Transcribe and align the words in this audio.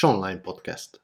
Sonline 0.00 0.40
Podcast. 0.40 1.00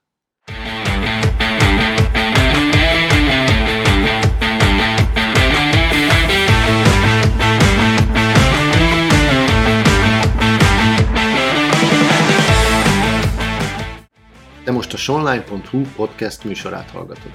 De 14.64 14.72
most 14.72 14.92
a 14.92 14.96
sonline.hu 14.96 15.82
podcast 15.96 16.44
műsorát 16.44 16.90
hallgatod. 16.90 17.30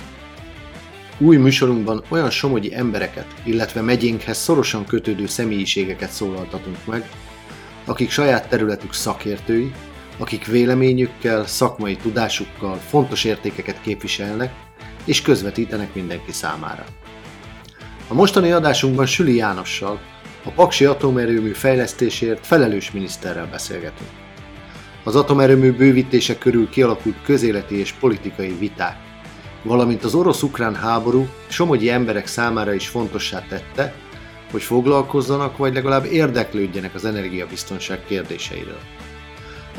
Új 1.17 1.37
műsorunkban 1.37 2.03
olyan 2.09 2.29
somogyi 2.29 2.75
embereket, 2.75 3.27
illetve 3.43 3.81
megyénkhez 3.81 4.37
szorosan 4.37 4.85
kötődő 4.85 5.25
személyiségeket 5.25 6.09
szólaltatunk 6.09 6.85
meg, 6.85 7.09
akik 7.85 8.09
saját 8.09 8.49
területük 8.49 8.93
szakértői, 8.93 9.73
akik 10.19 10.45
véleményükkel, 10.45 11.45
szakmai 11.47 11.95
tudásukkal 11.95 12.75
fontos 12.75 13.23
értékeket 13.23 13.81
képviselnek 13.81 14.53
és 15.05 15.21
közvetítenek 15.21 15.93
mindenki 15.93 16.31
számára. 16.31 16.85
A 18.07 18.13
mostani 18.13 18.51
adásunkban 18.51 19.05
Süli 19.05 19.35
Jánossal, 19.35 19.99
a 20.43 20.49
Paksi 20.49 20.85
atomerőmű 20.85 21.51
fejlesztésért 21.51 22.45
felelős 22.45 22.91
miniszterrel 22.91 23.47
beszélgetünk. 23.47 24.09
Az 25.03 25.15
atomerőmű 25.15 25.71
bővítése 25.71 26.37
körül 26.37 26.69
kialakult 26.69 27.21
közéleti 27.23 27.79
és 27.79 27.91
politikai 27.91 28.55
viták, 28.59 28.97
valamint 29.63 30.03
az 30.03 30.15
orosz-ukrán 30.15 30.75
háború 30.75 31.27
somogyi 31.47 31.89
emberek 31.89 32.27
számára 32.27 32.73
is 32.73 32.87
fontossá 32.87 33.45
tette, 33.49 33.93
hogy 34.51 34.61
foglalkozzanak 34.61 35.57
vagy 35.57 35.73
legalább 35.73 36.05
érdeklődjenek 36.05 36.95
az 36.95 37.05
energiabiztonság 37.05 38.05
kérdéseiről. 38.05 38.79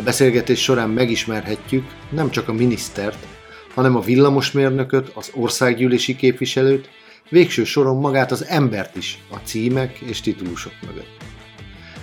A 0.01 0.03
beszélgetés 0.03 0.63
során 0.63 0.91
megismerhetjük 0.91 1.85
nem 2.11 2.31
csak 2.31 2.49
a 2.49 2.53
minisztert, 2.53 3.27
hanem 3.75 3.97
a 3.97 4.01
villamosmérnököt, 4.01 5.09
az 5.15 5.31
országgyűlési 5.35 6.17
képviselőt, 6.17 6.89
végső 7.29 7.65
soron 7.65 7.97
magát 7.97 8.31
az 8.31 8.47
embert 8.47 8.97
is 8.97 9.19
a 9.31 9.37
címek 9.37 9.99
és 9.99 10.21
titulusok 10.21 10.73
mögött. 10.87 11.17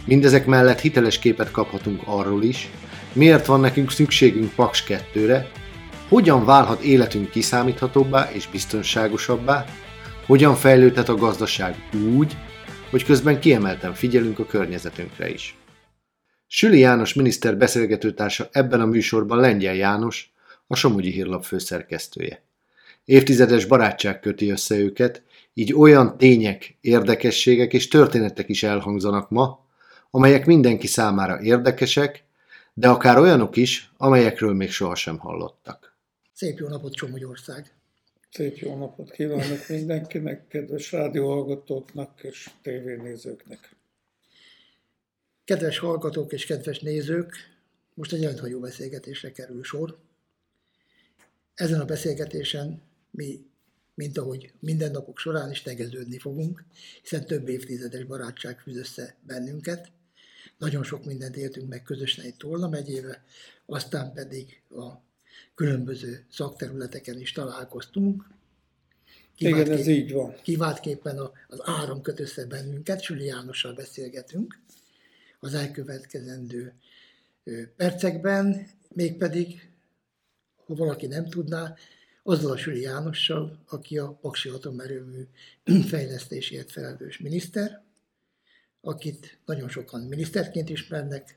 Mindezek 0.05 0.45
mellett 0.45 0.79
hiteles 0.79 1.19
képet 1.19 1.51
kaphatunk 1.51 2.01
arról 2.05 2.43
is, 2.43 2.69
miért 3.13 3.45
van 3.45 3.59
nekünk 3.59 3.91
szükségünk 3.91 4.53
Paks 4.55 4.83
2-re, 4.87 5.49
hogyan 6.07 6.45
válhat 6.45 6.81
életünk 6.81 7.29
kiszámíthatóbbá 7.29 8.29
és 8.31 8.47
biztonságosabbá, 8.47 9.65
hogyan 10.25 10.55
fejlődhet 10.55 11.09
a 11.09 11.15
gazdaság 11.15 11.75
úgy, 12.15 12.37
hogy 12.89 13.05
közben 13.05 13.39
kiemelten 13.39 13.93
figyelünk 13.93 14.39
a 14.39 14.45
környezetünkre 14.45 15.29
is. 15.29 15.55
Süli 16.49 16.79
János 16.79 17.13
miniszter 17.13 17.57
beszélgetőtársa 17.57 18.49
ebben 18.51 18.81
a 18.81 18.85
műsorban 18.85 19.39
Lengyel 19.39 19.75
János, 19.75 20.33
a 20.67 20.75
Somogyi 20.75 21.11
Hírlap 21.11 21.43
főszerkesztője. 21.43 22.41
Évtizedes 23.05 23.65
barátság 23.65 24.19
köti 24.19 24.49
össze 24.49 24.75
őket, 24.75 25.23
így 25.53 25.73
olyan 25.73 26.17
tények, 26.17 26.77
érdekességek 26.81 27.73
és 27.73 27.87
történetek 27.87 28.49
is 28.49 28.63
elhangzanak 28.63 29.29
ma, 29.29 29.65
amelyek 30.11 30.45
mindenki 30.45 30.87
számára 30.87 31.41
érdekesek, 31.41 32.23
de 32.73 32.87
akár 32.87 33.17
olyanok 33.17 33.55
is, 33.55 33.91
amelyekről 33.97 34.53
még 34.53 34.71
sohasem 34.71 35.17
hallottak. 35.17 35.95
Szép 36.33 36.59
jó 36.59 36.67
napot, 36.67 36.93
Csomagyország! 36.93 37.73
Szép 38.31 38.57
jó 38.57 38.77
napot 38.77 39.11
kívánok 39.11 39.67
mindenkinek, 39.67 40.47
kedves 40.47 40.91
rádióhallgatóknak 40.91 42.19
és 42.23 42.49
tévénézőknek! 42.61 43.76
Kedves 45.47 45.77
hallgatók 45.77 46.33
és 46.33 46.45
kedves 46.45 46.79
nézők, 46.79 47.35
most 47.93 48.13
egy 48.13 48.23
rendhagyó 48.23 48.59
beszélgetésre 48.59 49.31
kerül 49.31 49.63
sor. 49.63 49.97
Ezen 51.53 51.79
a 51.79 51.85
beszélgetésen 51.85 52.81
mi, 53.11 53.45
mint 53.93 54.17
ahogy 54.17 54.51
minden 54.59 54.91
napok 54.91 55.17
során 55.17 55.51
is 55.51 55.61
tegeződni 55.61 56.19
fogunk, 56.19 56.63
hiszen 57.01 57.25
több 57.25 57.47
évtizedes 57.47 58.03
barátság 58.03 58.59
fűz 58.59 58.77
össze 58.77 59.15
bennünket. 59.21 59.91
Nagyon 60.57 60.83
sok 60.83 61.05
mindent 61.05 61.37
éltünk 61.37 61.69
meg 61.69 61.83
közösen 61.83 62.25
egy 62.25 62.35
Tolna 62.35 62.67
megyébe, 62.67 63.23
aztán 63.65 64.13
pedig 64.13 64.61
a 64.69 64.91
különböző 65.55 66.25
szakterületeken 66.31 67.19
is 67.19 67.31
találkoztunk. 67.31 68.23
Igen, 69.37 69.71
ez 69.71 69.87
így 69.87 70.11
van. 70.11 70.35
Kiváltképpen 70.41 71.17
az 71.47 71.59
áram 71.63 72.01
köt 72.01 72.19
össze 72.19 72.45
bennünket, 72.45 73.01
Süli 73.01 73.25
Jánossal 73.25 73.73
beszélgetünk 73.73 74.65
az 75.47 75.53
elkövetkezendő 75.53 76.73
percekben, 77.75 78.67
mégpedig, 78.93 79.69
ha 80.65 80.75
valaki 80.75 81.07
nem 81.07 81.29
tudná, 81.29 81.75
azzal 82.23 82.51
a 82.51 82.57
Süli 82.57 82.81
Jánossal, 82.81 83.59
aki 83.67 83.97
a 83.97 84.11
Paksi 84.21 84.49
Atomerőmű 84.49 85.27
fejlesztésért 85.91 86.71
felelős 86.71 87.17
miniszter, 87.19 87.83
akit 88.81 89.39
nagyon 89.45 89.69
sokan 89.69 90.01
miniszterként 90.01 90.69
ismernek, 90.69 91.35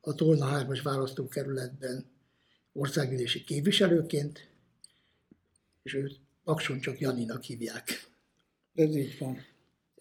a 0.00 0.14
Tolna 0.14 0.66
3-as 0.66 0.80
választókerületben 0.82 2.06
országgyűlési 2.72 3.44
képviselőként, 3.44 4.48
és 5.82 5.94
őt 5.94 6.20
Pakson 6.44 6.80
csak 6.80 7.00
Janinak 7.00 7.42
hívják. 7.42 8.08
Ez 8.74 8.96
így 8.96 9.18
van. 9.18 9.44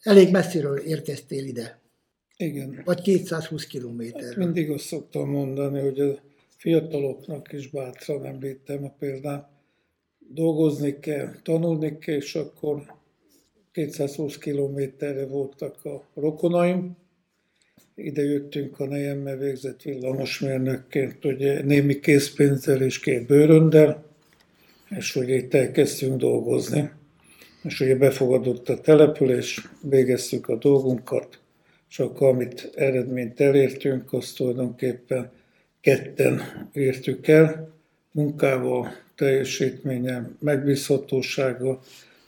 Elég 0.01 0.31
messziről 0.31 0.77
érkeztél 0.77 1.45
ide. 1.45 1.85
Igen. 2.37 2.81
Vagy 2.85 3.01
220 3.01 3.65
kilométer. 3.67 4.37
Mindig 4.37 4.69
azt 4.69 4.85
szoktam 4.85 5.29
mondani, 5.29 5.79
hogy 5.79 5.99
a 5.99 6.19
fiataloknak 6.57 7.53
is 7.53 7.67
bátran 7.67 8.25
említem 8.25 8.83
a 8.83 8.95
példát. 8.99 9.49
Dolgozni 10.33 10.99
kell, 10.99 11.31
tanulni 11.43 11.97
kell, 11.97 12.15
és 12.15 12.35
akkor 12.35 12.95
220 13.71 14.37
kilométerre 14.37 15.25
voltak 15.25 15.85
a 15.85 16.03
rokonaim. 16.13 16.97
Ide 17.95 18.23
jöttünk 18.23 18.79
a 18.79 18.85
nejemmel 18.85 19.37
végzett 19.37 19.81
villamosmérnökként, 19.81 21.25
ugye 21.25 21.63
némi 21.63 21.99
készpénzzel 21.99 22.81
és 22.81 22.99
két 22.99 23.25
bőröndel, 23.25 24.05
és 24.89 25.13
hogy 25.13 25.29
itt 25.29 25.53
elkezdtünk 25.53 26.17
dolgozni. 26.17 26.91
És 27.63 27.79
ugye 27.79 27.95
befogadott 27.95 28.69
a 28.69 28.81
település, 28.81 29.67
végeztük 29.81 30.47
a 30.47 30.55
dolgunkat, 30.55 31.39
és 31.89 31.99
akkor 31.99 32.27
amit 32.27 32.71
eredményt 32.75 33.39
elértünk, 33.39 34.13
azt 34.13 34.35
tulajdonképpen 34.35 35.31
ketten 35.81 36.41
értük 36.73 37.27
el, 37.27 37.73
munkával, 38.11 38.91
teljesítménye, 39.15 40.29
megbízhatósága, 40.39 41.81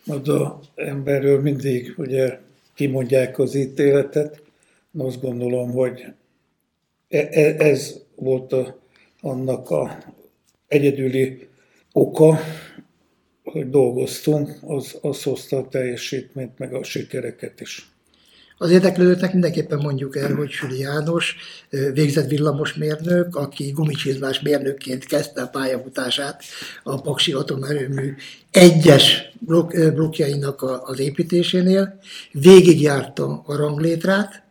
majd 0.06 0.28
a 0.28 0.60
emberről 0.76 1.42
mindig 1.42 1.94
ugye 1.98 2.40
kimondják 2.74 3.40
az 3.40 3.56
ítéletet. 3.56 4.42
Azt 4.98 5.22
gondolom, 5.22 5.72
hogy 5.72 6.06
e, 7.10 7.28
e, 7.32 7.56
ez 7.58 7.96
volt 8.16 8.54
a, 8.54 8.80
annak 9.22 9.70
a 9.70 9.98
egyedüli 10.68 11.48
oka, 11.92 12.40
hogy 13.44 13.70
dolgoztunk, 13.70 14.58
az, 14.62 14.98
az 15.02 15.24
hozta 15.24 15.58
a 15.58 15.68
teljesítményt, 15.68 16.58
meg 16.58 16.74
a 16.74 16.84
sikereket 16.84 17.62
is. 17.62 17.92
Az 18.62 18.72
érdeklődőknek 18.72 19.32
mindenképpen 19.32 19.80
mondjuk 19.80 20.18
el, 20.18 20.36
hogy 20.36 20.50
Süli 20.50 20.80
János 20.80 21.36
végzett 21.94 22.30
villamosmérnök, 22.30 23.36
aki 23.36 23.72
gumicsizmás 23.72 24.42
mérnökként 24.42 25.06
kezdte 25.06 25.42
a 25.42 25.48
pályafutását 25.48 26.44
a 26.84 27.02
Paksi 27.02 27.34
atomerőmű 27.34 28.14
egyes 28.52 29.32
blokk, 29.40 29.74
blokkjainak 29.94 30.62
az 30.84 31.00
építésénél, 31.00 32.00
végigjárta 32.32 33.44
a 33.46 33.56
ranglétrát, 33.56 34.44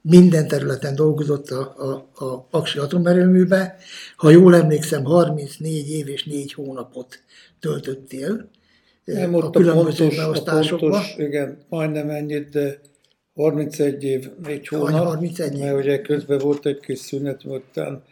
minden 0.00 0.48
területen 0.48 0.94
dolgozott 0.94 1.50
a, 1.50 1.74
a, 1.76 2.24
a 2.24 2.40
Paksi 2.40 2.78
atomerőműbe. 2.78 3.76
Ha 4.16 4.30
jól 4.30 4.54
emlékszem, 4.54 5.04
34 5.04 5.90
év 5.90 6.08
és 6.08 6.24
4 6.24 6.52
hónapot 6.52 7.22
töltöttél 7.60 8.48
Nem 9.04 9.34
a 9.34 9.50
különböző 9.50 10.08
beosztásokban. 10.08 11.02
Igen, 11.16 11.58
majdnem 11.68 12.10
ennyit, 12.10 12.48
de 12.48 12.80
31 13.38 14.04
év, 14.04 14.30
4 14.42 14.68
hónap, 14.68 15.04
31 15.04 15.54
év. 15.54 15.60
mert 15.60 15.76
ugye 15.76 16.00
közben 16.00 16.38
volt 16.38 16.66
egy 16.66 16.80
kis 16.80 16.98
szünet, 16.98 17.44
után 17.44 18.02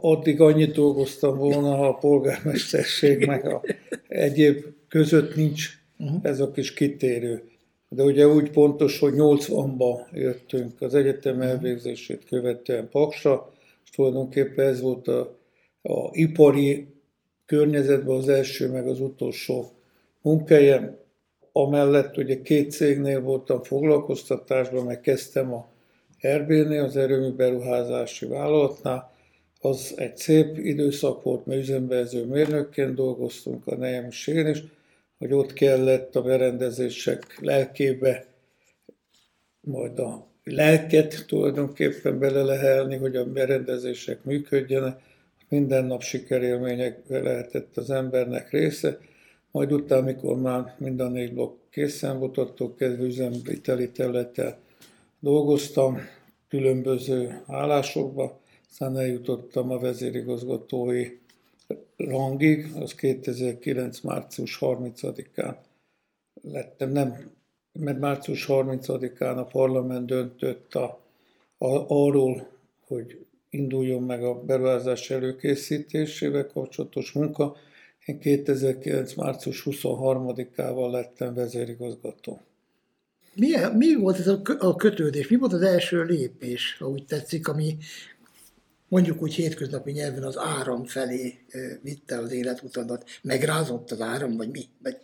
addig 0.00 0.40
annyit 0.40 0.74
dolgoztam 0.74 1.36
volna, 1.36 1.76
ha 1.76 1.88
a 1.88 1.94
polgármesterség 1.94 3.26
meg 3.26 3.46
a 3.46 3.62
egyéb 4.08 4.64
között 4.88 5.36
nincs 5.36 5.68
uh-huh. 5.98 6.18
ez 6.22 6.40
a 6.40 6.50
kis 6.50 6.74
kitérő. 6.74 7.42
De 7.88 8.02
ugye 8.02 8.28
úgy 8.28 8.50
pontos, 8.50 8.98
hogy 8.98 9.12
80-ba 9.16 10.12
jöttünk 10.12 10.80
az 10.80 10.94
egyetem 10.94 11.34
mhm. 11.34 11.42
elvégzését 11.42 12.24
követően 12.24 12.88
Paksra, 12.88 13.52
és 13.84 13.90
tulajdonképpen 13.90 14.66
ez 14.66 14.80
volt 14.80 15.08
a, 15.08 15.38
a 15.82 16.08
ipari 16.12 16.86
környezetben 17.46 18.16
az 18.16 18.28
első, 18.28 18.70
meg 18.70 18.88
az 18.88 19.00
utolsó 19.00 19.72
munkahelyem 20.22 20.96
amellett 21.56 22.16
ugye 22.16 22.42
két 22.42 22.70
cégnél 22.70 23.20
voltam 23.20 23.62
foglalkoztatásban, 23.62 24.84
meg 24.84 25.00
kezdtem 25.00 25.52
a 25.52 25.68
RB-nél, 26.20 26.82
az 26.82 26.96
erőmű 26.96 27.30
beruházási 27.30 28.26
vállalatnál, 28.26 29.12
az 29.60 29.94
egy 29.96 30.16
szép 30.16 30.58
időszak 30.58 31.22
volt, 31.22 31.46
mert 31.46 31.60
üzembevező 31.60 32.24
mérnökként 32.24 32.94
dolgoztunk, 32.94 33.66
a 33.66 33.74
nejem 33.74 34.06
is 34.06 34.26
is, 34.26 34.62
hogy 35.18 35.32
ott 35.32 35.52
kellett 35.52 36.16
a 36.16 36.22
berendezések 36.22 37.38
lelkébe, 37.40 38.26
majd 39.60 39.98
a 39.98 40.26
lelket 40.44 41.24
tulajdonképpen 41.26 42.18
bele 42.18 42.42
lehelni, 42.42 42.96
hogy 42.96 43.16
a 43.16 43.24
berendezések 43.24 44.24
működjenek, 44.24 45.00
minden 45.48 45.84
nap 45.84 46.02
sikerélmények 46.02 47.00
lehetett 47.08 47.76
az 47.76 47.90
embernek 47.90 48.50
része, 48.50 48.98
majd 49.54 49.72
utána, 49.72 50.00
amikor 50.00 50.40
már 50.40 50.74
mind 50.78 51.00
a 51.00 51.08
négy 51.08 51.32
blokk 51.32 51.58
készen 51.70 52.18
volt, 52.18 52.38
attól 52.38 52.74
kezdve 52.74 53.04
üzemviteli 53.04 53.90
területtel 53.90 54.58
dolgoztam, 55.20 55.98
különböző 56.48 57.42
állásokba, 57.46 58.40
aztán 58.70 58.98
eljutottam 58.98 59.70
a 59.70 59.78
vezérigazgatói 59.78 61.06
rangig, 61.96 62.70
az 62.74 62.94
2009. 62.94 64.00
március 64.00 64.58
30-án 64.60 65.56
lettem, 66.42 66.90
nem, 66.90 67.30
mert 67.72 67.98
március 67.98 68.46
30-án 68.48 69.36
a 69.36 69.44
parlament 69.44 70.06
döntött 70.06 70.74
a, 70.74 71.00
a, 71.58 71.84
arról, 71.88 72.48
hogy 72.86 73.26
induljon 73.50 74.02
meg 74.02 74.24
a 74.24 74.40
beruházás 74.40 75.10
előkészítésével 75.10 76.46
kapcsolatos 76.46 77.12
munka. 77.12 77.56
Én 78.04 78.18
2009. 78.18 79.14
március 79.14 79.62
23-ával 79.70 80.90
lettem 80.90 81.34
vezérigazgató. 81.34 82.40
Mi, 83.34 83.48
mi 83.76 83.94
volt 83.94 84.18
ez 84.18 84.26
a 84.58 84.74
kötődés? 84.76 85.28
Mi 85.28 85.36
volt 85.36 85.52
az 85.52 85.62
első 85.62 86.02
lépés, 86.02 86.76
ha 86.78 86.88
úgy 86.88 87.04
tetszik, 87.04 87.48
ami 87.48 87.76
mondjuk 88.88 89.22
úgy 89.22 89.34
hétköznapi 89.34 89.92
nyelven 89.92 90.22
az 90.22 90.38
áram 90.38 90.84
felé 90.84 91.34
vitte 91.82 92.18
az 92.18 92.32
életutadat? 92.32 93.04
Megrázott 93.22 93.90
az 93.90 94.00
áram, 94.00 94.36
vagy 94.36 94.50
mi? 94.50 94.62
Vagy 94.82 94.96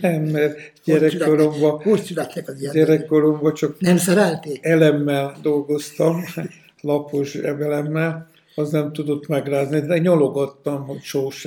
nem, 0.00 0.22
mert 0.22 0.58
gyerekkoromban, 0.84 1.82
hogy 1.82 2.02
születnek 2.02 2.48
az 2.48 2.60
ilyen 2.60 2.72
gyerekkoromban 2.72 3.54
csak 3.54 3.80
nem 3.80 3.96
szerelték? 3.96 4.64
elemmel 4.64 5.36
dolgoztam, 5.42 6.24
lapos 6.80 7.34
ebelemmel, 7.34 8.30
az 8.54 8.70
nem 8.70 8.92
tudott 8.92 9.26
megrázni, 9.26 9.80
de 9.80 9.98
nyologattam, 9.98 10.86
hogy 10.86 11.02
sós 11.02 11.44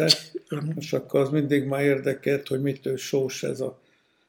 és 0.76 0.94
akkor 0.94 1.20
az 1.20 1.30
mindig 1.30 1.64
már 1.64 1.84
érdekelt, 1.84 2.48
hogy 2.48 2.62
mitől 2.62 2.98
sós 2.98 3.44
ez 3.44 3.60
a 3.60 3.80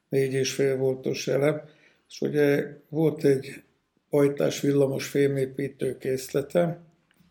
négy 0.09 0.33
és 0.33 0.53
fél 0.53 0.77
voltos 0.77 1.29
elem. 1.29 1.61
És 2.09 2.21
ugye 2.21 2.77
volt 2.89 3.25
egy 3.25 3.63
pajtás 4.11 4.61
villamos 4.61 5.07
fémépítő 5.07 5.99
készlete, 5.99 6.81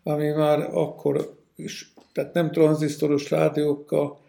ami 0.03 0.27
már 0.27 0.59
akkor 0.59 1.35
is, 1.55 1.93
tehát 2.13 2.33
nem 2.33 2.51
tranzisztoros 2.51 3.29
rádiókkal, 3.29 4.19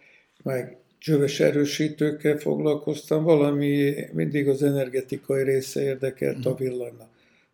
meg 0.42 0.76
csöves 0.98 1.40
erősítőkkel 1.40 2.38
foglalkoztam, 2.38 3.22
valami 3.22 3.94
mindig 4.12 4.48
az 4.48 4.62
energetikai 4.62 5.42
része 5.42 5.82
érdekelt 5.82 6.46
a 6.46 6.50
mhm. 6.50 6.62
villanynak. 6.62 7.08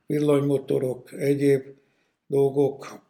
Villanymotorok, 0.07 1.13
egyéb 1.13 1.63
dolgok, 2.27 3.02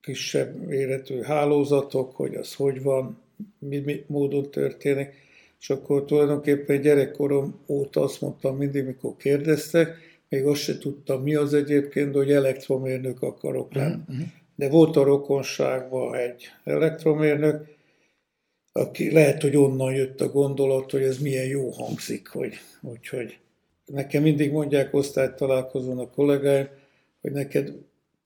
kisebb 0.00 0.66
méretű 0.66 1.20
hálózatok, 1.20 2.16
hogy 2.16 2.34
az 2.34 2.54
hogy 2.54 2.82
van, 2.82 3.18
mi, 3.58 3.78
mi 3.78 4.04
módon 4.06 4.50
történik. 4.50 5.28
És 5.60 5.70
akkor 5.70 6.04
tulajdonképpen 6.04 6.80
gyerekkorom 6.80 7.60
óta 7.66 8.02
azt 8.02 8.20
mondtam 8.20 8.56
mindig, 8.56 8.84
mikor 8.84 9.16
kérdeztek, 9.16 9.96
még 10.28 10.44
azt 10.44 10.60
se 10.60 10.78
tudtam, 10.78 11.22
mi 11.22 11.34
az 11.34 11.54
egyébként, 11.54 12.14
hogy 12.14 12.32
elektromérnök 12.32 13.22
akarok 13.22 13.74
lenni. 13.74 14.02
Uh-huh. 14.08 14.26
De 14.54 14.68
volt 14.68 14.96
a 14.96 15.04
rokonságban 15.04 16.14
egy 16.14 16.44
elektromérnök, 16.64 17.66
aki 18.72 19.12
lehet, 19.12 19.42
hogy 19.42 19.56
onnan 19.56 19.94
jött 19.94 20.20
a 20.20 20.28
gondolat, 20.28 20.90
hogy 20.90 21.02
ez 21.02 21.18
milyen 21.18 21.46
jó 21.46 21.70
hangzik, 21.70 22.28
hogy, 22.28 22.54
hogy, 22.82 23.08
hogy 23.08 23.38
nekem 23.84 24.22
mindig 24.22 24.52
mondják 24.52 24.94
osztálytalálkozón 24.94 25.98
a 25.98 26.10
kollégáim, 26.10 26.68
hogy 27.20 27.32
neked 27.32 27.72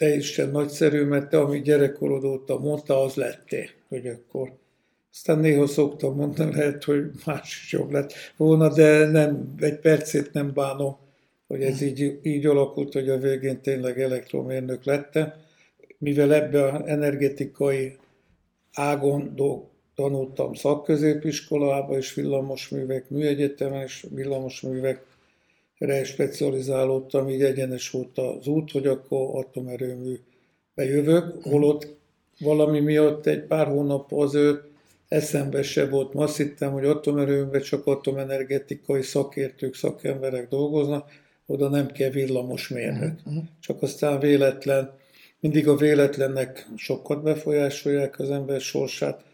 teljesen 0.05 0.51
nagyszerű, 0.51 1.05
mert 1.05 1.29
te, 1.29 1.39
ami 1.39 1.61
gyerekkorod 1.61 2.25
óta 2.25 2.59
mondta, 2.59 3.03
az 3.03 3.15
lettél, 3.15 3.69
hogy 3.89 4.07
akkor. 4.07 4.53
Aztán 5.13 5.39
néha 5.39 5.67
szoktam 5.67 6.15
mondani, 6.15 6.55
lehet, 6.55 6.85
hogy 6.85 7.11
más 7.27 7.61
is 7.63 7.73
jobb 7.73 7.91
lett 7.91 8.13
volna, 8.37 8.73
de 8.73 9.07
nem, 9.07 9.55
egy 9.59 9.79
percét 9.79 10.33
nem 10.33 10.53
bánom, 10.55 10.97
hogy 11.47 11.63
ez 11.63 11.81
így, 11.81 12.19
így 12.23 12.47
alakult, 12.47 12.93
hogy 12.93 13.09
a 13.09 13.19
végén 13.19 13.61
tényleg 13.61 14.01
elektromérnök 14.01 14.85
lettem, 14.85 15.33
mivel 15.99 16.35
ebbe 16.35 16.65
az 16.65 16.87
energetikai 16.87 17.97
ágon 18.73 19.35
tanultam 19.95 20.55
szakközépiskolába, 20.55 21.97
és 21.97 22.15
villamosművek 22.15 23.11
műegyetemen, 23.11 23.83
és 23.83 24.07
villamosművekre 25.79 26.05
specializálódtam, 26.05 27.29
így 27.29 27.43
egyenes 27.43 27.91
volt 27.91 28.19
az 28.19 28.47
út, 28.47 28.71
hogy 28.71 28.87
akkor 28.87 29.29
atomerőmű 29.33 30.19
bejövök, 30.75 31.43
holott 31.43 31.97
valami 32.39 32.81
miatt 32.81 33.27
egy 33.27 33.43
pár 33.43 33.67
hónap 33.67 34.13
azért 34.13 34.61
eszembe 35.09 35.63
se 35.63 35.89
volt. 35.89 36.13
Ma 36.13 36.23
azt 36.23 36.37
hittem, 36.37 36.73
hogy 36.73 36.85
atomerőműben 36.85 37.61
csak 37.61 37.87
atomenergetikai 37.87 39.03
szakértők, 39.03 39.75
szakemberek 39.75 40.49
dolgoznak, 40.49 41.11
oda 41.47 41.69
nem 41.69 41.87
kell 41.87 42.11
villamosmérnök. 42.11 43.19
Uh-huh. 43.25 43.45
Csak 43.61 43.83
aztán 43.83 44.21
véletlen, 44.21 44.97
mindig 45.41 45.69
a 45.69 45.77
véletlennek 45.77 46.67
sokat 46.77 47.23
befolyásolják 47.23 48.19
az 48.19 48.31
ember 48.31 48.61
sorsát. 48.61 49.25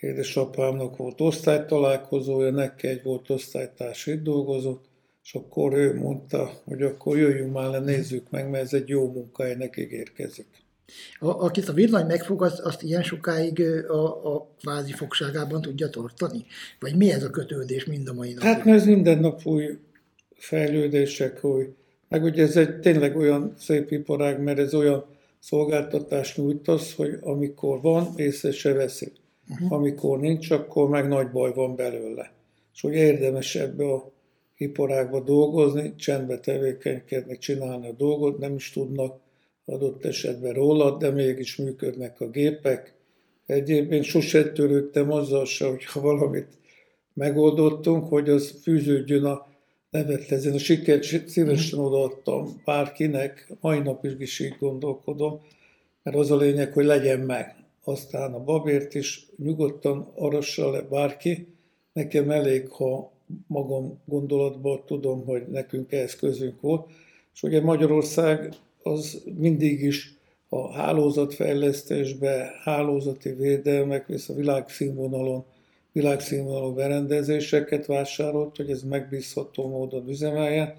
Édesapámnak 0.00 0.96
volt 0.96 1.20
osztálytalálkozója, 1.20 2.50
neki 2.50 2.86
egy 2.86 3.02
volt 3.02 3.30
osztálytárs, 3.30 4.06
itt 4.06 4.22
dolgozott, 4.22 4.84
és 5.24 5.34
akkor 5.34 5.72
ő 5.72 5.94
mondta, 5.94 6.52
hogy 6.64 6.82
akkor 6.82 7.18
jöjjünk 7.18 7.52
már 7.52 7.70
le, 7.70 7.78
nézzük 7.78 8.30
meg, 8.30 8.50
mert 8.50 8.64
ez 8.64 8.72
egy 8.72 8.88
jó 8.88 9.12
munkahelynek 9.12 9.76
ígérkezik. 9.76 10.46
A, 11.18 11.28
akit 11.28 11.68
a 11.68 11.72
villany 11.72 12.06
megfog, 12.06 12.42
azt, 12.42 12.58
azt 12.58 12.82
ilyen 12.82 13.02
sokáig 13.02 13.60
a, 13.88 14.34
a 14.34 14.50
kvázi 14.58 14.92
fogságában 14.92 15.60
tudja 15.60 15.88
tartani? 15.88 16.44
Vagy 16.80 16.96
mi 16.96 17.10
ez 17.10 17.22
a 17.22 17.30
kötődés 17.30 17.84
mind 17.84 18.08
a 18.08 18.12
mai 18.12 18.32
napig? 18.32 18.48
Hát 18.48 18.64
mert 18.64 18.76
ez 18.76 18.86
minden 18.86 19.18
nap 19.18 19.46
új 19.46 19.78
fejlődések, 20.34 21.40
hogy 21.40 21.68
meg 22.08 22.22
ugye 22.22 22.42
ez 22.42 22.56
egy 22.56 22.80
tényleg 22.80 23.16
olyan 23.16 23.54
szép 23.58 23.90
iparág, 23.90 24.42
mert 24.42 24.58
ez 24.58 24.74
olyan 24.74 25.04
szolgáltatást 25.38 26.36
nyújtasz, 26.36 26.94
hogy 26.94 27.18
amikor 27.20 27.80
van, 27.80 28.12
észre 28.16 28.52
se 28.52 28.72
veszik. 28.72 29.12
Uh-huh. 29.50 29.72
Amikor 29.72 30.18
nincs, 30.18 30.50
akkor 30.50 30.88
meg 30.88 31.08
nagy 31.08 31.30
baj 31.30 31.52
van 31.54 31.76
belőle. 31.76 32.32
És 32.74 32.80
hogy 32.80 32.94
érdemes 32.94 33.54
ebbe 33.54 33.84
a 33.84 34.12
iparágba 34.62 35.20
dolgozni, 35.20 35.94
csendbe 35.96 36.38
tevékenykedni, 36.38 37.38
csinálni 37.38 37.88
a 37.88 37.92
dolgot, 37.92 38.38
nem 38.38 38.54
is 38.54 38.70
tudnak 38.70 39.20
adott 39.64 40.04
esetben 40.04 40.52
róla, 40.52 40.96
de 40.96 41.10
mégis 41.10 41.56
működnek 41.56 42.20
a 42.20 42.28
gépek. 42.28 42.94
Egyébként 43.46 44.04
sose 44.04 44.52
törődtem 44.52 45.12
azzal 45.12 45.44
se, 45.44 45.66
hogyha 45.66 46.00
valamit 46.00 46.48
megoldottunk, 47.14 48.08
hogy 48.08 48.28
az 48.28 48.58
fűződjön 48.62 49.24
a 49.24 49.46
nevetlezen. 49.90 50.52
A 50.52 50.58
sikert 50.58 51.28
szívesen 51.28 51.78
odaadtam 51.78 52.60
bárkinek, 52.64 53.52
mai 53.60 53.78
nap 53.78 54.04
is 54.18 54.40
így 54.40 54.56
gondolkodom, 54.58 55.40
mert 56.02 56.16
az 56.16 56.30
a 56.30 56.36
lényeg, 56.36 56.72
hogy 56.72 56.84
legyen 56.84 57.20
meg. 57.20 57.56
Aztán 57.84 58.32
a 58.32 58.44
babért 58.44 58.94
is 58.94 59.26
nyugodtan 59.36 60.12
arassa 60.14 60.70
le 60.70 60.80
bárki, 60.80 61.46
nekem 61.92 62.30
elég, 62.30 62.68
ha 62.68 63.11
magam 63.46 64.00
gondolatban 64.04 64.82
tudom, 64.86 65.24
hogy 65.24 65.42
nekünk 65.48 65.92
ehhez 65.92 66.16
közünk 66.16 66.60
volt. 66.60 66.90
És 67.34 67.42
ugye 67.42 67.60
Magyarország 67.60 68.54
az 68.82 69.22
mindig 69.38 69.82
is 69.82 70.14
a 70.48 70.72
hálózatfejlesztésbe, 70.72 72.52
hálózati 72.62 73.30
védelmek, 73.32 74.04
és 74.08 74.28
a 74.28 74.34
világszínvonalon 74.34 75.44
világszínvonalú 75.92 76.74
berendezéseket 76.74 77.86
vásárolt, 77.86 78.56
hogy 78.56 78.70
ez 78.70 78.82
megbízható 78.82 79.68
módon 79.68 80.08
üzemeljen. 80.08 80.74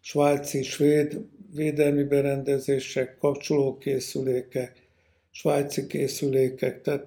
Svájci, 0.00 0.62
svéd 0.62 1.20
védelmi 1.54 2.02
berendezések, 2.02 3.16
kapcsolókészülékek, 3.18 4.88
svájci 5.30 5.86
készülékek, 5.86 6.82
tehát 6.82 7.06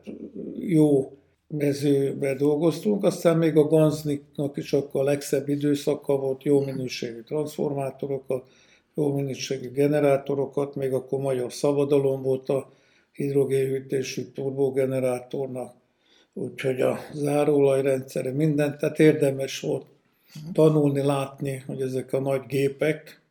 jó 0.60 1.18
mezőbe 1.58 2.36
dolgoztunk, 2.36 3.04
aztán 3.04 3.38
még 3.38 3.58
a 3.58 3.68
Ganzniknak 3.68 4.58
is 4.58 4.74
akkor 4.74 5.02
a 5.02 5.04
legszebb 5.04 5.50
időszaka 5.50 6.18
volt, 6.18 6.44
jó 6.44 6.64
minőségű 6.64 7.22
transformátorokat, 7.22 8.44
jó 8.94 9.14
minőségű 9.14 9.72
generátorokat, 9.72 10.76
még 10.76 10.94
akkor 10.94 11.20
magyar 11.20 11.54
szabadalom 11.54 12.22
volt 12.22 12.50
a 12.50 12.72
hidrogénhűtésű 13.12 14.24
turbogenerátornak, 14.24 15.74
úgyhogy 16.34 16.82
a 16.82 17.00
záróolajrendszere 17.14 18.32
mindent, 18.32 18.78
tehát 18.78 19.00
érdemes 19.00 19.60
volt 19.60 19.86
tanulni, 20.54 21.02
látni, 21.02 21.64
hogy 21.68 21.82
ezek 21.82 22.14
a 22.14 22.20
nagy 22.20 22.42
gépek 22.48 23.22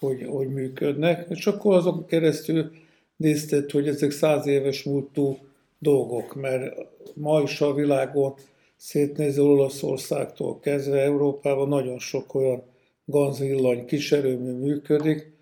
hogy, 0.00 0.26
hogy 0.28 0.48
működnek, 0.48 1.26
és 1.28 1.46
akkor 1.46 1.74
azok 1.74 2.06
keresztül 2.06 2.70
nézted, 3.16 3.70
hogy 3.70 3.88
ezek 3.88 4.10
száz 4.10 4.46
éves 4.46 4.82
múltú 4.82 5.38
dolgok, 5.80 6.34
mert 6.34 6.74
ma 7.14 7.40
is 7.40 7.60
a 7.60 7.74
világon 7.74 8.34
szétnéző 8.76 9.42
Olaszországtól 9.42 10.60
kezdve 10.60 11.00
Európában 11.00 11.68
nagyon 11.68 11.98
sok 11.98 12.34
olyan 12.34 12.62
gazvillany 13.04 13.84
kiserőmű 13.84 14.52
működik, 14.52 15.32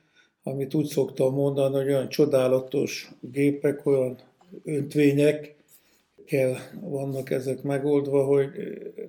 amit 0.42 0.74
úgy 0.74 0.86
szoktam 0.86 1.34
mondani, 1.34 1.74
hogy 1.74 1.86
olyan 1.86 2.08
csodálatos 2.08 3.10
gépek, 3.20 3.86
olyan 3.86 4.18
öntvények, 4.64 5.56
kell 6.28 6.56
vannak 6.80 7.30
ezek 7.30 7.62
megoldva, 7.62 8.24
hogy 8.24 8.48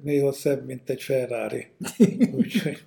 néha 0.01 0.31
szebb, 0.31 0.65
mint 0.65 0.89
egy 0.89 1.01
Ferrari. 1.01 1.67
Úgyhogy... 2.37 2.77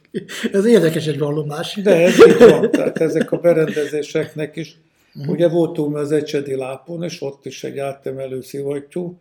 ez 0.52 0.66
érdekes 0.66 1.06
egy 1.06 1.18
vallomás. 1.18 1.80
De 1.82 2.02
ez 2.02 2.26
így 2.26 2.38
van, 2.38 2.70
tehát 2.70 2.98
ezek 3.00 3.32
a 3.32 3.38
berendezéseknek 3.38 4.56
is. 4.56 4.80
Uh-huh. 5.14 5.32
Ugye 5.32 5.48
voltunk 5.48 5.96
az 5.96 6.12
Ecsedi 6.12 6.54
lápon, 6.54 7.02
és 7.02 7.22
ott 7.22 7.46
is 7.46 7.64
egy 7.64 7.78
átemelő 7.78 8.40
szivattyú 8.40 9.18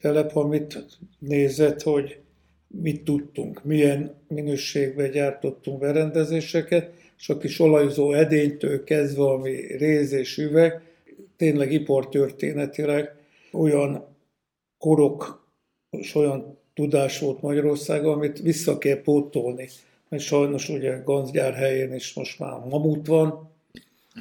telep, 0.00 0.36
amit 0.36 0.86
nézett, 1.18 1.82
hogy 1.82 2.18
mit 2.66 3.04
tudtunk, 3.04 3.64
milyen 3.64 4.14
minőségben 4.28 5.10
gyártottunk 5.10 5.78
berendezéseket, 5.78 6.92
és 7.18 7.28
a 7.28 7.38
kis 7.38 7.60
olajzó 7.60 8.12
edénytől 8.12 8.84
kezdve, 8.84 9.22
ami 9.22 9.76
réz 9.76 10.12
és 10.12 10.38
üveg, 10.38 10.82
tényleg 11.36 11.72
ipartörténetileg 11.72 13.14
olyan 13.52 14.06
korok 14.78 15.48
és 15.90 16.14
olyan 16.14 16.58
tudás 16.74 17.18
volt 17.18 17.42
Magyarországon, 17.42 18.12
amit 18.12 18.38
vissza 18.38 18.78
kell 18.78 19.02
pótolni. 19.02 19.68
Mert 20.08 20.22
sajnos 20.22 20.68
ugye 20.68 21.02
Ganzgyár 21.04 21.54
helyén 21.54 21.94
is 21.94 22.14
most 22.14 22.38
már 22.38 22.58
mamut 22.68 23.06
van, 23.06 23.49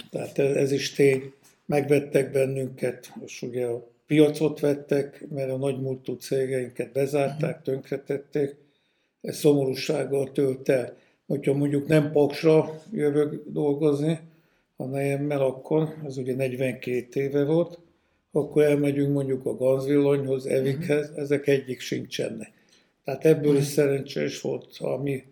tehát 0.09 0.39
ez 0.39 0.71
is 0.71 0.93
tény. 0.93 1.33
Megvettek 1.65 2.31
bennünket, 2.31 3.13
és 3.25 3.41
ugye 3.41 3.65
a 3.65 3.87
piacot 4.07 4.59
vettek, 4.59 5.25
mert 5.29 5.51
a 5.51 5.57
nagymúltú 5.57 6.13
cégeinket 6.13 6.91
bezárták, 6.91 7.61
tönkretették. 7.61 8.55
Ez 9.21 9.37
szomorúsággal 9.37 10.31
tölt 10.31 10.69
el. 10.69 10.97
Hogyha 11.27 11.53
mondjuk 11.53 11.87
nem 11.87 12.11
Paksra 12.11 12.81
jövök 12.91 13.43
dolgozni 13.47 14.19
a 14.75 14.85
nejemmel 14.85 15.41
akkor, 15.41 15.95
ez 16.05 16.17
ugye 16.17 16.35
42 16.35 17.21
éve 17.21 17.43
volt, 17.43 17.79
akkor 18.31 18.63
elmegyünk 18.63 19.13
mondjuk 19.13 19.45
a 19.45 19.55
gazvillanyhoz, 19.55 20.45
Evikhez, 20.45 21.07
uh-huh. 21.07 21.21
ezek 21.21 21.47
egyik 21.47 21.79
sincsenek. 21.79 22.51
Tehát 23.03 23.25
ebből 23.25 23.55
is 23.55 23.63
mhm. 23.63 23.71
szerencsés 23.71 24.41
volt 24.41 24.77
a 24.79 24.97
mi 24.97 25.23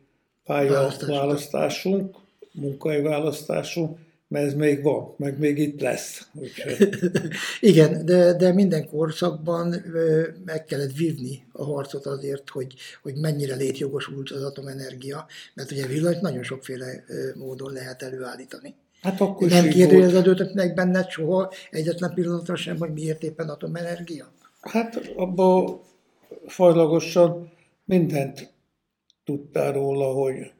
pályaválasztásunk, 0.44 2.16
munkai 2.52 3.02
választásunk, 3.02 3.98
mert 4.28 4.46
ez 4.46 4.54
még 4.54 4.84
van, 4.84 5.14
meg 5.18 5.40
még 5.40 5.58
itt 5.58 5.82
lesz. 5.82 6.28
Igen, 7.60 8.06
de, 8.06 8.34
de 8.34 8.54
minden 8.54 8.90
korszakban 8.90 9.76
meg 10.46 10.66
kellett 10.66 10.96
vívni 10.96 11.46
a 11.52 11.64
harcot 11.64 12.06
azért, 12.06 12.50
hogy, 12.50 12.74
hogy 13.02 13.16
mennyire 13.16 13.56
létjogosult 13.56 14.32
az 14.32 14.44
atomenergia, 14.44 15.26
mert 15.54 15.72
ugye 15.72 15.86
villanyt 15.86 16.22
nagyon 16.22 16.44
sokféle 16.44 17.04
módon 17.36 17.74
lehet 17.74 18.02
előállítani. 18.02 18.76
Hát 19.02 19.22
akkor 19.22 19.50
nem 19.50 19.70
kérdőjeleződött 19.70 20.54
meg 20.54 20.74
benned 20.74 21.10
soha 21.10 21.52
egyetlen 21.72 22.14
pillanatra 22.14 22.56
sem, 22.56 22.78
hogy 22.78 22.94
miért 22.94 23.24
éppen 23.24 23.50
atomenergia? 23.50 24.32
Hát 24.62 25.12
abban 25.16 25.82
fajlagosan 26.46 27.52
mindent 27.86 28.54
tudtál 29.24 29.72
róla, 29.74 30.06
hogy 30.06 30.52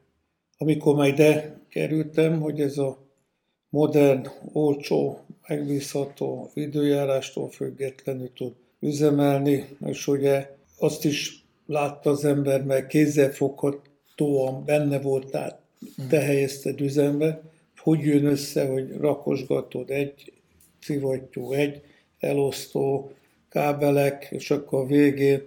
amikor 0.58 0.94
majd 0.94 1.12
ide 1.12 1.60
kerültem, 1.68 2.40
hogy 2.40 2.60
ez 2.60 2.78
a 2.78 3.07
modern, 3.70 4.28
olcsó, 4.52 5.18
megbízható, 5.48 6.50
időjárástól 6.54 7.50
függetlenül 7.50 8.32
tud 8.32 8.52
üzemelni, 8.80 9.68
és 9.86 10.06
ugye 10.06 10.50
azt 10.78 11.04
is 11.04 11.44
látta 11.66 12.10
az 12.10 12.24
ember, 12.24 12.64
mert 12.64 12.86
kézzelfoghatóan 12.86 14.64
benne 14.64 15.00
volt, 15.00 15.30
tehát 15.30 15.60
te 16.08 16.20
helyezted 16.20 16.80
üzembe, 16.80 17.42
hogy 17.76 18.00
jön 18.00 18.24
össze, 18.24 18.66
hogy 18.66 18.96
rakosgatod 18.96 19.90
egy 19.90 20.32
szivattyú, 20.80 21.52
egy 21.52 21.82
elosztó, 22.18 23.12
kábelek, 23.48 24.28
és 24.30 24.50
akkor 24.50 24.80
a 24.80 24.86
végén 24.86 25.42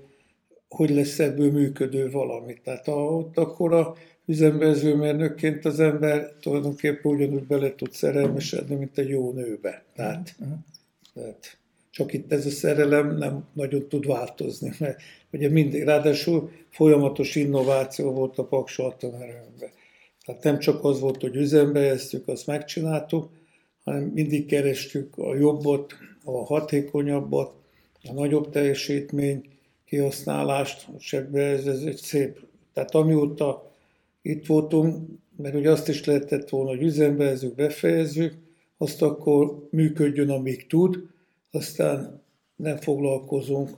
hogy 0.70 0.90
lesz 0.90 1.20
ebből 1.20 1.52
működő 1.52 2.12
valami. 2.12 2.58
Tehát 2.64 2.88
ott 2.88 3.38
akkor 3.38 3.74
a 3.74 3.96
üzemvezőmérnökként 4.26 5.66
az 5.66 5.80
ember 5.80 6.34
tulajdonképpen 6.42 7.12
ugyanúgy 7.12 7.44
bele 7.44 7.76
tud 7.76 7.92
szerelmesedni, 7.92 8.76
mint 8.76 8.98
egy 8.98 9.10
jó 9.10 9.32
nőbe. 9.32 9.84
Tehát, 9.96 10.36
uh-huh. 10.40 10.58
tehát 11.14 11.58
csak 11.92 12.14
itt 12.14 12.32
ez 12.32 12.46
a 12.46 12.50
szerelem 12.50 13.18
nem 13.18 13.48
nagyon 13.54 13.88
tud 13.88 14.06
változni, 14.06 14.72
mert 14.80 15.02
ugye 15.32 15.50
mindig, 15.50 15.84
ráadásul 15.84 16.52
folyamatos 16.70 17.36
innováció 17.36 18.12
volt 18.12 18.38
a 18.38 18.44
Paksa 18.44 18.86
atomerőmben. 18.86 19.70
Tehát 20.26 20.44
nem 20.44 20.60
csak 20.60 20.84
az 20.84 21.00
volt, 21.00 21.22
hogy 21.22 21.36
üzembe 21.36 21.80
helyeztük, 21.80 22.28
azt 22.28 22.48
megcsináltuk, 22.48 23.30
hanem 23.84 24.04
mindig 24.04 24.46
kerestük 24.46 25.18
a 25.18 25.36
jobbot, 25.36 25.94
a 26.24 26.46
hatékonyabbat, 26.46 27.54
a 28.04 28.14
nagyobb 28.14 28.50
teljesítmény 28.50 29.44
kihasználást, 29.86 30.88
sebbe 31.00 31.42
ez, 31.42 31.66
ez 31.66 31.82
egy 31.82 31.98
szép. 31.98 32.40
Tehát 32.74 32.96
amióta 32.96 33.71
itt 34.22 34.46
voltunk, 34.46 35.08
mert 35.38 35.56
ugye 35.56 35.72
azt 35.72 35.90
is 35.90 36.06
lehetett 36.06 36.50
volna, 36.50 36.70
hogy 36.70 36.82
üzembe 36.82 37.24
helyezünk, 37.24 37.56
befejezzük, 37.56 38.34
azt 38.78 39.02
akkor 39.02 39.68
működjön, 39.70 40.30
amíg 40.30 40.68
tud, 40.68 41.08
aztán 41.52 42.22
nem 42.56 42.78
foglalkozunk 42.78 43.70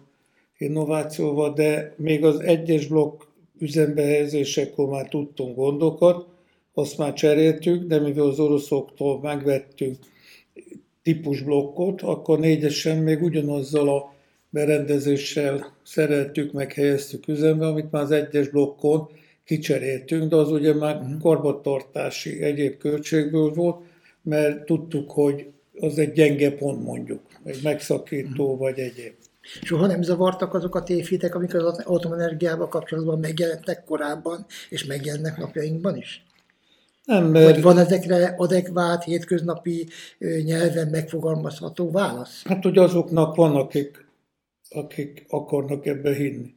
innovációval, 0.58 1.54
de 1.54 1.94
még 1.98 2.26
az 2.26 2.40
egyes 2.40 2.88
blokk 2.88 3.22
üzembehelyezésekor 3.60 4.90
már 4.90 5.08
tudtunk 5.10 5.56
gondokat, 5.56 6.28
azt 6.74 6.98
már 6.98 7.14
cseréltük, 7.14 7.88
de 7.88 8.00
mivel 8.00 8.26
az 8.26 8.40
oroszoktól 8.40 9.20
megvettünk 9.22 9.98
típusblokkot, 11.04 12.02
akkor 12.02 12.40
négyesen 12.40 12.98
még 12.98 13.22
ugyanazzal 13.22 13.90
a 13.90 14.14
berendezéssel 14.50 15.76
szereltük, 15.84 16.52
meg 16.52 16.74
helyeztük 16.74 17.28
üzembe, 17.28 17.68
amit 17.68 17.92
már 17.92 18.04
az 18.04 18.12
egyes 18.12 18.50
blokkon 18.50 19.10
kicseréltünk, 19.54 20.30
de 20.30 20.36
az 20.36 20.52
ugye 20.52 20.74
már 20.74 20.96
uh-huh. 20.96 21.22
karbantartási 21.22 22.42
egyéb 22.42 22.78
költségből 22.78 23.54
volt, 23.54 23.86
mert 24.22 24.66
tudtuk, 24.66 25.12
hogy 25.12 25.48
az 25.80 25.98
egy 25.98 26.12
gyenge 26.12 26.52
pont 26.52 26.84
mondjuk, 26.84 27.22
egy 27.44 27.60
megszakító 27.64 28.44
uh-huh. 28.44 28.60
vagy 28.60 28.80
egyéb. 28.80 29.14
Soha 29.62 29.88
nem 29.88 30.02
zavartak 30.02 30.54
azok 30.54 30.76
a 30.76 30.84
tévhitek, 30.84 31.36
amik 31.36 31.54
az 31.54 31.84
atomenergiával 31.86 32.68
kapcsolatban 32.68 33.20
megjelentek 33.20 33.84
korábban, 33.84 34.46
és 34.70 34.86
megjelennek 34.86 35.38
napjainkban 35.38 35.98
is? 35.98 36.26
Nem, 37.06 37.26
mert... 37.26 37.46
Vagy 37.46 37.62
van 37.62 37.78
ezekre 37.78 38.34
adekvát, 38.38 39.04
hétköznapi 39.04 39.88
nyelven 40.44 40.88
megfogalmazható 40.88 41.92
válasz? 41.92 42.44
Hát, 42.46 42.64
hogy 42.64 42.78
azoknak 42.78 43.36
van, 43.36 43.56
akik, 43.56 44.06
akik 44.70 45.26
akarnak 45.30 45.86
ebbe 45.86 46.14
hinni. 46.14 46.54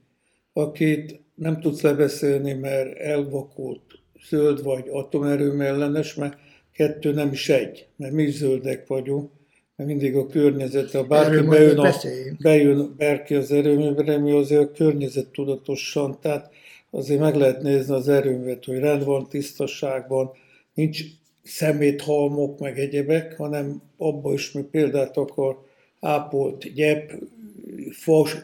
Akit 0.52 1.24
nem 1.36 1.60
tudsz 1.60 1.80
lebeszélni, 1.80 2.52
mert 2.52 2.98
elvakult, 2.98 3.82
zöld 4.28 4.62
vagy 4.62 4.88
atomerőm 4.90 5.60
ellenes, 5.60 6.14
mert 6.14 6.36
kettő 6.72 7.12
nem 7.12 7.32
is 7.32 7.48
egy, 7.48 7.86
mert 7.96 8.12
mi 8.12 8.22
is 8.22 8.34
zöldek 8.34 8.86
vagyunk, 8.86 9.30
mert 9.76 9.88
mindig 9.88 10.16
a 10.16 10.26
környezet, 10.26 10.90
ha 10.90 11.04
bárki 11.04 11.46
bejön, 11.46 11.78
a, 11.78 11.92
bejön 12.38 12.94
Berki 12.96 13.34
az 13.34 13.52
erőművre, 13.52 14.18
mi 14.18 14.30
azért 14.30 14.62
a 14.62 14.70
környezet 14.70 15.26
tudatosan, 15.26 16.18
tehát 16.20 16.50
azért 16.90 17.20
meg 17.20 17.34
lehet 17.34 17.62
nézni 17.62 17.94
az 17.94 18.08
erőművet, 18.08 18.64
hogy 18.64 18.78
rend 18.78 19.04
van, 19.04 19.28
tisztaságban, 19.28 20.30
nincs 20.74 21.00
szeméthalmok, 21.42 22.58
meg 22.58 22.78
egyebek, 22.78 23.36
hanem 23.36 23.82
abban 23.96 24.32
is, 24.32 24.52
mi 24.52 24.62
példát 24.62 25.16
akar, 25.16 25.64
ápolt 26.00 26.72
gyep, 26.74 27.12
fas, 27.90 28.36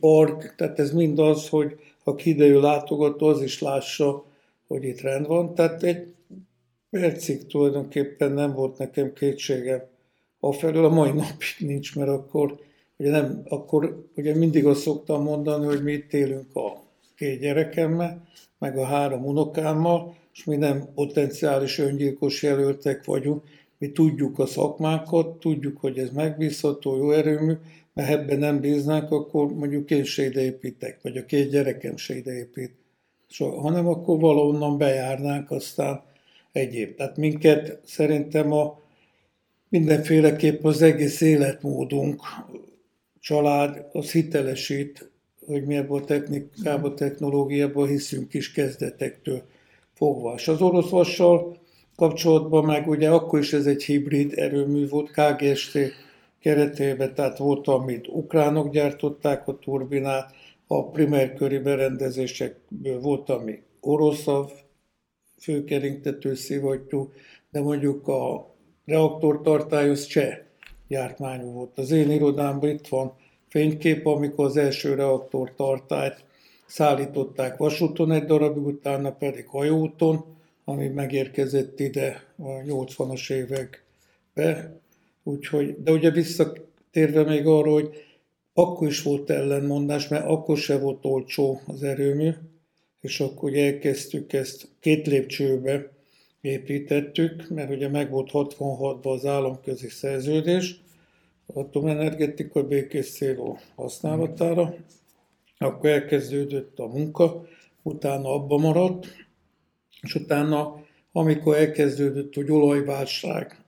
park, 0.00 0.54
tehát 0.56 0.78
ez 0.78 0.92
mind 0.92 1.18
az, 1.18 1.48
hogy 1.48 1.78
ha 2.04 2.16
idejű 2.24 2.58
látogató, 2.58 3.26
az 3.26 3.42
is 3.42 3.60
lássa, 3.60 4.24
hogy 4.66 4.84
itt 4.84 5.00
rend 5.00 5.26
van. 5.26 5.54
Tehát 5.54 5.82
egy 5.82 6.06
percig 6.90 7.46
tulajdonképpen 7.46 8.32
nem 8.32 8.52
volt 8.52 8.78
nekem 8.78 9.12
kétségem. 9.12 9.82
Afelől 10.40 10.84
a 10.84 10.88
mai 10.88 11.10
napig 11.10 11.54
nincs, 11.58 11.96
mert 11.96 12.10
akkor 12.10 12.58
ugye, 12.96 13.10
nem, 13.10 13.42
akkor 13.48 14.08
ugye 14.16 14.34
mindig 14.34 14.66
azt 14.66 14.80
szoktam 14.80 15.22
mondani, 15.22 15.66
hogy 15.66 15.82
mi 15.82 15.92
itt 15.92 16.12
élünk 16.12 16.56
a 16.56 16.82
két 17.16 17.40
gyerekemmel, 17.40 18.28
meg 18.58 18.76
a 18.78 18.84
három 18.84 19.24
unokámmal, 19.24 20.14
és 20.34 20.44
mi 20.44 20.56
nem 20.56 20.92
potenciális 20.94 21.78
öngyilkos 21.78 22.42
jelöltek 22.42 23.04
vagyunk, 23.04 23.42
mi 23.78 23.92
tudjuk 23.92 24.38
a 24.38 24.46
szakmákat, 24.46 25.40
tudjuk, 25.40 25.80
hogy 25.80 25.98
ez 25.98 26.10
megbízható, 26.10 26.96
jó 26.96 27.10
erőmű, 27.10 27.52
mert 27.94 28.10
ebben 28.10 28.38
nem 28.38 28.60
bíznánk, 28.60 29.10
akkor 29.10 29.54
mondjuk 29.54 29.90
én 29.90 30.04
se 30.04 30.24
ide 30.24 30.40
építek, 30.40 30.98
vagy 31.02 31.16
a 31.16 31.24
két 31.24 31.50
gyerekem 31.50 31.96
se 31.96 32.16
ide 32.16 32.32
épít, 32.32 32.72
so, 33.28 33.48
hanem 33.48 33.86
akkor 33.88 34.20
valahonnan 34.20 34.78
bejárnánk, 34.78 35.50
aztán 35.50 36.02
egyéb. 36.52 36.94
Tehát 36.94 37.16
minket 37.16 37.80
szerintem 37.84 38.52
a 38.52 38.80
mindenféleképp 39.68 40.64
az 40.64 40.82
egész 40.82 41.20
életmódunk, 41.20 42.22
család, 43.20 43.86
az 43.92 44.12
hitelesít, 44.12 45.10
hogy 45.46 45.64
mi 45.64 45.74
ebből 45.74 45.96
a 45.96 46.04
technikába, 46.04 46.94
technológiába 46.94 47.86
hiszünk 47.86 48.34
is 48.34 48.52
kezdetektől 48.52 49.42
fogva. 49.94 50.34
És 50.36 50.48
az 50.48 50.60
orosz 50.60 50.90
vassal 50.90 51.60
kapcsolatban 51.96 52.64
meg 52.64 52.88
ugye 52.88 53.10
akkor 53.10 53.38
is 53.38 53.52
ez 53.52 53.66
egy 53.66 53.82
hibrid 53.82 54.32
erőmű 54.36 54.88
volt, 54.88 55.10
KGST 55.10 55.78
keretében, 56.42 57.14
tehát 57.14 57.38
volt, 57.38 57.68
amit 57.68 58.08
ukránok 58.08 58.72
gyártották 58.72 59.48
a 59.48 59.58
turbinát, 59.58 60.34
a 60.66 60.90
primerköri 60.90 61.58
berendezésekből 61.58 63.00
volt, 63.00 63.28
ami 63.28 63.62
oroszav, 63.80 64.50
főkeringtető 65.40 66.34
szivattyú, 66.34 67.12
de 67.50 67.60
mondjuk 67.60 68.08
a 68.08 68.54
reaktortartály 68.84 69.88
az 69.88 70.06
cseh 70.06 70.38
gyártmányú 70.88 71.52
volt. 71.52 71.78
Az 71.78 71.90
én 71.90 72.10
irodámban 72.10 72.70
itt 72.70 72.88
van 72.88 73.12
fénykép, 73.48 74.06
amikor 74.06 74.44
az 74.44 74.56
első 74.56 74.94
reaktortartályt 74.94 76.24
szállították 76.66 77.56
vasúton 77.56 78.12
egy 78.12 78.24
darabig, 78.24 78.66
utána 78.66 79.12
pedig 79.12 79.46
hajóúton, 79.46 80.24
ami 80.64 80.88
megérkezett 80.88 81.80
ide 81.80 82.22
a 82.36 82.48
80-as 82.48 83.32
évekbe. 83.32 84.80
Úgyhogy, 85.22 85.82
de 85.82 85.92
ugye 85.92 86.10
visszatérve 86.10 87.22
még 87.22 87.46
arra, 87.46 87.70
hogy 87.70 87.90
akkor 88.54 88.88
is 88.88 89.02
volt 89.02 89.30
ellenmondás, 89.30 90.08
mert 90.08 90.24
akkor 90.26 90.56
se 90.56 90.78
volt 90.78 91.04
olcsó 91.04 91.60
az 91.66 91.82
erőmű, 91.82 92.30
és 93.00 93.20
akkor 93.20 93.50
ugye 93.50 93.72
elkezdtük 93.72 94.32
ezt 94.32 94.68
két 94.80 95.06
lépcsőbe 95.06 95.90
építettük, 96.40 97.48
mert 97.48 97.70
ugye 97.70 97.88
meg 97.88 98.10
volt 98.10 98.30
66-ban 98.32 99.12
az 99.12 99.26
államközi 99.26 99.88
szerződés, 99.88 100.80
atomenergetika 101.46 102.66
békés 102.66 103.10
célú 103.10 103.58
használatára, 103.74 104.74
akkor 105.58 105.90
elkezdődött 105.90 106.78
a 106.78 106.86
munka, 106.86 107.46
utána 107.82 108.34
abba 108.34 108.58
maradt, 108.58 109.06
és 110.00 110.14
utána, 110.14 110.84
amikor 111.12 111.56
elkezdődött, 111.56 112.34
hogy 112.34 112.50
olajválság 112.50 113.61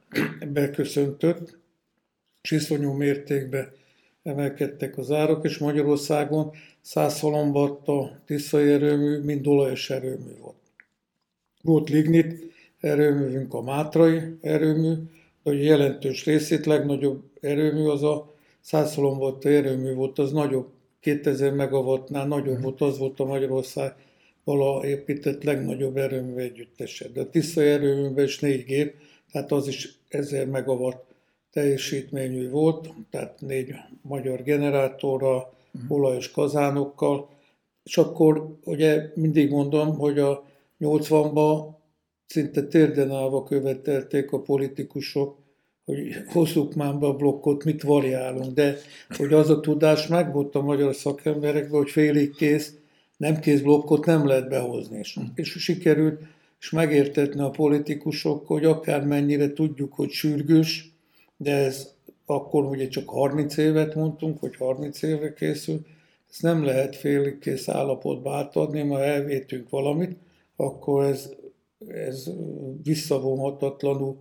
beköszöntött, 0.53 1.59
és 2.43 2.51
iszonyú 2.51 2.93
mértékben 2.93 3.73
emelkedtek 4.23 4.99
az 4.99 5.11
árak, 5.11 5.45
és 5.45 5.59
Magyarországon 5.59 6.51
100 6.81 7.23
a 7.23 8.23
tiszai 8.25 8.71
erőmű, 8.71 9.19
mind 9.19 9.47
olajos 9.47 9.91
erőmű 9.91 10.37
volt. 10.41 10.57
Volt 11.63 11.89
lignit 11.89 12.53
erőművünk, 12.81 13.55
a 13.55 13.63
Mátrai 13.63 14.21
erőmű, 14.41 14.95
de 15.43 15.51
a 15.51 15.55
jelentős 15.55 16.25
részét, 16.25 16.67
legnagyobb 16.67 17.23
erőmű 17.41 17.87
az 17.87 18.03
a 18.03 18.35
100 18.61 18.99
erőmű 19.41 19.95
volt, 19.95 20.19
az 20.19 20.33
nagyobb, 20.33 20.69
2000 21.01 21.53
megawattnál 21.53 22.27
nagyobb 22.27 22.63
volt, 22.63 22.81
az 22.81 22.99
volt 22.99 23.21
a 23.21 23.25
Magyarország 23.25 23.95
vala 24.45 24.87
épített 24.87 25.43
legnagyobb 25.43 25.97
erőmű 25.97 26.37
együttese. 26.37 27.09
De 27.09 27.21
a 27.21 27.31
Tisza 27.31 27.63
erőműben 27.63 28.25
is 28.25 28.39
négy 28.39 28.65
gép, 28.65 28.95
tehát 29.33 29.53
az 29.53 29.69
is 29.69 29.99
1000 30.15 30.47
megawatt 30.47 31.15
teljesítményű 31.51 32.51
volt, 32.51 32.89
tehát 33.11 33.41
négy 33.41 33.75
magyar 34.03 34.43
generátorra, 34.43 35.37
uh-huh. 35.37 35.99
olajos 35.99 36.31
kazánokkal, 36.31 37.29
és 37.85 37.97
akkor 37.97 38.57
ugye 38.65 39.11
mindig 39.15 39.51
mondom, 39.51 39.99
hogy 39.99 40.19
a 40.19 40.45
80-ban 40.81 41.75
szinte 42.27 42.63
térden 42.63 43.11
állva 43.11 43.43
követelték 43.43 44.33
a 44.33 44.41
politikusok, 44.41 45.37
hogy 45.85 46.17
hozzuk 46.27 46.75
már 46.75 46.95
be 46.95 47.07
a 47.07 47.17
blokkot, 47.17 47.65
mit 47.65 47.83
variálunk, 47.83 48.55
de 48.55 48.77
hogy 49.09 49.33
az 49.33 49.51
a 49.51 49.61
tudás 49.61 50.07
megvolt 50.07 50.55
a 50.55 50.63
magyar 50.63 50.95
szakemberekben, 50.95 51.81
hogy 51.81 51.91
félig 51.91 52.35
kész, 52.35 52.75
nem 53.17 53.41
kész 53.41 53.61
blokkot 53.61 54.07
nem 54.07 54.27
lehet 54.27 54.49
behozni. 54.49 54.99
És, 54.99 55.19
és 55.35 55.49
sikerült, 55.49 56.21
és 56.65 56.71
megértetni 56.71 57.41
a 57.41 57.51
politikusok, 57.51 58.47
hogy 58.47 58.65
akármennyire 58.65 59.53
tudjuk, 59.53 59.93
hogy 59.93 60.11
sürgős, 60.11 60.93
de 61.37 61.53
ez 61.53 61.95
akkor 62.27 62.65
ugye 62.65 62.89
csak 62.89 63.09
30 63.09 63.57
évet 63.57 63.95
mondtunk, 63.95 64.41
hogy 64.41 64.57
30 64.57 65.03
éve 65.03 65.33
készül, 65.33 65.87
ezt 66.31 66.43
nem 66.43 66.65
lehet 66.65 66.97
félig 66.97 67.39
kész 67.39 67.69
állapotba 67.69 68.37
átadni, 68.37 68.83
ma 68.83 69.01
elvétünk 69.01 69.71
valamit, 69.71 70.17
akkor 70.57 71.05
ez, 71.05 71.31
ez 71.89 72.31
visszavonhatatlanul 72.83 74.17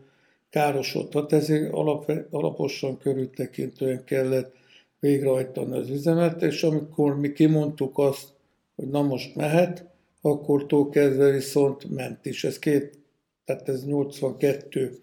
károsodhat, 0.49 1.33
ezért 1.33 1.73
alap, 1.73 2.11
alaposan 2.29 2.97
körültekintően 2.97 4.03
kellett 4.03 4.55
végrehajtani 4.99 5.77
az 5.77 5.89
üzemet, 5.89 6.41
és 6.41 6.63
amikor 6.63 7.19
mi 7.19 7.31
kimondtuk 7.31 7.97
azt, 7.97 8.27
hogy 8.75 8.87
na 8.87 9.01
most 9.01 9.35
mehet, 9.35 9.92
akkor 10.25 10.89
kezdve 10.91 11.29
viszont 11.29 11.89
ment 11.89 12.25
is. 12.25 12.43
Ez 12.43 12.59
két, 12.59 12.99
tehát 13.45 13.69
ez 13.69 13.85
82 13.85 14.99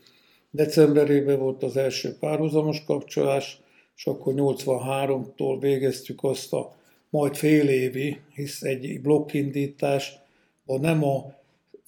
decemberében 0.50 1.38
volt 1.38 1.62
az 1.62 1.76
első 1.76 2.16
párhuzamos 2.20 2.84
kapcsolás, 2.84 3.60
és 3.96 4.06
akkor 4.06 4.34
83-tól 4.36 5.56
végeztük 5.60 6.22
azt 6.22 6.52
a 6.52 6.74
majd 7.10 7.34
fél 7.34 7.68
évi, 7.68 8.20
hisz 8.34 8.62
egy 8.62 9.00
blokkindítás, 9.00 10.18
nem 10.64 11.04
a 11.04 11.34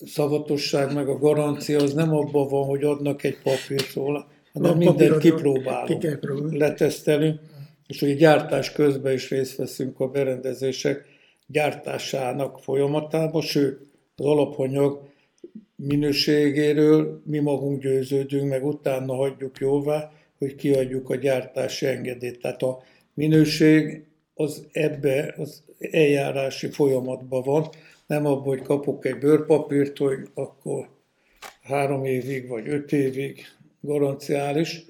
szavatosság 0.07 0.95
meg 0.95 1.09
a 1.09 1.19
garancia 1.19 1.83
az 1.83 1.93
nem 1.93 2.15
abban 2.15 2.49
van, 2.49 2.65
hogy 2.65 2.85
adnak 2.85 3.25
egy 3.25 3.39
papírt 3.43 3.93
róla, 3.95 4.27
hanem 4.53 4.77
mindent 4.77 5.19
kipróbálunk, 5.19 6.03
letesztelünk, 6.51 7.41
és 7.87 8.01
hogy 8.01 8.17
gyártás 8.17 8.73
közben 8.73 9.13
is 9.13 9.31
részt 9.31 9.57
veszünk 9.57 10.01
a 10.01 10.09
berendezések 10.09 11.12
gyártásának 11.53 12.59
folyamatában, 12.59 13.43
sőt, 13.43 13.81
az 14.17 14.25
alapanyag 14.25 15.11
minőségéről 15.77 17.23
mi 17.25 17.39
magunk 17.39 17.83
győződünk, 17.83 18.49
meg 18.49 18.67
utána 18.67 19.15
hagyjuk 19.15 19.59
jóvá, 19.59 20.13
hogy 20.39 20.55
kiadjuk 20.55 21.11
a 21.11 21.15
gyártási 21.17 21.87
engedélyt. 21.87 22.41
Tehát 22.41 22.63
a 22.63 22.83
minőség 23.15 24.05
az 24.35 24.67
ebbe 24.73 25.35
az 25.39 25.63
eljárási 25.79 26.67
folyamatban 26.71 27.43
van, 27.43 27.69
nem 28.07 28.27
abban, 28.27 28.45
hogy 28.45 28.63
kapok 28.63 29.07
egy 29.07 29.19
bőrpapírt, 29.19 29.99
hogy 29.99 30.29
akkor 30.35 30.89
három 31.63 32.05
évig 32.05 32.49
vagy 32.49 32.69
öt 32.69 32.93
évig 32.93 33.45
garanciális, 33.81 34.85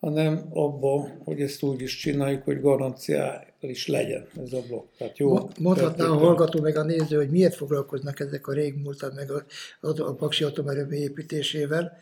hanem 0.00 0.46
abba, 0.50 1.08
hogy 1.24 1.40
ezt 1.40 1.62
úgy 1.62 1.80
is 1.80 1.96
csináljuk, 1.96 2.42
hogy 2.42 2.60
garanciális 2.60 3.51
legyen 3.86 4.26
ez 4.44 4.52
a 4.52 4.60
blokk. 4.66 4.86
Tehát 4.98 5.18
jó, 5.18 5.48
Mondhatná 5.58 6.06
a 6.06 6.14
hallgató 6.14 6.60
meg 6.60 6.76
a 6.76 6.82
néző, 6.82 7.16
hogy 7.16 7.30
miért 7.30 7.54
foglalkoznak 7.54 8.20
ezek 8.20 8.46
a 8.46 8.52
régmúltan 8.52 9.12
meg 9.14 9.30
a, 9.30 9.44
a, 9.80 10.00
a 10.00 10.14
Paksi 10.14 10.44
atomerőmű 10.44 10.96
építésével. 10.96 11.98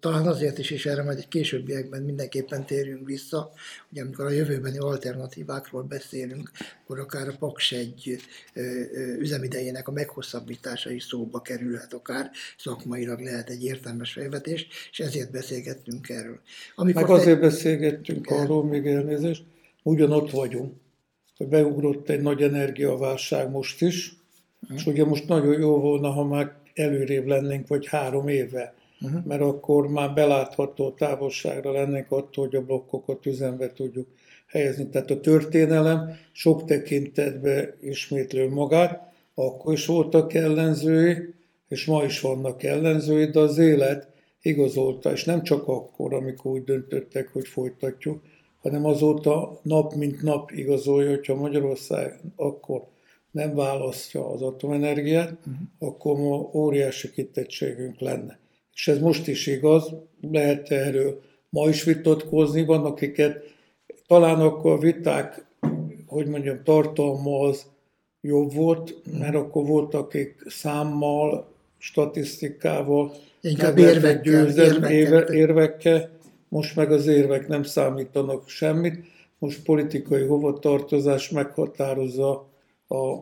Talán 0.00 0.26
azért 0.26 0.58
is, 0.58 0.70
és 0.70 0.86
erre 0.86 1.02
majd 1.02 1.18
egy 1.18 1.28
későbbiekben 1.28 2.02
mindenképpen 2.02 2.66
térjünk 2.66 3.06
vissza, 3.06 3.52
hogy 3.88 3.98
amikor 3.98 4.24
a 4.24 4.30
jövőbeni 4.30 4.78
alternatívákról 4.78 5.82
beszélünk, 5.82 6.50
akkor 6.82 6.98
akár 6.98 7.28
a 7.28 7.36
Paks 7.38 7.72
egy 7.72 8.20
üzemidejének 9.18 9.88
a 9.88 9.92
meghosszabbítása 9.92 10.90
is 10.90 11.02
szóba 11.04 11.40
kerülhet, 11.40 11.92
akár 11.92 12.30
szakmailag 12.58 13.20
lehet 13.20 13.50
egy 13.50 13.64
értelmes 13.64 14.12
felvetés, 14.12 14.66
és 14.90 15.00
ezért 15.00 15.30
beszélgettünk 15.30 16.08
erről. 16.08 16.40
Amikor 16.74 17.02
Meg 17.02 17.10
azért 17.10 17.40
te... 17.40 17.46
beszélgettünk 17.46 18.26
arról, 18.26 18.64
még 18.64 18.86
elnézést, 18.86 19.44
ugyanott 19.88 20.30
vagyunk, 20.30 20.72
hogy 21.36 21.46
beugrott 21.46 22.08
egy 22.08 22.20
nagy 22.20 22.42
energiaválság 22.42 23.50
most 23.50 23.82
is, 23.82 24.12
uh-huh. 24.62 24.78
és 24.78 24.86
ugye 24.86 25.04
most 25.04 25.28
nagyon 25.28 25.60
jó 25.60 25.80
volna, 25.80 26.10
ha 26.10 26.24
már 26.24 26.56
előrébb 26.74 27.26
lennénk, 27.26 27.68
vagy 27.68 27.86
három 27.86 28.28
éve 28.28 28.74
uh-huh. 29.00 29.24
mert 29.24 29.40
akkor 29.40 29.88
már 29.88 30.14
belátható 30.14 30.90
távolságra 30.90 31.72
lennénk 31.72 32.10
attól, 32.10 32.44
hogy 32.44 32.56
a 32.56 32.64
blokkokat 32.64 33.26
üzembe 33.26 33.72
tudjuk 33.72 34.06
helyezni. 34.46 34.88
Tehát 34.88 35.10
a 35.10 35.20
történelem 35.20 36.16
sok 36.32 36.64
tekintetben 36.64 37.74
ismétlő 37.80 38.48
magát, 38.48 39.12
akkor 39.34 39.72
is 39.72 39.86
voltak 39.86 40.34
ellenzői, 40.34 41.34
és 41.68 41.84
ma 41.84 42.04
is 42.04 42.20
vannak 42.20 42.62
ellenzői, 42.62 43.26
de 43.30 43.38
az 43.38 43.58
élet 43.58 44.08
igazolta, 44.42 45.12
és 45.12 45.24
nem 45.24 45.42
csak 45.42 45.68
akkor, 45.68 46.14
amikor 46.14 46.52
úgy 46.52 46.64
döntöttek, 46.64 47.28
hogy 47.28 47.48
folytatjuk, 47.48 48.22
hanem 48.62 48.84
azóta 48.84 49.60
nap 49.62 49.94
mint 49.94 50.22
nap 50.22 50.50
igazolja, 50.50 51.08
hogyha 51.08 51.34
Magyarország 51.34 52.20
akkor 52.36 52.82
nem 53.30 53.54
választja 53.54 54.30
az 54.30 54.42
atomenergiát, 54.42 55.30
uh-huh. 55.30 55.54
akkor 55.78 56.16
ma 56.16 56.50
óriási 56.52 57.10
kitettségünk 57.10 58.00
lenne 58.00 58.38
és 58.78 58.88
ez 58.88 58.98
most 58.98 59.26
is 59.26 59.46
igaz, 59.46 59.94
lehet 60.20 60.70
erről 60.70 61.20
ma 61.48 61.68
is 61.68 61.84
vitatkozni, 61.84 62.64
van 62.64 62.84
akiket 62.84 63.42
talán 64.06 64.40
akkor 64.40 64.72
a 64.72 64.78
viták, 64.78 65.44
hogy 66.06 66.26
mondjam, 66.26 66.60
tartalma 66.64 67.40
az 67.40 67.66
jobb 68.20 68.52
volt, 68.52 68.94
mert 69.18 69.34
akkor 69.34 69.66
voltak, 69.66 70.00
akik 70.00 70.44
számmal, 70.46 71.52
statisztikával, 71.78 73.14
Inkább 73.40 73.78
érvekkel, 73.78 74.20
győzem, 74.22 74.82
érvekkel. 74.82 75.34
érvekkel, 75.34 76.10
most 76.48 76.76
meg 76.76 76.92
az 76.92 77.06
érvek 77.06 77.48
nem 77.48 77.62
számítanak 77.62 78.48
semmit, 78.48 79.06
most 79.38 79.62
politikai 79.62 80.26
hovatartozás 80.26 81.30
meghatározza 81.30 82.48
a 82.88 83.16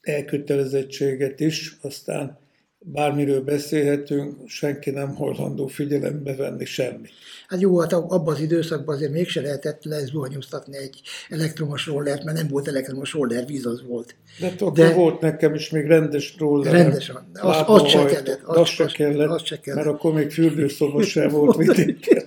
elkötelezettséget 0.00 1.40
is, 1.40 1.78
aztán 1.82 2.38
bármiről 2.84 3.40
beszélhetünk, 3.40 4.48
senki 4.48 4.90
nem 4.90 5.14
hajlandó 5.14 5.66
figyelembe 5.66 6.34
venni 6.34 6.64
semmi. 6.64 7.08
Hát 7.48 7.60
jó, 7.60 7.78
hát 7.78 7.92
abban 7.92 8.34
az 8.34 8.40
időszakban 8.40 8.94
azért 8.94 9.12
mégse 9.12 9.40
lehetett 9.40 9.84
lezuhanyoztatni 9.84 10.76
egy 10.76 11.00
elektromos 11.28 11.86
rollert, 11.86 12.24
mert 12.24 12.36
nem 12.36 12.48
volt 12.48 12.68
elektromos 12.68 13.12
roller, 13.12 13.46
víz 13.46 13.66
az 13.66 13.82
volt. 13.86 14.14
De 14.40 14.46
akkor 14.46 14.72
De 14.72 14.92
volt 14.92 15.20
nekem 15.20 15.54
is 15.54 15.70
még 15.70 15.86
rendes 15.86 16.34
roller. 16.38 16.72
Rendesen. 16.72 17.16
Az, 17.32 17.56
az, 17.66 17.88
se 17.88 18.04
kellett. 18.04 18.40
Az, 18.44 18.58
az, 18.58 18.68
se 18.68 18.86
kellett, 18.86 19.28
az 19.28 19.44
se 19.44 19.60
kellett. 19.60 19.84
Mert 19.84 19.96
akkor 19.96 20.12
még 20.12 20.30
fürdőszoba 20.30 21.02
sem 21.02 21.28
volt 21.28 21.56
vidéken. 21.66 22.24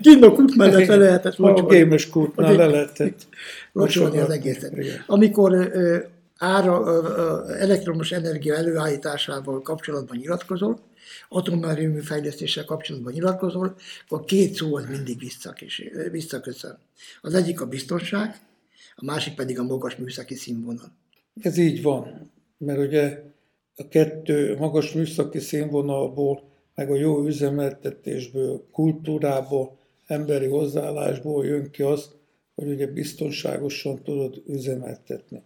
Kinn 0.00 0.22
a 0.22 0.32
kút 0.32 0.56
mellett 0.56 0.86
le 0.86 0.96
lehetett 0.96 1.36
locsolni. 1.36 1.60
A 1.60 1.78
gémes 1.78 2.08
kútnál 2.08 2.56
le 2.56 2.66
lehetett 2.66 3.26
locsolni 3.72 4.18
az 4.18 4.30
egészet. 4.30 4.72
Amikor 5.06 5.72
ára, 6.38 7.56
elektromos 7.56 8.12
energia 8.12 8.54
előállításával 8.54 9.62
kapcsolatban 9.62 10.16
nyilatkozol, 10.16 10.80
atomerőmű 11.28 12.00
fejlesztéssel 12.00 12.64
kapcsolatban 12.64 13.12
nyilatkozol, 13.12 13.76
akkor 14.08 14.24
két 14.24 14.54
szó 14.54 14.76
az 14.76 14.86
mindig 14.88 15.30
visszaköszön. 16.10 16.78
Az 17.20 17.34
egyik 17.34 17.60
a 17.60 17.66
biztonság, 17.66 18.40
a 18.96 19.04
másik 19.04 19.34
pedig 19.34 19.58
a 19.58 19.62
magas 19.62 19.96
műszaki 19.96 20.34
színvonal. 20.34 20.92
Ez 21.40 21.56
így 21.56 21.82
van, 21.82 22.30
mert 22.58 22.78
ugye 22.78 23.22
a 23.76 23.88
kettő 23.88 24.56
magas 24.56 24.92
műszaki 24.92 25.38
színvonalból, 25.38 26.42
meg 26.74 26.90
a 26.90 26.94
jó 26.94 27.26
üzemeltetésből, 27.26 28.64
kultúrából, 28.72 29.78
emberi 30.06 30.46
hozzáállásból 30.46 31.46
jön 31.46 31.70
ki 31.70 31.82
az, 31.82 32.10
hogy 32.54 32.68
ugye 32.68 32.86
biztonságosan 32.86 34.02
tudod 34.02 34.42
üzemeltetni. 34.46 35.42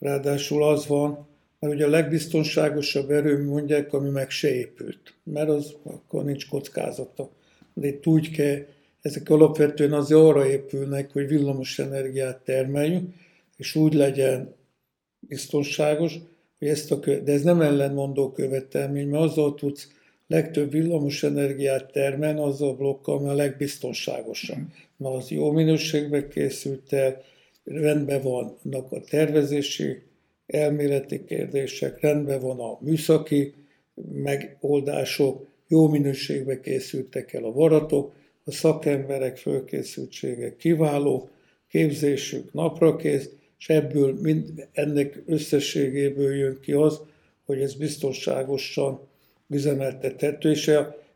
Ráadásul 0.00 0.64
az 0.64 0.86
van, 0.86 1.28
mert 1.58 1.74
ugye 1.74 1.86
a 1.86 1.90
legbiztonságosabb 1.90 3.10
erőmű 3.10 3.44
mondják, 3.44 3.92
ami 3.92 4.08
meg 4.08 4.30
se 4.30 4.54
épült, 4.54 5.14
mert 5.24 5.48
az 5.48 5.74
akkor 5.82 6.24
nincs 6.24 6.48
kockázata. 6.48 7.30
De 7.74 7.86
itt 7.86 8.06
úgy 8.06 8.30
kell, 8.30 8.64
ezek 9.00 9.28
alapvetően 9.28 9.92
az 9.92 10.12
arra 10.12 10.46
épülnek, 10.46 11.12
hogy 11.12 11.26
villamos 11.26 11.78
energiát 11.78 12.44
termeljünk, 12.44 13.14
és 13.56 13.74
úgy 13.74 13.94
legyen 13.94 14.54
biztonságos, 15.20 16.18
hogy 16.58 16.68
ezt 16.68 16.92
a, 16.92 16.96
de 16.96 17.32
ez 17.32 17.42
nem 17.42 17.60
ellenmondó 17.60 18.32
követelmény, 18.32 19.08
mert 19.08 19.22
azzal 19.22 19.54
tudsz 19.54 19.88
legtöbb 20.26 20.70
villamos 20.70 21.22
energiát 21.22 21.92
termelni, 21.92 22.40
azzal 22.40 22.68
a 22.68 22.76
blokkal, 22.76 23.16
ami 23.16 23.28
a 23.28 23.34
legbiztonságosabb. 23.34 24.58
Mert 24.96 25.14
az 25.14 25.30
jó 25.30 25.50
minőségben 25.50 26.28
készült 26.28 26.92
el, 26.92 27.22
rendben 27.64 28.22
vannak 28.22 28.92
a 28.92 29.00
tervezési, 29.00 30.02
elméleti 30.46 31.24
kérdések, 31.24 32.00
rendben 32.00 32.40
van 32.40 32.60
a 32.60 32.78
műszaki 32.80 33.54
megoldások, 34.12 35.46
jó 35.68 35.88
minőségbe 35.88 36.60
készültek 36.60 37.32
el 37.32 37.44
a 37.44 37.52
varatok, 37.52 38.12
a 38.44 38.50
szakemberek 38.50 39.36
fölkészültsége 39.36 40.56
kiváló, 40.56 41.28
képzésük 41.68 42.52
naprakész, 42.52 43.30
és 43.58 43.68
ebből 43.68 44.14
mind, 44.20 44.68
ennek 44.72 45.22
összességéből 45.26 46.34
jön 46.34 46.58
ki 46.60 46.72
az, 46.72 47.00
hogy 47.44 47.60
ez 47.60 47.74
biztonságosan 47.74 49.00
üzemeltethető, 49.48 50.50
és 50.50 50.70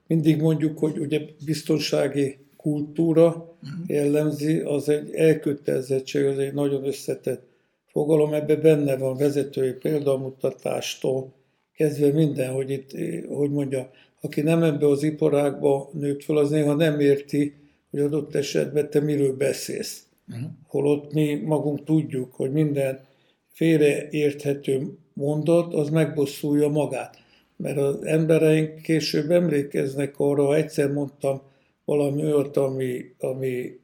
mindig 0.07 0.41
mondjuk, 0.41 0.79
hogy 0.79 0.99
ugye 0.99 1.21
biztonsági 1.45 2.39
kultúra 2.65 3.57
mhm. 3.61 3.71
jellemzi, 3.87 4.59
az 4.59 4.89
egy 4.89 5.15
elkötelezettség, 5.15 6.25
az 6.25 6.39
egy 6.39 6.55
nagyon 6.55 6.85
összetett 6.85 7.47
fogalom, 7.87 8.33
ebben 8.33 8.61
benne 8.61 8.97
van 8.97 9.17
vezetői 9.17 9.73
példamutatástól 9.73 11.33
kezdve 11.75 12.13
minden, 12.13 12.53
hogy 12.53 12.71
itt, 12.71 12.91
hogy 13.29 13.51
mondja, 13.51 13.91
aki 14.21 14.41
nem 14.41 14.63
ebbe 14.63 14.89
az 14.89 15.03
iparágba 15.03 15.91
nőtt 15.93 16.23
fel, 16.23 16.37
az 16.37 16.51
néha 16.51 16.75
nem 16.75 17.01
érti, 17.01 17.55
hogy 17.91 18.01
adott 18.01 18.35
esetben 18.35 18.91
te 18.91 19.01
miről 19.01 19.37
beszélsz. 19.37 20.03
Uh-huh. 20.29 20.51
Holott 20.67 21.13
mi 21.13 21.35
magunk 21.35 21.85
tudjuk, 21.85 22.35
hogy 22.35 22.53
minden 22.53 23.01
félreérthető 23.49 24.99
mondat, 25.13 25.75
az 25.75 25.89
megbosszulja 25.91 26.69
magát. 26.69 27.17
Mert 27.57 27.77
az 27.79 28.05
embereink 28.05 28.83
később 28.83 29.31
emlékeznek 29.31 30.15
arra, 30.19 30.45
ha 30.45 30.57
egyszer 30.57 30.93
mondtam 30.93 31.41
valami 31.85 32.23
olyat, 32.23 32.57
ami, 32.57 33.15
ami 33.19 33.79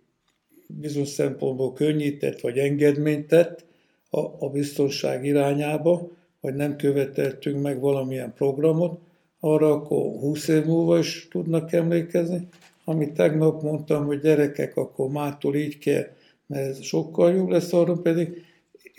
bizonyos 0.66 1.08
szempontból 1.08 1.72
könnyített 1.72 2.40
vagy 2.40 2.58
engedményt 2.58 3.26
tett 3.26 3.64
a, 4.10 4.20
a 4.20 4.50
biztonság 4.50 5.24
irányába, 5.24 6.08
vagy 6.40 6.54
nem 6.54 6.76
követeltünk 6.76 7.62
meg 7.62 7.80
valamilyen 7.80 8.32
programot, 8.34 9.00
arra 9.40 9.72
akkor 9.72 9.98
20 9.98 10.48
év 10.48 10.64
múlva 10.64 10.98
is 10.98 11.28
tudnak 11.30 11.72
emlékezni. 11.72 12.48
Amit 12.84 13.12
tegnap 13.12 13.62
mondtam, 13.62 14.06
hogy 14.06 14.20
gyerekek, 14.20 14.76
akkor 14.76 15.10
mától 15.10 15.56
így 15.56 15.78
kell, 15.78 16.06
mert 16.46 16.68
ez 16.68 16.82
sokkal 16.82 17.34
jobb 17.34 17.48
lesz, 17.48 17.72
arra 17.72 17.96
pedig, 17.96 18.44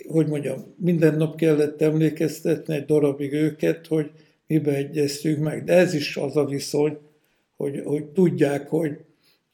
hogy 0.08 0.26
mondjam, 0.26 0.64
minden 0.76 1.16
nap 1.16 1.36
kellett 1.36 1.82
emlékeztetni 1.82 2.74
egy 2.74 2.84
darabig 2.84 3.32
őket, 3.32 3.86
hogy 3.86 4.10
mibe 4.46 4.74
egyeztünk 4.74 5.38
meg. 5.38 5.64
De 5.64 5.72
ez 5.72 5.94
is 5.94 6.16
az 6.16 6.36
a 6.36 6.44
viszony, 6.44 6.98
hogy, 7.62 7.80
hogy 7.84 8.04
tudják, 8.04 8.68
hogy, 8.68 8.98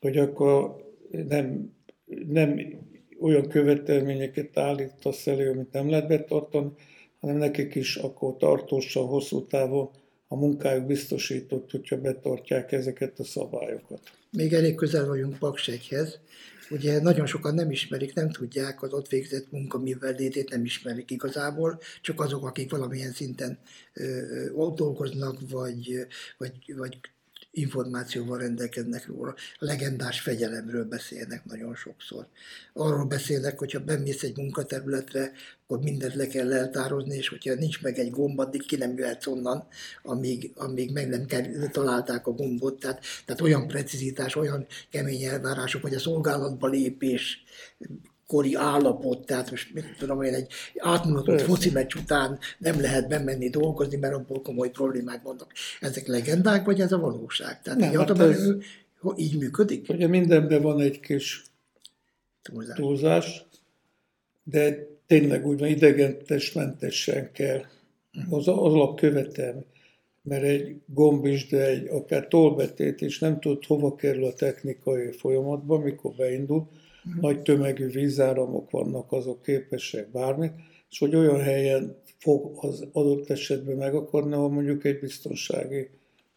hogy 0.00 0.18
akkor 0.18 0.76
nem, 1.10 1.72
nem 2.28 2.60
olyan 3.20 3.48
követelményeket 3.48 4.58
állítasz 4.58 5.26
elő, 5.26 5.50
amit 5.50 5.72
nem 5.72 5.90
lehet 5.90 6.08
betartani, 6.08 6.70
hanem 7.20 7.36
nekik 7.36 7.74
is 7.74 7.96
akkor 7.96 8.36
tartósan, 8.36 9.06
hosszú 9.06 9.46
távon 9.46 9.90
a 10.28 10.36
munkájuk 10.36 10.86
biztosított, 10.86 11.70
hogyha 11.70 12.00
betartják 12.00 12.72
ezeket 12.72 13.18
a 13.18 13.24
szabályokat. 13.24 14.00
Még 14.30 14.52
elég 14.52 14.74
közel 14.74 15.06
vagyunk 15.06 15.38
Paksegyhez. 15.38 16.18
Ugye 16.70 17.00
nagyon 17.02 17.26
sokan 17.26 17.54
nem 17.54 17.70
ismerik, 17.70 18.14
nem 18.14 18.30
tudják 18.30 18.82
az 18.82 18.92
ott 18.92 19.08
végzett 19.08 19.50
munka 19.50 19.78
mivel 19.78 20.14
létét, 20.18 20.50
nem 20.50 20.64
ismerik 20.64 21.10
igazából, 21.10 21.80
csak 22.02 22.20
azok, 22.20 22.46
akik 22.46 22.70
valamilyen 22.70 23.12
szinten 23.12 23.58
ott 24.54 24.76
dolgoznak, 24.76 25.38
vagy, 25.50 26.06
vagy, 26.38 26.74
vagy 26.76 26.98
információval 27.50 28.38
rendelkeznek 28.38 29.06
róla. 29.06 29.34
Legendás 29.58 30.20
fegyelemről 30.20 30.84
beszélnek 30.84 31.44
nagyon 31.44 31.74
sokszor. 31.74 32.26
Arról 32.72 33.04
beszélnek, 33.04 33.58
hogyha 33.58 33.80
bemész 33.80 34.22
egy 34.22 34.36
munkaterületre, 34.36 35.32
akkor 35.66 35.82
mindent 35.82 36.14
le 36.14 36.26
kell 36.26 36.52
eltározni, 36.52 37.16
és 37.16 37.28
hogyha 37.28 37.54
nincs 37.54 37.82
meg 37.82 37.98
egy 37.98 38.10
gomb, 38.10 38.38
addig 38.38 38.66
ki 38.66 38.76
nem 38.76 38.96
jöhetsz 38.96 39.26
onnan, 39.26 39.66
amíg, 40.02 40.52
amíg 40.54 40.92
meg 40.92 41.08
nem 41.08 41.26
kell, 41.26 41.68
találták 41.70 42.26
a 42.26 42.30
gombot. 42.32 42.80
Tehát, 42.80 43.04
tehát 43.24 43.40
olyan 43.40 43.66
precizitás, 43.66 44.36
olyan 44.36 44.66
kemény 44.90 45.22
elvárások, 45.22 45.82
hogy 45.82 45.94
a 45.94 45.98
szolgálatba 45.98 46.66
lépés 46.66 47.44
kori 48.28 48.54
állapot, 48.54 49.26
tehát 49.26 49.50
most 49.50 49.74
mit 49.74 49.84
tudom 49.98 50.22
én, 50.22 50.34
egy 50.34 50.52
átmulatott 50.78 51.40
foci 51.40 51.70
meccs 51.70 51.94
után 51.94 52.38
nem 52.58 52.80
lehet 52.80 53.08
bemenni 53.08 53.50
dolgozni, 53.50 53.96
mert 53.96 54.14
abból 54.14 54.42
komoly 54.42 54.70
problémák 54.70 55.22
vannak. 55.22 55.52
Ezek 55.80 56.06
legendák, 56.06 56.64
vagy 56.64 56.80
ez 56.80 56.92
a 56.92 56.98
valóság? 56.98 57.62
Tehát 57.62 57.78
nem, 57.78 57.90
így, 57.90 57.96
hát 57.96 58.18
ez, 58.18 58.50
így 59.16 59.38
működik? 59.38 59.88
Ugye 59.88 60.06
mindenben 60.06 60.62
van 60.62 60.80
egy 60.80 61.00
kis 61.00 61.44
túlzás, 62.42 62.76
túlzás 62.76 63.46
de 64.42 64.86
tényleg 65.06 65.46
úgy 65.46 65.58
van, 65.58 65.68
idegentesmentesen 65.68 67.32
kell. 67.32 67.62
Az, 68.30 68.48
az 68.48 68.56
alapkövetelmi. 68.56 69.64
Mert 70.22 70.42
egy 70.42 70.76
gomb 70.86 71.26
is, 71.26 71.46
de 71.46 71.66
egy 71.66 71.86
akár 71.86 72.28
tolbetét 72.28 73.00
is 73.00 73.18
nem 73.18 73.40
tud 73.40 73.64
hova 73.64 73.94
kerül 73.94 74.24
a 74.24 74.32
technikai 74.32 75.12
folyamatba, 75.12 75.78
mikor 75.78 76.14
beindul, 76.14 76.68
nagy 77.20 77.42
tömegű 77.42 77.86
vízáramok 77.86 78.70
vannak, 78.70 79.12
azok 79.12 79.42
képesek 79.42 80.10
bármit, 80.10 80.52
és 80.90 80.98
hogy 80.98 81.14
olyan 81.14 81.40
helyen 81.40 81.96
fog 82.18 82.52
az 82.56 82.86
adott 82.92 83.30
esetben 83.30 83.76
megakarni, 83.76 84.32
ahol 84.32 84.50
mondjuk 84.50 84.84
egy 84.84 84.98
biztonsági 84.98 85.88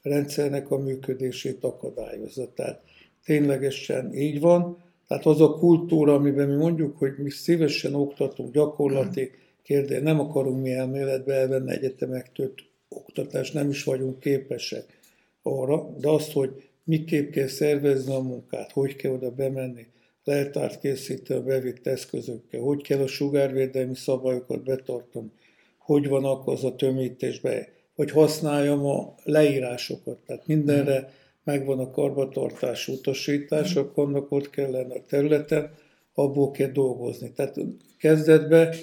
rendszernek 0.01 0.71
a 0.71 0.77
működését 0.77 1.63
akadályozza. 1.63 2.53
Tehát 2.53 2.81
ténylegesen 3.25 4.13
így 4.13 4.39
van. 4.39 4.77
Tehát 5.07 5.25
az 5.25 5.41
a 5.41 5.53
kultúra, 5.53 6.13
amiben 6.13 6.47
mi 6.47 6.55
mondjuk, 6.55 6.97
hogy 6.97 7.13
mi 7.17 7.29
szívesen 7.29 7.93
oktatunk 7.93 8.53
gyakorlati 8.53 9.31
kérdés, 9.63 10.01
nem 10.01 10.19
akarunk 10.19 10.61
mi 10.61 10.71
elméletbe 10.71 11.33
elvenni 11.33 11.71
egyetemektől 11.71 12.53
oktatást, 12.89 13.53
nem 13.53 13.69
is 13.69 13.83
vagyunk 13.83 14.19
képesek 14.19 14.99
arra, 15.41 15.89
de 15.97 16.09
azt, 16.09 16.31
hogy 16.31 16.69
miképp 16.83 17.31
kell 17.31 17.47
szervezni 17.47 18.13
a 18.13 18.19
munkát, 18.19 18.71
hogy 18.71 18.95
kell 18.95 19.11
oda 19.11 19.31
bemenni, 19.31 19.87
leltárt 20.23 20.79
készíteni 20.79 21.39
a 21.39 21.43
bevitt 21.43 21.87
eszközökkel, 21.87 22.61
hogy 22.61 22.81
kell 22.81 23.01
a 23.01 23.07
sugárvédelmi 23.07 23.95
szabályokat 23.95 24.63
betartani, 24.63 25.31
hogy 25.77 26.07
van 26.07 26.25
akkor 26.25 26.53
az 26.53 26.63
a 26.63 26.75
tömítésbe, 26.75 27.69
hogy 27.95 28.11
használjam 28.11 28.85
a 28.85 29.15
leírásokat. 29.23 30.19
Tehát 30.25 30.47
mindenre 30.47 31.13
megvan 31.43 31.79
a 31.79 31.91
karbatartás 31.91 32.87
utasítás, 32.87 33.75
akkor 33.75 34.05
annak 34.05 34.31
ott 34.31 34.49
kellene 34.49 34.93
a 34.93 35.05
területen, 35.07 35.71
abból 36.13 36.51
kell 36.51 36.69
dolgozni. 36.69 37.31
Tehát 37.31 37.55
kezdetben 37.97 38.73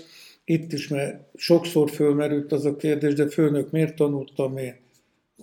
itt 0.45 0.73
is, 0.73 0.89
mert 0.89 1.21
sokszor 1.35 1.91
fölmerült 1.91 2.53
az 2.53 2.65
a 2.65 2.77
kérdés, 2.77 3.15
de 3.15 3.29
főnök, 3.29 3.71
miért 3.71 3.97
tanultam 3.97 4.57
én 4.57 4.77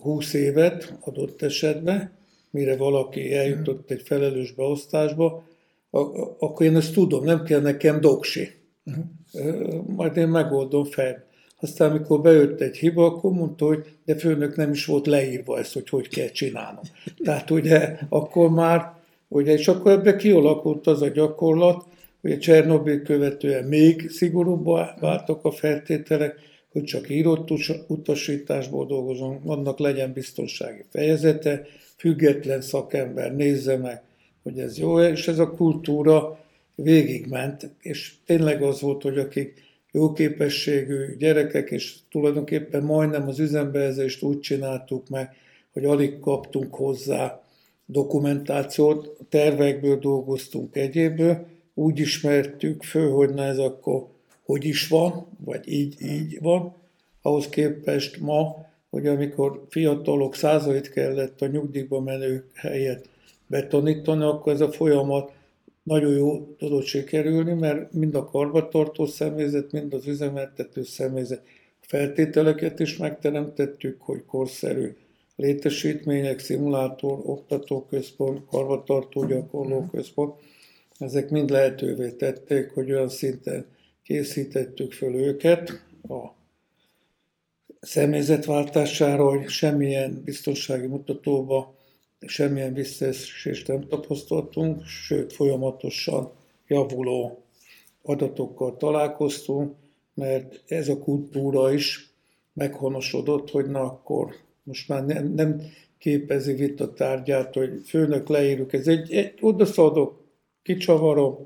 20 0.01 0.33
évet 0.33 0.93
adott 0.99 1.41
esetben, 1.41 2.11
mire 2.51 2.77
valaki 2.77 3.33
eljutott 3.33 3.91
egy 3.91 4.01
felelős 4.01 4.51
beosztásba, 4.51 5.43
akkor 6.39 6.65
én 6.65 6.75
ezt 6.75 6.93
tudom, 6.93 7.23
nem 7.23 7.43
kell 7.43 7.61
nekem 7.61 8.01
doksi. 8.01 8.49
Uh-huh. 8.85 9.85
Majd 9.95 10.17
én 10.17 10.27
megoldom 10.27 10.83
fel. 10.83 11.23
Aztán, 11.59 11.89
amikor 11.89 12.21
bejött 12.21 12.61
egy 12.61 12.77
hiba, 12.77 13.05
akkor 13.05 13.31
mondta, 13.31 13.65
hogy 13.65 13.85
de 14.05 14.15
főnök 14.15 14.55
nem 14.55 14.71
is 14.71 14.85
volt 14.85 15.07
leírva 15.07 15.59
ezt, 15.59 15.73
hogy 15.73 15.89
hogy 15.89 16.07
kell 16.07 16.27
csinálnom. 16.27 16.83
Tehát 17.23 17.51
ugye 17.51 17.97
akkor 18.09 18.49
már, 18.49 18.93
ugye, 19.27 19.53
és 19.53 19.67
akkor 19.67 19.91
ebbe 19.91 20.15
kialakult 20.15 20.87
az 20.87 21.01
a 21.01 21.07
gyakorlat, 21.07 21.85
hogy 22.21 22.31
a 22.31 22.37
Csernobyl 22.37 23.01
követően 23.01 23.63
még 23.63 24.09
szigorúbbá 24.09 24.97
váltak 24.99 25.45
a 25.45 25.51
feltételek, 25.51 26.35
hogy 26.71 26.83
csak 26.83 27.09
írott 27.09 27.49
utasításból 27.87 28.85
dolgozom, 28.85 29.41
annak 29.45 29.79
legyen 29.79 30.13
biztonsági 30.13 30.85
fejezete, 30.89 31.65
független 31.97 32.61
szakember 32.61 33.35
nézze 33.35 33.77
meg, 33.77 34.03
hogy 34.45 34.59
ez 34.59 34.77
jó, 34.77 34.99
és 34.99 35.27
ez 35.27 35.39
a 35.39 35.51
kultúra 35.51 36.39
végigment, 36.75 37.69
és 37.81 38.13
tényleg 38.25 38.61
az 38.61 38.81
volt, 38.81 39.01
hogy 39.01 39.17
akik 39.17 39.63
jó 39.91 40.11
képességű 40.13 41.15
gyerekek, 41.17 41.71
és 41.71 41.95
tulajdonképpen 42.09 42.83
majdnem 42.83 43.27
az 43.27 43.39
üzembehelyezést 43.39 44.23
úgy 44.23 44.39
csináltuk 44.39 45.09
meg, 45.09 45.35
hogy 45.73 45.85
alig 45.85 46.19
kaptunk 46.19 46.75
hozzá 46.75 47.43
dokumentációt, 47.85 49.17
tervekből 49.29 49.99
dolgoztunk 49.99 50.75
egyéből, 50.75 51.47
úgy 51.73 51.99
ismertük 51.99 52.83
föl, 52.83 53.11
hogy 53.11 53.33
na 53.33 53.43
ez 53.43 53.57
akkor 53.57 54.07
hogy 54.45 54.65
is 54.65 54.87
van, 54.87 55.27
vagy 55.45 55.71
így, 55.71 56.01
így 56.01 56.37
van, 56.41 56.75
ahhoz 57.21 57.49
képest 57.49 58.19
ma, 58.19 58.65
hogy 58.89 59.07
amikor 59.07 59.65
fiatalok 59.69 60.35
százait 60.35 60.89
kellett 60.89 61.41
a 61.41 61.47
nyugdíjba 61.47 61.99
menő 61.99 62.49
helyet 62.53 63.09
betanítani, 63.47 64.23
akkor 64.23 64.53
ez 64.53 64.61
a 64.61 64.71
folyamat 64.71 65.31
nagyon 65.83 66.13
jó 66.13 66.55
tudott 66.57 66.85
sikerülni, 66.85 67.53
mert 67.53 67.93
mind 67.93 68.15
a 68.15 68.25
karbantartó 68.25 69.05
személyzet, 69.05 69.71
mind 69.71 69.93
az 69.93 70.07
üzemeltető 70.07 70.83
személyzet 70.83 71.41
feltételeket 71.79 72.79
is 72.79 72.97
megteremtettük, 72.97 74.01
hogy 74.01 74.25
korszerű 74.25 74.95
létesítmények, 75.35 76.39
szimulátor, 76.39 77.19
oktatóközpont, 77.23 78.45
karbantartó 78.45 79.25
gyakorlóközpont, 79.25 80.33
ezek 80.97 81.29
mind 81.29 81.49
lehetővé 81.49 82.11
tették, 82.11 82.71
hogy 82.71 82.91
olyan 82.91 83.09
szinten 83.09 83.65
készítettük 84.03 84.93
föl 84.93 85.15
őket 85.15 85.69
a 86.09 86.33
személyzetváltására, 87.79 89.29
hogy 89.29 89.49
semmilyen 89.49 90.21
biztonsági 90.23 90.87
mutatóba 90.87 91.74
semmilyen 92.19 92.73
visszaesést 92.73 93.67
nem 93.67 93.87
tapasztaltunk, 93.87 94.85
sőt 94.85 95.33
folyamatosan 95.33 96.31
javuló 96.67 97.43
adatokkal 98.01 98.77
találkoztunk, 98.77 99.75
mert 100.13 100.63
ez 100.67 100.89
a 100.89 100.99
kultúra 100.99 101.73
is 101.73 102.09
meghonosodott, 102.53 103.49
hogy 103.49 103.65
na 103.65 103.81
akkor 103.81 104.35
most 104.63 104.87
már 104.87 105.05
nem, 105.05 105.33
nem 105.33 105.61
képezi 105.97 106.53
vita 106.53 106.93
tárgyát, 106.93 107.53
hogy 107.53 107.81
főnök 107.85 108.27
leírjuk, 108.27 108.73
ez 108.73 108.87
egy, 108.87 109.11
egy 109.13 109.33
odaszadok, 109.41 110.23
kicsavarom, 110.63 111.37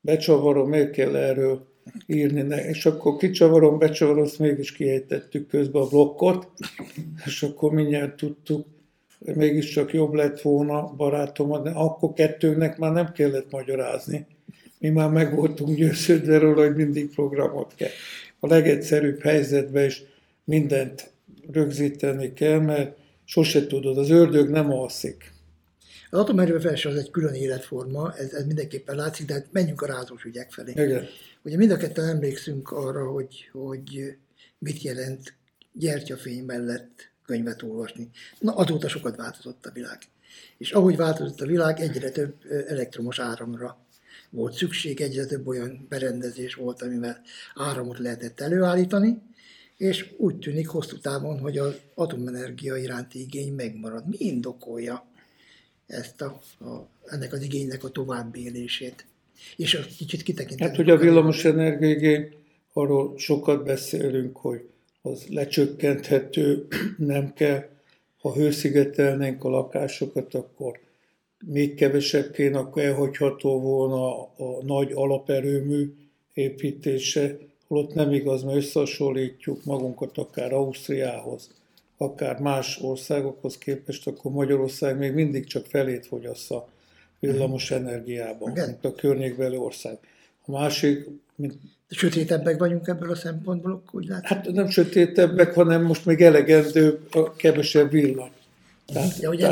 becsavarom, 0.00 0.68
miért 0.68 0.90
kell 0.90 1.16
erről 1.16 1.66
írni, 2.06 2.42
ne? 2.42 2.68
és 2.68 2.86
akkor 2.86 3.16
kicsavarom, 3.16 3.78
becsavarom, 3.78 4.22
azt 4.22 4.38
mégis 4.38 4.72
kiejtettük 4.72 5.48
közben 5.48 5.82
a 5.82 5.88
blokkot, 5.88 6.48
és 7.24 7.42
akkor 7.42 7.72
mindjárt 7.72 8.16
tudtuk, 8.16 8.66
mégiscsak 9.32 9.92
jobb 9.92 10.12
lett 10.12 10.40
volna 10.40 10.94
barátom, 10.96 11.62
de 11.62 11.70
akkor 11.70 12.12
kettőnek 12.12 12.78
már 12.78 12.92
nem 12.92 13.12
kellett 13.12 13.50
magyarázni. 13.50 14.26
Mi 14.78 14.88
már 14.88 15.10
meg 15.10 15.34
voltunk 15.34 15.76
győződve 15.76 16.38
róla, 16.38 16.66
hogy 16.66 16.76
mindig 16.76 17.14
programot 17.14 17.74
kell. 17.74 17.90
A 18.40 18.46
legegyszerűbb 18.46 19.20
helyzetben 19.20 19.84
is 19.84 20.02
mindent 20.44 21.10
rögzíteni 21.52 22.32
kell, 22.32 22.58
mert 22.58 22.96
sose 23.24 23.66
tudod, 23.66 23.98
az 23.98 24.10
ördög 24.10 24.50
nem 24.50 24.72
alszik. 24.72 25.32
Az 26.10 26.18
atomerőfelső 26.18 26.88
az 26.88 26.96
egy 26.96 27.10
külön 27.10 27.34
életforma, 27.34 28.14
ez, 28.16 28.32
ez 28.32 28.46
mindenképpen 28.46 28.96
látszik, 28.96 29.26
de 29.26 29.46
menjünk 29.50 29.82
a 29.82 29.86
rázós 29.86 30.24
ügyek 30.24 30.52
felé. 30.52 30.70
Igen. 30.70 31.04
Ugye 31.42 31.56
mind 31.56 31.70
a 31.70 31.76
ketten 31.76 32.08
emlékszünk 32.08 32.70
arra, 32.70 33.10
hogy, 33.10 33.48
hogy 33.52 34.16
mit 34.58 34.82
jelent 34.82 35.34
gyertyafény 35.72 36.44
mellett 36.44 37.12
könyvet 37.26 37.62
olvasni. 37.62 38.10
Na, 38.38 38.54
azóta 38.54 38.88
sokat 38.88 39.16
változott 39.16 39.66
a 39.66 39.70
világ. 39.70 39.98
És 40.58 40.72
ahogy 40.72 40.96
változott 40.96 41.40
a 41.40 41.46
világ, 41.46 41.80
egyre 41.80 42.10
több 42.10 42.34
elektromos 42.68 43.18
áramra 43.18 43.78
volt 44.30 44.54
szükség, 44.54 45.00
egyre 45.00 45.26
több 45.26 45.46
olyan 45.46 45.86
berendezés 45.88 46.54
volt, 46.54 46.82
amivel 46.82 47.20
áramot 47.54 47.98
lehetett 47.98 48.40
előállítani, 48.40 49.22
és 49.76 50.12
úgy 50.16 50.38
tűnik 50.38 50.68
hosszú 50.68 50.98
távon, 50.98 51.38
hogy 51.38 51.58
az 51.58 51.74
atomenergia 51.94 52.76
iránti 52.76 53.20
igény 53.20 53.52
megmarad. 53.52 54.08
Mi 54.08 54.16
indokolja 54.18 55.06
ezt 55.86 56.20
a, 56.20 56.40
a, 56.60 56.88
ennek 57.04 57.32
az 57.32 57.42
igénynek 57.42 57.84
a 57.84 57.88
továbbélését? 57.88 59.06
És 59.56 59.74
a 59.74 59.80
kicsit 59.96 60.22
kitekinteni. 60.22 60.70
Hát, 60.70 60.76
hogy 60.76 60.90
a 60.90 60.96
villamos 60.96 61.44
energiaigény, 61.44 62.34
arról 62.72 63.18
sokat 63.18 63.64
beszélünk, 63.64 64.36
hogy 64.36 64.68
az 65.06 65.26
lecsökkenthető, 65.28 66.66
nem 66.98 67.32
kell. 67.32 67.68
Ha 68.20 68.34
hőszigetelnénk 68.34 69.44
a 69.44 69.48
lakásokat, 69.48 70.34
akkor 70.34 70.78
még 71.46 71.74
kevesebb 71.74 72.30
kéne, 72.30 72.58
akkor 72.58 72.82
elhagyható 72.82 73.60
volna 73.60 74.22
a 74.22 74.62
nagy 74.62 74.92
alaperőmű 74.92 75.94
építése, 76.32 77.38
holott 77.68 77.94
nem 77.94 78.12
igaz, 78.12 78.42
mert 78.42 78.56
összehasonlítjuk 78.56 79.64
magunkat 79.64 80.18
akár 80.18 80.52
Ausztriához, 80.52 81.50
akár 81.96 82.40
más 82.40 82.80
országokhoz 82.80 83.58
képest, 83.58 84.06
akkor 84.06 84.32
Magyarország 84.32 84.98
még 84.98 85.12
mindig 85.12 85.46
csak 85.46 85.66
felét 85.66 86.06
fogyassza 86.06 86.68
villamos 87.20 87.70
energiában, 87.70 88.52
mint 88.52 88.84
a 88.84 88.94
környékbeli 88.94 89.56
ország. 89.56 89.98
A 90.44 90.50
másik, 90.50 91.08
mint 91.34 91.54
sötétebbek 91.96 92.58
vagyunk 92.58 92.88
ebből 92.88 93.10
a 93.10 93.14
szempontból, 93.14 93.82
úgy 93.90 94.06
látom? 94.06 94.24
Hát 94.24 94.52
nem 94.52 94.68
sötétebbek, 94.68 95.54
hanem 95.54 95.82
most 95.82 96.06
még 96.06 96.20
elegendő 96.20 96.98
a 97.10 97.32
kevesebb 97.34 97.90
villany. 97.90 98.30
Tehát, 98.92 99.18
ja, 99.20 99.28
hogy 99.28 99.42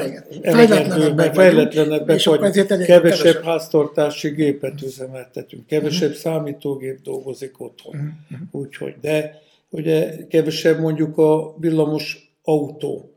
elegendő, 0.42 1.30
fejletlenebbek 1.32 2.24
vagy, 2.24 2.38
kevesebb, 2.40 2.86
kevesebb 2.86 3.42
háztartási 3.42 4.28
gépet 4.28 4.82
üzemeltetünk, 4.82 5.66
kevesebb 5.66 6.08
uh-huh. 6.08 6.22
számítógép 6.22 7.02
dolgozik 7.02 7.60
otthon. 7.60 7.94
Uh-huh. 7.94 8.48
Úgyhogy, 8.50 8.94
de 9.00 9.42
ugye 9.68 10.26
kevesebb 10.26 10.80
mondjuk 10.80 11.18
a 11.18 11.54
villamos 11.58 12.34
autó, 12.42 13.10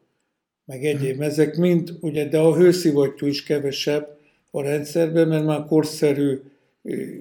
meg 0.65 0.85
egyéb, 0.85 1.11
uh-huh. 1.11 1.25
ezek 1.25 1.55
mind, 1.55 1.93
ugye, 1.99 2.27
de 2.27 2.37
a 2.37 2.55
hőszivattyú 2.55 3.25
is 3.25 3.43
kevesebb 3.43 4.17
a 4.51 4.61
rendszerben, 4.61 5.27
mert 5.27 5.45
már 5.45 5.65
korszerű 5.65 6.41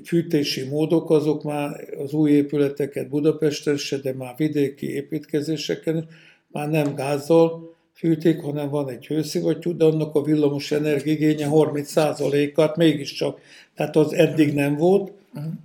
fűtési 0.04 0.68
módok, 0.68 1.10
azok 1.10 1.42
már 1.42 1.88
az 2.04 2.12
új 2.12 2.30
épületeket 2.30 3.08
Budapesten 3.08 3.76
se, 3.76 3.96
de 3.96 4.12
már 4.12 4.34
vidéki 4.36 4.94
építkezéseken 4.94 6.08
már 6.52 6.70
nem 6.70 6.94
gázzal 6.94 7.74
fűtik, 7.92 8.40
hanem 8.40 8.68
van 8.68 8.88
egy 8.88 9.06
hőszivattyú, 9.06 9.76
de 9.76 9.84
annak 9.84 10.14
a 10.14 10.22
villamos 10.22 10.72
energiigénye 10.72 11.48
30%-at 11.50 12.76
mégiscsak, 12.76 13.40
tehát 13.74 13.96
az 13.96 14.12
eddig 14.12 14.54
nem 14.54 14.76
volt, 14.76 15.12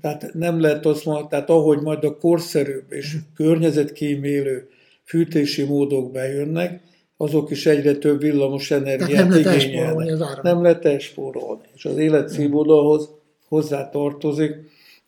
tehát 0.02 0.34
nem 0.34 0.62
lehet 0.62 0.86
azt 0.86 1.06
mondani, 1.06 1.28
tehát 1.30 1.50
ahogy 1.50 1.80
majd 1.82 2.04
a 2.04 2.18
korszerűbb 2.18 2.86
és 2.90 3.18
környezetkímélő 3.36 4.70
fűtési 5.04 5.64
módok 5.64 6.12
bejönnek, 6.12 6.82
azok 7.18 7.52
is 7.52 7.66
egyre 7.66 7.96
több 7.96 8.22
villamos 8.22 8.72
energiát 8.72 9.36
igényelnek. 9.36 10.42
Nem 10.42 10.62
lehet 10.62 10.86
elspórolni. 10.86 11.64
És 11.76 11.86
az 11.86 11.98
életszínvonalhoz 11.98 13.10
hozzá 13.50 13.90
tartozik, 13.90 14.56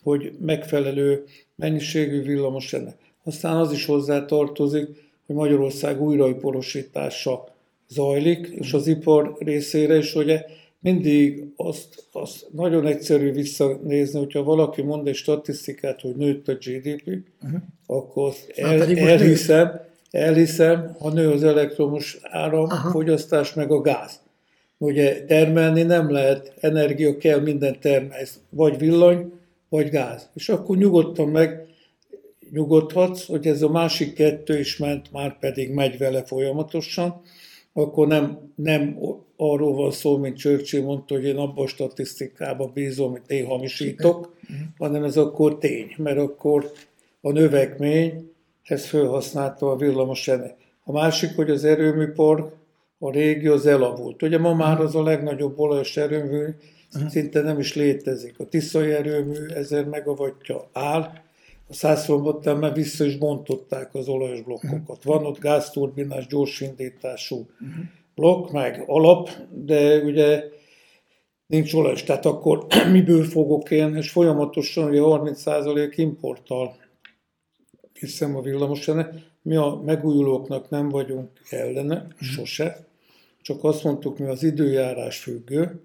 hogy 0.03 0.31
megfelelő 0.39 1.23
mennyiségű 1.55 2.21
villamos 2.21 2.73
ennek. 2.73 2.95
Aztán 3.23 3.57
az 3.57 3.71
is 3.71 3.85
hozzá 3.85 4.25
tartozik, 4.25 4.87
hogy 5.25 5.35
Magyarország 5.35 6.01
újraiporosítása 6.01 7.55
zajlik, 7.87 8.47
és 8.47 8.73
az 8.73 8.87
ipar 8.87 9.35
részére 9.39 9.97
is 9.97 10.15
ugye 10.15 10.45
mindig 10.79 11.45
azt, 11.55 12.07
azt 12.11 12.47
nagyon 12.51 12.85
egyszerű 12.85 13.31
visszanézni, 13.31 14.19
hogyha 14.19 14.43
valaki 14.43 14.81
mond 14.81 15.07
egy 15.07 15.15
statisztikát, 15.15 16.01
hogy 16.01 16.15
nőtt 16.15 16.47
a 16.47 16.53
GDP, 16.53 17.07
uh-huh. 17.43 17.61
akkor 17.85 18.33
el, 18.55 18.81
elhiszem, 18.97 19.81
elhiszem, 20.11 20.95
ha 20.99 21.13
nő 21.13 21.31
az 21.31 21.43
elektromos 21.43 22.19
áramfogyasztás, 22.21 23.53
meg 23.53 23.71
a 23.71 23.81
gáz. 23.81 24.19
Ugye 24.81 25.25
termelni 25.25 25.81
nem 25.81 26.11
lehet, 26.11 26.53
energia 26.59 27.17
kell, 27.17 27.39
minden 27.39 27.79
termel, 27.79 28.19
vagy 28.49 28.77
villany, 28.77 29.31
vagy 29.69 29.89
gáz. 29.89 30.29
És 30.33 30.49
akkor 30.49 30.77
nyugodtan 30.77 31.27
meg 31.27 31.65
nyugodhatsz, 32.51 33.25
hogy 33.25 33.47
ez 33.47 33.61
a 33.61 33.69
másik 33.69 34.13
kettő 34.13 34.59
is 34.59 34.77
ment, 34.77 35.11
már 35.11 35.39
pedig 35.39 35.73
megy 35.73 35.97
vele 35.97 36.23
folyamatosan, 36.23 37.21
akkor 37.73 38.07
nem, 38.07 38.51
nem 38.55 38.97
arról 39.37 39.75
van 39.75 39.91
szó, 39.91 40.17
mint 40.17 40.37
Churchill 40.37 40.83
mondta, 40.83 41.15
hogy 41.15 41.25
én 41.25 41.37
abban 41.37 41.65
a 41.65 41.67
statisztikában 41.67 42.71
bízom, 42.73 43.11
hogy 43.11 43.21
én 43.27 43.45
hamisítok, 43.45 44.35
hanem 44.77 45.03
ez 45.03 45.17
akkor 45.17 45.57
tény, 45.57 45.93
mert 45.97 46.17
akkor 46.17 46.71
a 47.21 47.31
növekményhez 47.31 48.85
felhasználta 48.85 49.71
a 49.71 49.75
villamos 49.75 50.27
energiát. 50.27 50.57
A 50.83 50.91
másik, 50.91 51.35
hogy 51.35 51.49
az 51.49 51.63
erőműpark, 51.63 52.59
a 53.03 53.11
régi 53.11 53.47
az 53.47 53.65
elavult. 53.65 54.21
Ugye 54.21 54.37
ma 54.37 54.53
már 54.53 54.79
az 54.79 54.95
a 54.95 55.03
legnagyobb 55.03 55.59
olajos 55.59 55.97
erőmű, 55.97 56.45
szinte 57.09 57.41
nem 57.41 57.59
is 57.59 57.75
létezik. 57.75 58.39
A 58.39 58.45
Tiszai 58.45 58.91
erőmű 58.91 59.45
1000 59.47 59.85
megawattja 59.85 60.69
áll, 60.73 61.13
a 61.67 61.73
százszombattán 61.73 62.57
már 62.57 62.73
vissza 62.73 63.05
is 63.05 63.17
bontották 63.17 63.95
az 63.95 64.07
olajos 64.07 64.41
blokkokat. 64.41 65.03
Van 65.03 65.25
ott 65.25 65.39
gázturbinás, 65.39 66.27
gyorsindítású 66.27 67.49
blokk, 68.15 68.51
meg 68.51 68.83
alap, 68.87 69.29
de 69.49 69.97
ugye 69.97 70.43
nincs 71.47 71.73
olajos. 71.73 72.03
Tehát 72.03 72.25
akkor 72.25 72.65
miből 72.91 73.23
fogok 73.23 73.71
én, 73.71 73.95
és 73.95 74.11
folyamatosan 74.11 74.89
ugye 74.89 74.99
30% 75.03 75.93
importtal 75.95 76.75
hiszem 77.93 78.35
a 78.35 78.41
villamos 78.41 78.89
Mi 79.41 79.55
a 79.55 79.81
megújulóknak 79.85 80.69
nem 80.69 80.89
vagyunk 80.89 81.29
ellene, 81.49 82.07
sose, 82.19 82.90
csak 83.41 83.63
azt 83.63 83.83
mondtuk, 83.83 84.17
mi 84.17 84.25
az 84.25 84.43
időjárás 84.43 85.19
függő, 85.19 85.81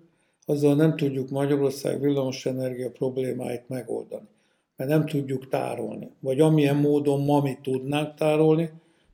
azzal 0.47 0.75
nem 0.75 0.97
tudjuk 0.97 1.31
Magyarország 1.31 2.01
villamosenergia 2.01 2.91
problémáit 2.91 3.69
megoldani 3.69 4.29
mert 4.77 4.91
nem 4.91 5.07
tudjuk 5.07 5.49
tárolni. 5.49 6.11
Vagy 6.21 6.41
amilyen 6.41 6.77
módon 6.77 7.25
ma 7.25 7.41
mi 7.41 7.59
tudnánk 7.63 8.15
tárolni, 8.15 8.71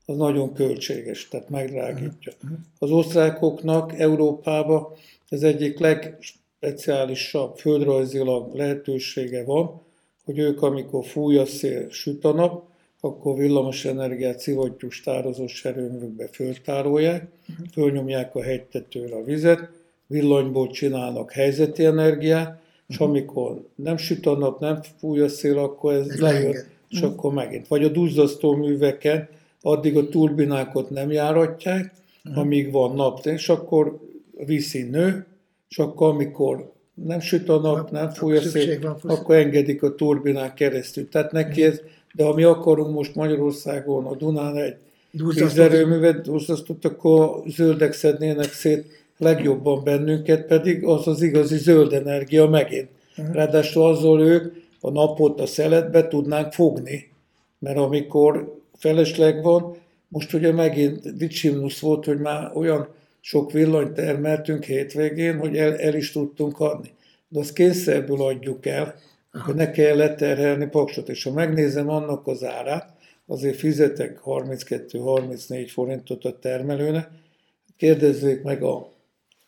az 0.07 0.17
nagyon 0.17 0.53
költséges, 0.53 1.29
tehát 1.29 1.49
megdrágítja. 1.49 2.33
Az 2.79 2.91
osztrákoknak 2.91 3.99
Európában 3.99 4.87
ez 5.29 5.43
egyik 5.43 5.79
legspeciálisabb 5.79 7.57
földrajzilag 7.57 8.55
lehetősége 8.55 9.45
van, 9.45 9.81
hogy 10.25 10.39
ők, 10.39 10.63
amikor 10.63 11.05
fúj 11.05 11.37
a 11.37 11.47
szél, 11.47 11.91
süt 11.91 12.25
a 12.25 12.33
nap, 12.33 12.65
akkor 13.05 13.37
villamos 13.37 13.85
energiát 13.85 14.39
szivattyús 14.39 15.01
tározós 15.01 15.65
erőművekbe 15.65 16.29
föltárolják, 16.33 17.27
fölnyomják 17.73 18.35
a 18.35 18.43
hegytetőre 18.43 19.17
a 19.17 19.25
vizet, 19.25 19.71
villanyból 20.07 20.71
csinálnak 20.71 21.33
helyzeti 21.33 21.85
energiát, 21.85 22.61
és 22.89 22.97
amikor 22.97 23.69
nem 23.75 23.97
süt 23.97 24.27
a 24.27 24.37
nap, 24.37 24.61
nem 24.61 24.81
fúj 24.99 25.21
a 25.21 25.29
szél, 25.29 25.59
akkor 25.59 25.93
ez, 25.93 26.21
lejön, 26.21 26.53
és 26.89 27.01
uh-huh. 27.01 27.11
akkor 27.11 27.33
megint. 27.33 27.69
Vagy 27.69 27.85
a 27.85 27.89
duzzasztó 27.89 28.55
műveken 28.55 29.29
addig 29.63 29.97
a 29.97 30.09
turbinákat 30.09 30.91
nem 30.91 31.11
járatják, 31.11 31.95
amíg 32.35 32.73
van 32.73 32.95
nap, 32.95 33.27
és 33.27 33.49
akkor 33.49 33.99
viszi 34.47 34.83
nő, 34.83 35.27
és 35.69 35.79
akkor 35.79 36.09
amikor 36.09 36.73
nem 36.95 37.21
süt 37.21 37.49
a 37.49 37.61
nap, 37.61 37.91
nem 37.91 38.11
fúj 38.11 38.37
a 38.37 38.41
szél, 38.41 38.97
akkor 39.03 39.37
engedik 39.37 39.83
a 39.83 39.95
turbinák 39.95 40.55
keresztül. 40.55 41.09
Tehát 41.09 41.33
neki 41.33 41.63
ez, 41.63 41.81
de 42.13 42.25
ha 42.25 42.35
mi 42.35 42.43
akarunk 42.43 42.95
most 42.95 43.15
Magyarországon 43.15 44.07
a 44.07 44.15
Dunán 44.15 44.57
egy 44.57 44.77
vízerőművet 45.11 46.21
duzzasztott, 46.21 46.85
akkor 46.85 47.43
zöldek 47.47 47.93
szednének 47.93 48.53
szét 48.53 48.87
legjobban 49.19 49.85
bennünket 49.85 50.47
pedig 50.47 50.85
az 50.85 51.07
az 51.07 51.23
igazi 51.23 51.57
zöld 51.57 51.93
energia 51.93 52.49
megint. 52.49 52.89
Ráadásul 53.33 53.83
azzal 53.83 54.21
ők 54.21 54.55
a 54.81 54.91
napot 54.91 55.41
a 55.41 55.47
szeletbe 55.47 56.09
tudnánk 56.09 56.53
fogni, 56.53 57.11
mert 57.59 57.79
amikor 57.79 58.61
felesleg 58.79 59.43
van, 59.43 59.77
most 60.09 60.33
ugye 60.33 60.53
megint 60.53 61.17
dicsimnusz 61.17 61.79
volt, 61.79 62.05
hogy 62.05 62.19
már 62.19 62.51
olyan 62.55 62.89
sok 63.21 63.53
villanyt 63.53 63.93
termeltünk 63.93 64.65
hétvégén, 64.65 65.39
hogy 65.39 65.57
el, 65.57 65.77
el 65.77 65.95
is 65.95 66.13
tudtunk 66.13 66.61
adni. 66.61 66.91
De 67.29 67.41
azt 67.41 67.53
kényszerből 67.53 68.23
adjuk 68.23 68.67
el, 68.67 68.95
Aha. 69.33 69.45
hogy 69.45 69.55
ne 69.55 69.71
kell 69.71 69.97
leterhelni 69.97 70.67
paksot. 70.67 71.09
És 71.09 71.23
ha 71.23 71.33
megnézem 71.33 71.89
annak 71.89 72.27
az 72.27 72.45
árát, 72.45 72.93
azért 73.27 73.57
fizetek 73.57 74.21
32-34 74.25 75.69
forintot 75.73 76.25
a 76.25 76.39
termelőnek, 76.39 77.09
kérdezzék 77.77 78.43
meg 78.43 78.63
a 78.63 78.91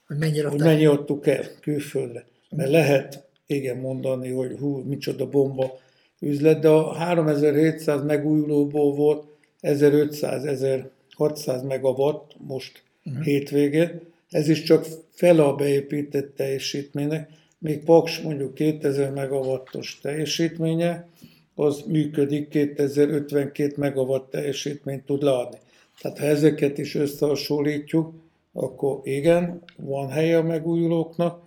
hogy 0.06 0.18
mennyire 0.18 0.48
hogy 0.48 0.60
mennyi 0.60 0.86
adtuk 0.86 1.26
el 1.26 1.44
külföldre. 1.60 2.24
Mert 2.50 2.70
lehet 2.70 3.24
igen 3.46 3.76
mondani, 3.76 4.30
hogy 4.30 4.56
hú, 4.58 4.76
micsoda 4.76 5.28
bomba 5.28 5.78
üzlet, 6.20 6.60
de 6.60 6.68
a 6.68 6.92
3700 6.92 8.04
megújulóból 8.04 8.94
volt 8.94 9.26
1500-1600 9.62 11.66
megawatt 11.66 12.32
most 12.38 12.82
uh-huh. 13.04 13.24
hétvégén. 13.24 14.00
Ez 14.30 14.48
is 14.48 14.62
csak 14.62 14.86
fele 15.10 15.42
a 15.42 15.54
beépített 15.54 16.36
teljesítménynek. 16.36 17.30
Még 17.64 17.84
Paks 17.84 18.20
mondjuk 18.20 18.54
2000 18.54 19.12
megawattos 19.12 19.98
teljesítménye, 20.02 21.08
az 21.54 21.84
működik, 21.86 22.48
2052 22.48 23.74
megawatt 23.76 24.30
teljesítményt 24.30 25.06
tud 25.06 25.22
leadni. 25.22 25.58
Tehát 26.00 26.18
ha 26.18 26.24
ezeket 26.24 26.78
is 26.78 26.94
összehasonlítjuk, 26.94 28.12
akkor 28.52 29.00
igen, 29.02 29.62
van 29.76 30.08
helye 30.08 30.38
a 30.38 30.42
megújulóknak, 30.42 31.42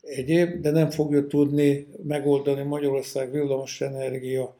egyéb, 0.00 0.60
de 0.60 0.70
nem 0.70 0.90
fogja 0.90 1.26
tudni 1.26 1.86
megoldani 2.02 2.62
Magyarország 2.62 3.32
villamos 3.32 3.80
energia 3.80 4.54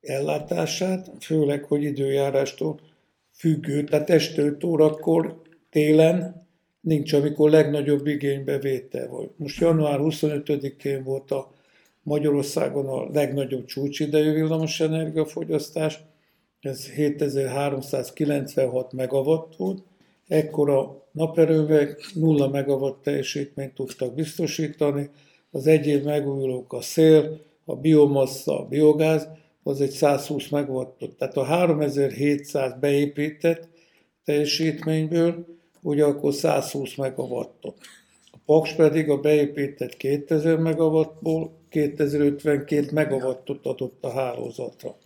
ellátását, 0.00 1.10
főleg, 1.20 1.64
hogy 1.64 1.82
időjárástól 1.82 2.80
függő, 3.32 3.84
tehát 3.84 4.10
este 4.10 4.42
5 4.42 4.64
órakor 4.64 5.42
télen 5.70 6.45
nincs, 6.86 7.12
amikor 7.12 7.50
legnagyobb 7.50 8.06
igénybevétel 8.06 9.08
volt. 9.08 9.30
Most 9.36 9.60
január 9.60 9.98
25-én 10.02 11.02
volt 11.02 11.30
a 11.30 11.52
Magyarországon 12.02 12.86
a 12.86 13.08
legnagyobb 13.12 13.64
csúcsidejű 13.64 14.32
villamos 14.32 14.80
energiafogyasztás, 14.80 15.98
ez 16.60 16.90
7396 16.90 18.92
megawatt 18.92 19.56
volt, 19.56 19.82
ekkora 20.28 21.04
naperővel 21.12 21.96
0 22.14 22.48
megawatt 22.48 23.02
teljesítményt 23.02 23.74
tudtak 23.74 24.14
biztosítani, 24.14 25.10
az 25.50 25.66
egyéb 25.66 26.04
megújulók 26.04 26.72
a 26.72 26.80
szél, 26.80 27.40
a 27.64 27.76
biomassa, 27.76 28.60
a 28.60 28.68
biogáz, 28.68 29.28
az 29.62 29.80
egy 29.80 29.90
120 29.90 30.48
megawattot. 30.48 31.16
Tehát 31.16 31.36
a 31.36 31.44
3700 31.44 32.74
beépített 32.80 33.68
teljesítményből 34.24 35.55
ugye 35.86 36.04
akkor 36.04 36.34
120 36.34 36.94
megawattot. 36.94 37.76
A 38.30 38.36
Paks 38.46 38.72
pedig 38.72 39.10
a 39.10 39.16
beépített 39.16 39.96
2000 39.96 40.58
megawattból 40.58 41.52
2052 41.70 42.88
megawattot 42.92 43.66
adott 43.66 43.98
a 44.00 44.10
hálózatra. 44.10 44.96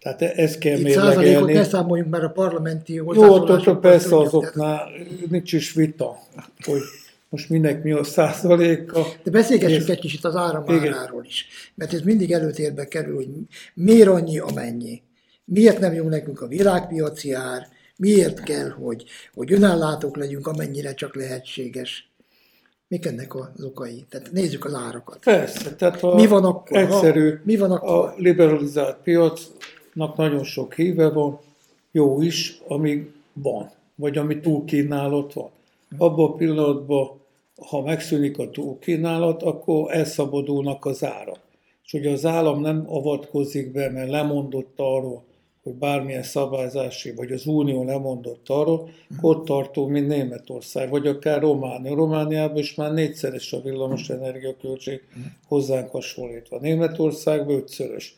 Tehát 0.00 0.22
e- 0.22 0.32
ezt 0.36 0.58
kell 0.58 0.78
Itt 0.78 0.88
százalékot 0.88 1.52
ne 1.52 1.64
számoljunk, 1.64 2.10
mert 2.10 2.24
a 2.24 2.28
parlamenti 2.28 2.94
Jó, 2.94 3.06
ott 3.06 3.78
persze 3.78 4.16
azoknál 4.16 4.88
nincs 5.30 5.52
is 5.52 5.72
vita, 5.72 6.18
hogy 6.64 6.80
most 7.28 7.48
minek 7.48 7.82
mi 7.82 7.92
a 7.92 8.04
százaléka. 8.04 9.06
De 9.22 9.30
beszélgessünk 9.30 9.88
egy 9.88 9.98
kicsit 9.98 10.24
az 10.24 10.36
áramáráról 10.36 11.24
is, 11.24 11.46
mert 11.74 11.92
ez 11.92 12.00
mindig 12.00 12.32
előtérbe 12.32 12.84
kerül, 12.84 13.14
hogy 13.14 13.28
miért 13.74 14.08
annyi, 14.08 14.38
amennyi. 14.38 15.02
Miért 15.44 15.78
nem 15.78 15.92
jó 15.92 16.08
nekünk 16.08 16.40
a 16.40 16.46
világpiaci 16.46 17.32
ár, 17.32 17.68
miért 17.96 18.42
kell, 18.42 18.68
hogy, 18.68 19.04
hogy 19.34 19.52
önállátók 19.52 20.16
legyünk, 20.16 20.46
amennyire 20.46 20.94
csak 20.94 21.14
lehetséges. 21.14 22.08
Mik 22.88 23.06
ennek 23.06 23.34
az 23.34 23.64
okai? 23.64 24.04
Tehát 24.08 24.32
nézzük 24.32 24.64
az 24.64 24.74
árakat. 24.74 25.18
Persze, 25.18 25.74
tehát 25.74 26.02
a 26.02 26.14
mi 26.14 26.26
van 26.26 26.44
akkor? 26.44 26.76
Egyszerű, 26.76 27.30
ha, 27.30 27.40
mi 27.42 27.56
van 27.56 27.70
akkor? 27.70 28.08
a 28.08 28.14
liberalizált 28.16 28.96
piac 28.96 29.42
nagyon 30.16 30.44
sok 30.44 30.74
híve 30.74 31.08
van, 31.08 31.38
jó 31.90 32.20
is, 32.20 32.60
amíg 32.68 33.10
van, 33.32 33.70
vagy 33.94 34.18
ami 34.18 34.40
túlkínálat 34.40 35.32
van. 35.32 35.50
Abban 35.98 36.30
a 36.30 36.34
pillanatban, 36.34 37.20
ha 37.56 37.82
megszűnik 37.82 38.38
a 38.38 38.50
túlkínálat, 38.50 39.42
akkor 39.42 39.94
elszabadulnak 39.94 40.84
az 40.84 41.04
árak. 41.04 41.38
És 41.84 41.92
ugye 41.92 42.10
az 42.10 42.24
állam 42.24 42.60
nem 42.60 42.84
avatkozik 42.86 43.72
be, 43.72 43.90
mert 43.90 44.10
lemondott 44.10 44.74
arról, 44.76 45.24
hogy 45.64 45.74
bármilyen 45.74 46.22
szabályzási, 46.22 47.14
vagy 47.14 47.32
az 47.32 47.46
Unió 47.46 47.84
lemondott 47.84 48.48
arról, 48.48 48.90
ott 49.20 49.44
tartó, 49.44 49.86
mint 49.86 50.06
Németország, 50.06 50.90
vagy 50.90 51.06
akár 51.06 51.40
Románia. 51.40 51.94
Romániában 51.94 52.58
is 52.58 52.74
már 52.74 52.92
négyszeres 52.92 53.52
a 53.52 53.60
villamos 53.60 54.10
energiaköltség 54.10 55.00
hozzánk 55.48 55.90
hasonlítva. 55.90 56.58
Németországban 56.60 57.56
ötszörös. 57.56 58.16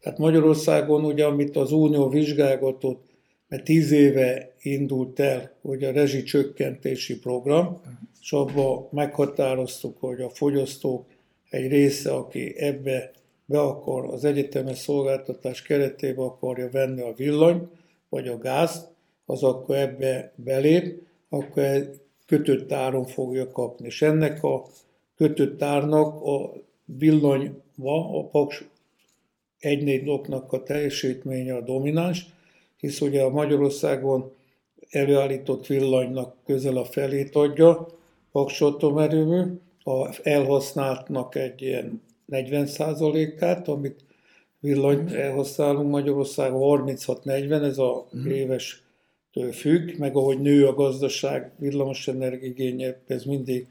Tehát 0.00 0.18
Magyarországon 0.18 1.04
ugye, 1.04 1.24
amit 1.24 1.56
az 1.56 1.72
Unió 1.72 2.08
vizsgálgatott, 2.08 3.04
mert 3.48 3.64
tíz 3.64 3.92
éve 3.92 4.54
indult 4.62 5.20
el, 5.20 5.52
hogy 5.62 5.84
a 5.84 5.92
rezsicsökkentési 5.92 7.18
program, 7.18 7.80
és 8.20 8.32
abban 8.32 8.88
meghatároztuk, 8.90 9.96
hogy 10.00 10.20
a 10.20 10.28
fogyasztók 10.28 11.06
egy 11.50 11.70
része, 11.70 12.12
aki 12.12 12.54
ebbe 12.58 13.10
be 13.52 13.60
akar 13.60 14.04
az 14.04 14.24
egyetemes 14.24 14.78
szolgáltatás 14.78 15.62
keretében 15.62 16.24
akarja 16.24 16.70
venni 16.70 17.00
a 17.00 17.12
villany, 17.16 17.68
vagy 18.08 18.28
a 18.28 18.38
gázt, 18.38 18.88
az 19.26 19.42
akkor 19.42 19.76
ebbe 19.76 20.32
belép, 20.36 21.02
akkor 21.28 21.90
kötött 22.26 22.72
áron 22.72 23.04
fogja 23.04 23.50
kapni. 23.50 23.86
És 23.86 24.02
ennek 24.02 24.44
a 24.44 24.66
kötött 25.16 25.62
árnak 25.62 26.22
a 26.22 26.52
villanyva, 26.84 28.18
a 28.18 28.24
Paks 28.24 28.64
1-4 29.60 30.00
blokknak 30.02 30.52
a 30.52 30.62
teljesítménye 30.62 31.54
a 31.54 31.60
domináns, 31.60 32.26
hisz 32.76 33.00
ugye 33.00 33.22
a 33.22 33.30
Magyarországon 33.30 34.32
előállított 34.90 35.66
villanynak 35.66 36.36
közel 36.44 36.76
a 36.76 36.84
felét 36.84 37.34
adja, 37.34 37.86
Paks 38.32 38.60
atomerőmű, 38.60 39.42
a 39.84 40.18
elhasználtnak 40.22 41.34
egy 41.34 41.62
ilyen 41.62 42.02
40%-át, 42.30 43.68
amit 43.68 44.04
villanyt 44.60 45.12
elhasználunk 45.12 45.90
Magyarországon 45.90 46.84
36-40, 46.86 47.62
ez 47.62 47.78
a 47.78 48.08
mm. 48.16 48.26
éves 48.26 48.82
függ, 49.52 49.98
meg 49.98 50.16
ahogy 50.16 50.40
nő 50.40 50.66
a 50.66 50.74
gazdaság, 50.74 51.52
villamos 51.58 52.08
energiigénye, 52.08 53.00
ez 53.06 53.24
mindig 53.24 53.66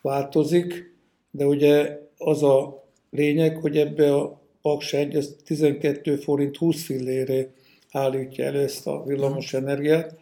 változik, 0.00 0.94
de 1.30 1.46
ugye 1.46 1.98
az 2.18 2.42
a 2.42 2.84
lényeg, 3.10 3.56
hogy 3.56 3.76
ebbe 3.76 4.14
a 4.14 4.40
Paks 4.62 4.92
1, 4.92 5.14
ez 5.14 5.36
12 5.44 6.16
forint 6.16 6.56
20 6.56 6.84
fillére 6.84 7.48
állítja 7.90 8.44
elő 8.44 8.60
ezt 8.60 8.86
a 8.86 9.04
villamos 9.04 9.54
energiát, 9.54 10.14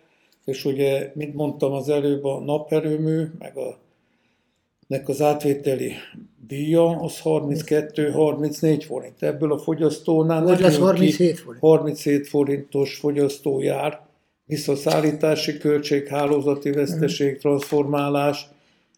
és 0.45 0.65
ugye, 0.65 1.13
mint 1.15 1.35
mondtam 1.35 1.73
az 1.73 1.89
előbb, 1.89 2.25
a 2.25 2.41
naperőmű, 2.41 3.25
meg 3.39 3.57
a 3.57 3.79
nek 4.91 5.09
az 5.09 5.23
átvételi 5.23 5.93
díja 6.47 7.01
az 7.01 7.21
32-34 7.25 8.83
forint. 8.87 9.23
Ebből 9.23 9.53
a 9.53 9.59
fogyasztónál 9.59 10.43
Vagy 10.43 10.61
lesz 10.61 10.79
37 10.79 11.39
forint. 11.39 11.61
37 11.61 12.29
forintos 12.29 12.97
fogyasztó 12.97 13.61
jár, 13.61 14.01
visszaszállítási 14.45 15.59
költség, 15.59 16.07
hálózati 16.07 16.71
veszteség, 16.71 17.39
transformálás, 17.39 18.47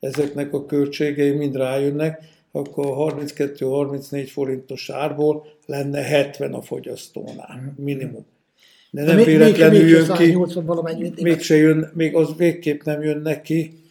ezeknek 0.00 0.52
a 0.54 0.66
költségei 0.66 1.30
mind 1.30 1.56
rájönnek, 1.56 2.22
akkor 2.52 2.86
a 2.86 3.14
32-34 3.14 4.28
forintos 4.32 4.90
árból 4.90 5.46
lenne 5.66 6.00
70 6.00 6.52
a 6.54 6.62
fogyasztónál, 6.62 7.74
minimum. 7.76 8.24
De 8.90 9.04
nem 9.04 9.24
véletlenül 9.24 9.88
jön 9.88 10.12
ki, 10.12 10.38
mégse 11.22 11.56
jön, 11.56 11.90
még 11.94 12.14
az 12.14 12.36
végképp 12.36 12.82
nem 12.82 13.02
jön 13.02 13.20
neki, 13.20 13.81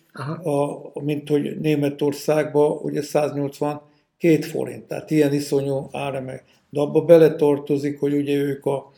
a, 0.43 1.01
mint 1.01 1.29
hogy 1.29 1.59
Németországban 1.59 2.77
ugye 2.81 3.01
182 3.01 4.41
forint, 4.41 4.83
tehát 4.83 5.11
ilyen 5.11 5.33
iszonyú 5.33 5.87
árameg. 5.91 6.43
De 6.69 6.79
abba 6.79 7.01
beletartozik, 7.01 7.99
hogy 7.99 8.13
ugye 8.13 8.35
ők 8.35 8.65
a 8.65 8.91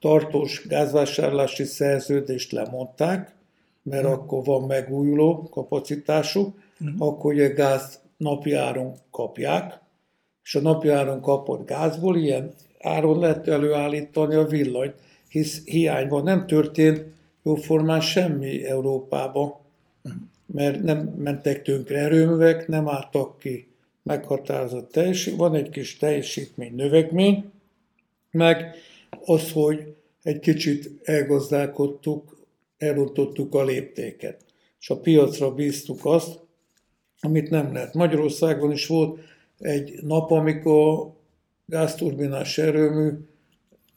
tartós 0.00 0.66
gázvásárlási 0.68 1.64
szerződést 1.64 2.52
lemondták, 2.52 3.34
mert 3.82 4.04
hmm. 4.04 4.12
akkor 4.12 4.44
van 4.44 4.62
megújuló 4.62 5.48
kapacitásuk, 5.50 6.58
hmm. 6.78 6.94
akkor 6.98 7.32
ugye 7.32 7.48
gáz 7.48 8.00
napi 8.16 8.52
áron 8.52 8.94
kapják, 9.10 9.80
és 10.42 10.54
a 10.54 10.60
napi 10.60 10.88
áron 10.88 11.20
kapott 11.20 11.66
gázból 11.66 12.16
ilyen 12.16 12.52
áron 12.80 13.18
lehet 13.18 13.48
előállítani 13.48 14.34
a 14.34 14.44
villanyt, 14.44 14.94
hisz 15.28 15.64
hiány 15.64 16.08
van. 16.08 16.22
Nem 16.22 16.46
történt 16.46 17.04
jóformán 17.42 18.00
semmi 18.00 18.64
Európában. 18.64 19.54
Mert 20.52 20.82
nem 20.82 20.98
mentek 21.18 21.62
tönkre 21.62 21.98
erőművek, 21.98 22.68
nem 22.68 22.88
álltak 22.88 23.38
ki 23.38 23.66
meghatározott 24.02 24.92
teljesítmény, 24.92 25.38
van 25.38 25.54
egy 25.54 25.70
kis 25.70 25.96
teljesítmény 25.96 26.74
növekmény, 26.74 27.50
meg 28.30 28.74
az, 29.24 29.52
hogy 29.52 29.94
egy 30.22 30.38
kicsit 30.38 30.90
elgazdálkodtuk, 31.02 32.36
elrontottuk 32.78 33.54
a 33.54 33.64
léptéket, 33.64 34.44
és 34.80 34.90
a 34.90 35.00
piacra 35.00 35.54
bíztuk 35.54 36.00
azt, 36.04 36.38
amit 37.20 37.50
nem 37.50 37.72
lehet. 37.72 37.94
Magyarországon 37.94 38.72
is 38.72 38.86
volt 38.86 39.20
egy 39.58 39.98
nap, 40.02 40.30
amikor 40.30 41.12
gázturbinás 41.66 42.58
erőmű 42.58 43.10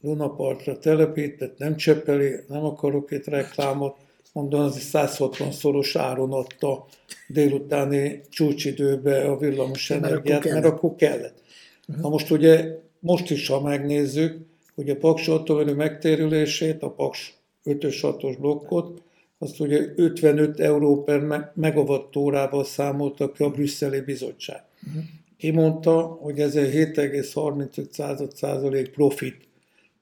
Dunapartra 0.02 0.80
telepített, 0.80 1.58
nem 1.58 1.76
Csepeli, 1.76 2.36
nem 2.48 2.64
akarok 2.64 3.12
itt 3.12 3.26
reklámot, 3.26 3.98
az 4.36 4.80
160 4.80 5.52
szoros 5.52 5.96
áron 5.96 6.32
adta 6.32 6.86
délutáni 7.28 8.22
csúcsidőbe 8.30 9.22
a 9.22 9.38
villamos 9.38 9.90
energiát, 9.90 10.44
mert, 10.44 10.54
mert 10.54 10.66
akkor 10.66 10.96
kellett. 10.96 11.42
Uh-huh. 11.88 12.04
Na 12.04 12.10
most 12.10 12.32
ugye, 12.32 12.80
most 13.00 13.30
is, 13.30 13.48
ha 13.48 13.62
megnézzük, 13.62 14.38
hogy 14.76 14.90
a 14.90 14.96
Paks 14.96 15.28
atomerő 15.28 15.74
megtérülését, 15.74 16.84
a 16.84 16.90
Paks 16.90 17.34
5-ös 17.66 17.98
6-os 18.02 18.36
blokkot, 18.40 19.02
azt 19.38 19.60
ugye 19.60 19.82
55 19.96 20.60
euró 20.60 21.04
per 21.04 21.52
megawattórával 21.54 22.64
számolta 22.64 23.32
ki 23.32 23.44
a 23.44 23.50
brüsszeli 23.50 24.00
bizottság. 24.00 24.64
Uh-huh. 24.88 25.04
Ki 25.38 25.52
mondta, 25.52 26.02
hogy 26.02 26.40
ez 26.40 26.56
egy 26.56 26.74
7,35 26.74 28.34
százalék 28.36 28.90
profitot 28.90 29.40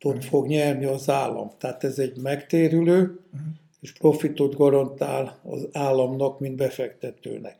uh-huh. 0.03 0.21
fog 0.21 0.47
nyerni 0.47 0.85
az 0.85 1.09
állam. 1.09 1.51
Tehát 1.57 1.83
ez 1.83 1.99
egy 1.99 2.17
megtérülő, 2.17 2.99
uh-huh 3.01 3.61
és 3.83 3.93
profitot 3.93 4.55
garantál 4.55 5.39
az 5.43 5.67
államnak, 5.71 6.39
mint 6.39 6.55
befektetőnek. 6.55 7.57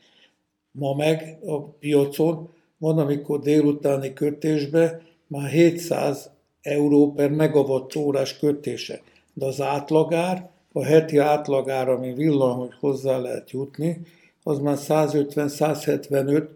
Ma 0.71 0.93
meg 0.93 1.37
a 1.45 1.61
piacon 1.61 2.49
van, 2.77 2.97
amikor 2.97 3.39
délutáni 3.39 4.13
kötésbe 4.13 5.01
már 5.27 5.49
700 5.49 6.29
euró 6.61 7.11
per 7.11 7.29
megawatt 7.29 7.95
órás 7.95 8.37
kötése, 8.37 9.01
de 9.33 9.45
az 9.45 9.61
átlagár, 9.61 10.49
a 10.71 10.83
heti 10.83 11.17
átlagár, 11.17 11.89
ami 11.89 12.13
villan, 12.13 12.55
hogy 12.55 12.73
hozzá 12.79 13.17
lehet 13.17 13.51
jutni, 13.51 14.01
az 14.43 14.59
már 14.59 14.77
150-175 14.79 16.47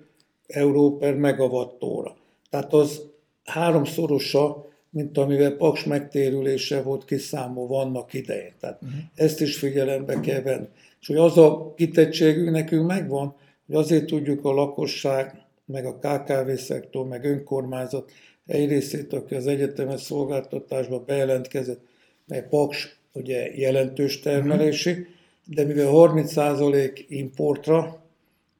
euró 0.48 0.98
per 0.98 1.16
megawatt 1.16 1.84
óra. 1.84 2.16
Tehát 2.50 2.74
az 2.74 3.02
háromszorosa 3.44 4.67
mint 4.90 5.18
amivel 5.18 5.52
Paks 5.52 5.84
megtérülése 5.84 6.82
volt 6.82 7.06
kiszámolva 7.06 7.80
annak 7.80 8.14
idején. 8.14 8.54
Tehát 8.60 8.82
uh-huh. 8.82 9.00
ezt 9.16 9.42
is 9.42 9.58
figyelembe 9.58 10.20
kell 10.20 10.42
venni. 10.42 10.68
És 11.02 11.08
hogy 11.08 11.16
az 11.16 11.38
a 11.38 11.74
kitettségünk 11.76 12.52
nekünk 12.52 12.88
megvan, 12.88 13.36
hogy 13.66 13.76
azért 13.76 14.06
tudjuk 14.06 14.46
a 14.46 14.54
lakosság, 14.54 15.42
meg 15.66 15.86
a 15.86 15.98
KKV-szektor, 15.98 17.08
meg 17.08 17.26
önkormányzat 17.26 18.12
egy 18.46 18.70
részét, 18.70 19.14
aki 19.14 19.36
az 19.36 19.48
egyetemes 19.48 20.02
szolgáltatásba 20.02 21.00
bejelentkezett, 21.00 21.82
mert 22.26 22.50
Paks 22.50 23.00
ugye 23.14 23.56
jelentős 23.56 24.20
termelési, 24.20 24.92
uh-huh. 24.92 25.06
de 25.46 25.64
mivel 25.64 25.90
30% 25.92 27.06
importra 27.08 28.07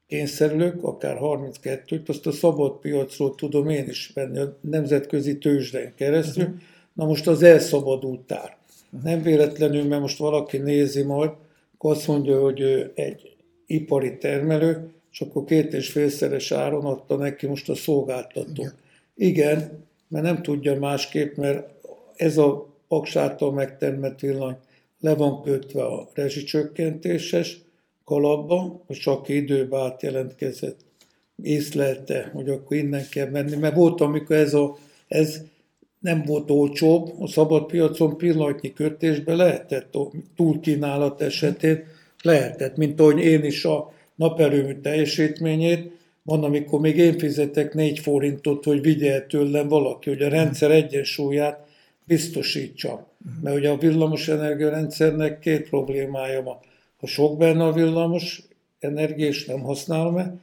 kényszerülök, 0.08 0.84
akár 0.84 1.18
32-t, 1.20 2.08
azt 2.08 2.26
a 2.26 2.32
szabad 2.32 2.78
piacról 2.78 3.34
tudom 3.34 3.68
én 3.68 3.88
is 3.88 4.10
venni, 4.14 4.38
a 4.38 4.56
nemzetközi 4.60 5.38
tőzsdén 5.38 5.92
keresztül. 5.96 6.44
Uh-huh. 6.44 6.58
Na 6.92 7.04
most 7.04 7.26
az 7.26 7.42
elszabadultál. 7.42 8.56
Uh-huh. 8.92 9.10
Nem 9.10 9.22
véletlenül, 9.22 9.84
mert 9.84 10.00
most 10.00 10.18
valaki 10.18 10.56
nézi 10.56 11.02
majd, 11.02 11.30
akkor 11.74 11.90
azt 11.90 12.06
mondja, 12.06 12.40
hogy 12.40 12.60
ő 12.60 12.92
egy 12.94 13.36
ipari 13.66 14.16
termelő, 14.18 14.90
és 15.12 15.20
akkor 15.20 15.44
két 15.44 15.72
és 15.72 15.90
félszeres 15.90 16.52
áron 16.52 16.84
adta 16.84 17.16
neki 17.16 17.46
most 17.46 17.68
a 17.68 17.74
szolgáltató. 17.74 18.62
Igen. 18.62 18.74
Igen, 19.14 19.84
mert 20.08 20.24
nem 20.24 20.42
tudja 20.42 20.78
másképp, 20.78 21.36
mert 21.36 21.68
ez 22.16 22.38
a 22.38 22.68
paksától 22.88 23.52
megtermett 23.52 24.20
villany 24.20 24.56
le 25.00 25.14
van 25.14 25.42
kötve 25.42 25.84
a 25.84 26.08
rezsicsökkentéses, 26.14 27.60
kalapba, 28.08 28.82
hogy 28.86 28.96
csak 28.96 29.28
időben 29.28 29.80
átjelentkezett. 29.80 30.78
Észlelte, 31.42 32.30
hogy 32.34 32.48
akkor 32.48 32.76
innen 32.76 33.04
kell 33.10 33.28
menni, 33.28 33.56
mert 33.56 33.74
volt, 33.74 34.00
amikor 34.00 34.36
ez, 34.36 34.54
a, 34.54 34.76
ez 35.08 35.42
nem 36.00 36.22
volt 36.26 36.50
olcsóbb, 36.50 37.20
a 37.20 37.26
szabad 37.26 37.66
piacon 37.66 38.16
pillanatnyi 38.16 38.72
kötésbe 38.72 39.34
lehetett, 39.34 39.96
túlkínálat 40.36 41.20
esetén 41.20 41.84
lehetett, 42.22 42.76
mint 42.76 43.00
ahogy 43.00 43.18
én 43.18 43.44
is 43.44 43.64
a 43.64 43.92
naperőmű 44.14 44.80
teljesítményét, 44.80 45.90
van, 46.22 46.44
amikor 46.44 46.80
még 46.80 46.96
én 46.96 47.18
fizetek 47.18 47.74
4 47.74 47.98
forintot, 47.98 48.64
hogy 48.64 48.80
vigye 48.80 49.12
el 49.12 49.26
tőlem 49.26 49.68
valaki, 49.68 50.08
hogy 50.08 50.22
a 50.22 50.28
rendszer 50.28 50.70
egyensúlyát 50.70 51.66
biztosítsa. 52.04 53.06
Mert 53.42 53.56
ugye 53.56 53.70
a 53.70 53.76
villamos 53.76 54.28
energiarendszernek 54.28 55.38
két 55.38 55.68
problémája 55.68 56.42
van 56.42 56.58
ha 56.98 57.06
sok 57.06 57.38
benne 57.38 57.64
a 57.64 57.72
villamos 57.72 58.42
energia, 58.78 59.26
és 59.26 59.44
nem 59.44 59.60
használom-e. 59.60 60.36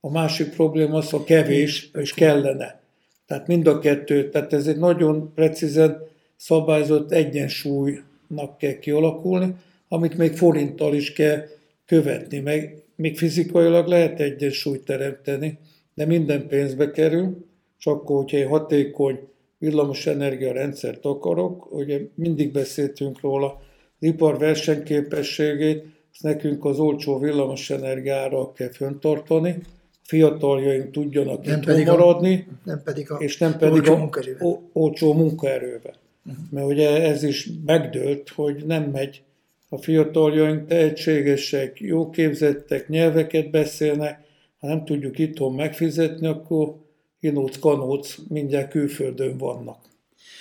A 0.00 0.10
másik 0.10 0.48
probléma 0.48 0.96
az, 0.96 1.10
ha 1.10 1.24
kevés, 1.24 1.90
és 1.94 2.14
kellene. 2.14 2.80
Tehát 3.26 3.46
mind 3.46 3.66
a 3.66 3.78
kettő, 3.78 4.28
tehát 4.28 4.52
ez 4.52 4.66
egy 4.66 4.78
nagyon 4.78 5.32
precízen 5.34 6.08
szabályzott 6.36 7.12
egyensúly 7.12 8.00
piacnak 8.30 8.58
kell 8.58 8.78
kialakulni, 8.78 9.54
amit 9.88 10.16
még 10.16 10.36
forinttal 10.36 10.94
is 10.94 11.12
kell 11.12 11.42
követni, 11.86 12.38
meg 12.38 12.82
még 12.94 13.18
fizikailag 13.18 13.86
lehet 13.86 14.20
egyensúlyt 14.20 14.84
teremteni, 14.84 15.58
de 15.94 16.06
minden 16.06 16.46
pénzbe 16.46 16.90
kerül, 16.90 17.46
és 17.78 17.86
akkor, 17.86 18.16
hogyha 18.16 18.36
egy 18.36 18.46
hatékony 18.46 19.18
villamosenergia 19.58 20.52
rendszert 20.52 21.04
akarok, 21.04 21.72
ugye 21.72 22.00
mindig 22.14 22.52
beszéltünk 22.52 23.20
róla, 23.20 23.62
az 24.00 24.06
ipar 24.06 24.38
versenyképességét, 24.38 25.84
ezt 26.22 26.34
nekünk 26.34 26.64
az 26.64 26.78
olcsó 26.78 27.18
villamosenergiára 27.18 28.52
kell 28.52 28.70
föntartani, 28.70 29.60
fiataljaink 30.02 30.90
tudjanak 30.90 31.44
nem 31.44 31.60
itt 31.60 31.86
maradni, 31.86 32.46
a, 32.48 32.54
nem 32.64 32.82
pedig 32.84 33.10
a 33.10 33.16
és 33.16 33.38
nem 33.38 33.58
pedig 33.58 33.72
olcsó 33.72 33.92
a 33.92 33.96
munkaerőbe. 33.96 34.60
olcsó 34.72 35.12
munkaerőbe. 35.12 35.94
Uh-huh. 36.24 36.44
Mert 36.50 36.66
ugye 36.66 37.02
ez 37.02 37.22
is 37.22 37.48
megdőlt, 37.64 38.28
hogy 38.28 38.64
nem 38.66 38.82
megy 38.82 39.22
a 39.68 39.76
fiataljaink 39.76 40.66
tehetségesek, 40.66 41.80
jó 41.80 42.10
képzettek, 42.10 42.88
nyelveket 42.88 43.50
beszélnek, 43.50 44.20
ha 44.58 44.66
nem 44.66 44.84
tudjuk 44.84 45.18
itthon 45.18 45.54
megfizetni, 45.54 46.26
akkor 46.26 46.74
inóc, 47.20 47.58
kanóc 47.58 48.16
mindjárt 48.28 48.70
külföldön 48.70 49.38
vannak. 49.38 49.78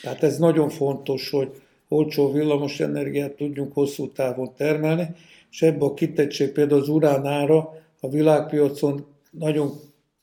Tehát 0.02 0.24
ez 0.24 0.38
nagyon 0.38 0.70
fontos, 0.70 1.30
hogy 1.30 1.50
olcsó 1.88 2.32
villamos 2.32 2.80
energiát 2.80 3.32
tudjunk 3.32 3.74
hosszú 3.74 4.12
távon 4.12 4.54
termelni, 4.58 5.08
és 5.52 5.62
ebbe 5.62 5.86
a 5.86 5.94
kitettség 5.94 6.52
például 6.52 6.82
az 6.82 6.90
uránára 6.90 7.84
a 8.00 8.10
világpiacon 8.10 9.06
nagyon 9.32 9.72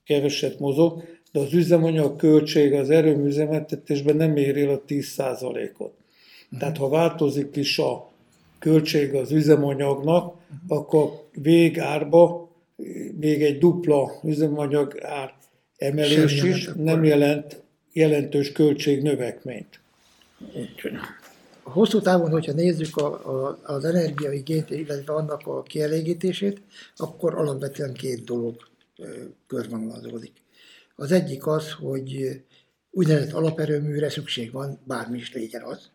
keveset 0.04 0.58
mozog, 0.58 1.02
de 1.32 1.40
az 1.40 1.52
üzemanyag 1.52 2.16
költsége 2.16 2.78
az 2.78 2.90
erőműzemeltetésben 2.90 4.16
nem 4.16 4.36
éri 4.36 4.62
el 4.62 4.70
a 4.70 4.82
10%-ot. 4.88 5.92
Tehát 6.58 6.76
ha 6.76 6.88
változik 6.88 7.56
is 7.56 7.78
a 7.78 8.10
költség 8.58 9.14
az 9.14 9.32
üzemanyagnak, 9.32 10.34
akkor 10.68 11.10
végárba 11.32 12.48
még 13.18 13.42
egy 13.42 13.58
dupla 13.58 14.12
üzemanyag 14.24 14.98
ár 15.02 15.34
emelés 15.76 16.42
is 16.42 16.70
nem 16.76 17.04
jelent 17.04 17.62
jelentős 17.92 18.52
költségnövekményt. 18.52 19.80
Hosszú 21.72 22.00
távon, 22.00 22.30
hogyha 22.30 22.52
nézzük 22.52 22.96
a, 22.96 23.06
a, 23.46 23.58
az 23.62 23.84
energiaigényt, 23.84 24.70
illetve 24.70 25.12
annak 25.12 25.46
a 25.46 25.62
kielégítését, 25.62 26.62
akkor 26.96 27.34
alapvetően 27.34 27.92
két 27.92 28.24
dolog 28.24 28.56
körvonalazódik. 29.46 30.32
Az 30.96 31.12
egyik 31.12 31.46
az, 31.46 31.72
hogy 31.72 32.40
úgynevezett 32.90 33.32
alaperőműre 33.32 34.10
szükség 34.10 34.52
van, 34.52 34.80
bármi 34.84 35.18
is 35.18 35.32
legyen 35.32 35.62
az. 35.62 35.90